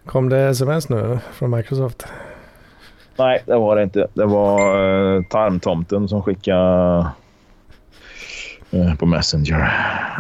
[0.10, 2.06] Kom det sms nu från Microsoft?
[3.18, 4.08] Nej, det var det inte.
[4.14, 7.08] Det var uh, tarmtomten som skickade
[8.74, 9.60] uh, på Messenger.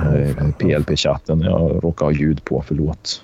[0.01, 1.41] Uh, PLP-chatten.
[1.41, 3.23] Jag råkade ha ljud på, förlåt.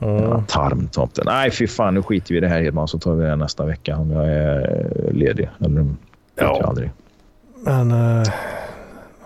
[0.00, 0.22] Mm.
[0.22, 1.24] Ja, tarmtomten.
[1.26, 1.94] Nej, fy fan.
[1.94, 4.28] Nu skiter vi i det här Hedman så tar vi det nästa vecka om jag
[4.28, 5.50] är ledig.
[5.60, 5.86] Eller
[6.34, 6.62] ja.
[6.64, 6.90] aldrig.
[7.64, 8.26] Men uh,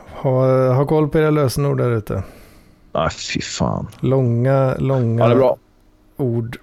[0.07, 2.23] ha, ha koll på era lösenord där ute.
[2.93, 3.87] Nej, fy fan.
[4.01, 5.57] Långa, långa ja,
[6.17, 6.57] ord.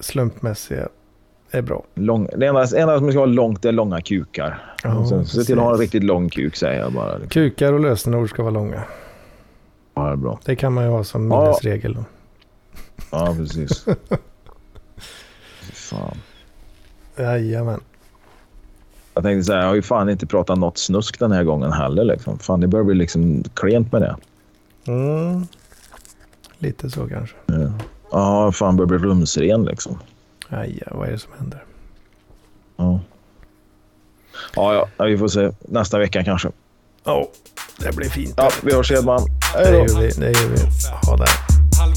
[0.00, 0.88] Slumpmässiga
[1.50, 1.84] är bra.
[1.94, 4.74] Lång, det enda, enda som ska vara långt är långa kukar.
[4.84, 7.18] Oh, se till att ha en riktigt lång kuk säger jag bara.
[7.28, 8.82] Kukar och lösenord ska vara långa.
[9.94, 10.40] Ja, det är bra.
[10.44, 11.94] Det kan man ju ha som minnesregel.
[11.94, 12.04] Då.
[13.10, 13.84] Ja, precis.
[15.72, 16.16] fan.
[17.16, 17.80] Jajamän.
[19.14, 22.04] Jag tänkte säga, jag har ju fan inte pratat något snusk den här gången heller.
[22.04, 22.38] Liksom.
[22.38, 24.16] Fan, det börjar bli liksom klent med det.
[24.92, 25.46] Mm.
[26.58, 27.36] Lite så kanske.
[27.46, 27.72] Ja,
[28.10, 29.98] ja fan börjar bli rumsren liksom.
[30.50, 31.64] Aj, vad är det som händer?
[32.76, 33.00] Ja.
[34.54, 35.50] Ja, ja, vi får se.
[35.60, 36.50] Nästa vecka kanske.
[37.04, 37.28] Ja, oh,
[37.78, 38.34] det blir fint.
[38.36, 39.26] Ja, vi hörs Edman.
[39.54, 39.70] Hej då.
[39.70, 40.08] Det gör vi.
[40.08, 40.58] Det gör vi.
[41.06, 41.26] Ha det.
[41.78, 41.94] Halv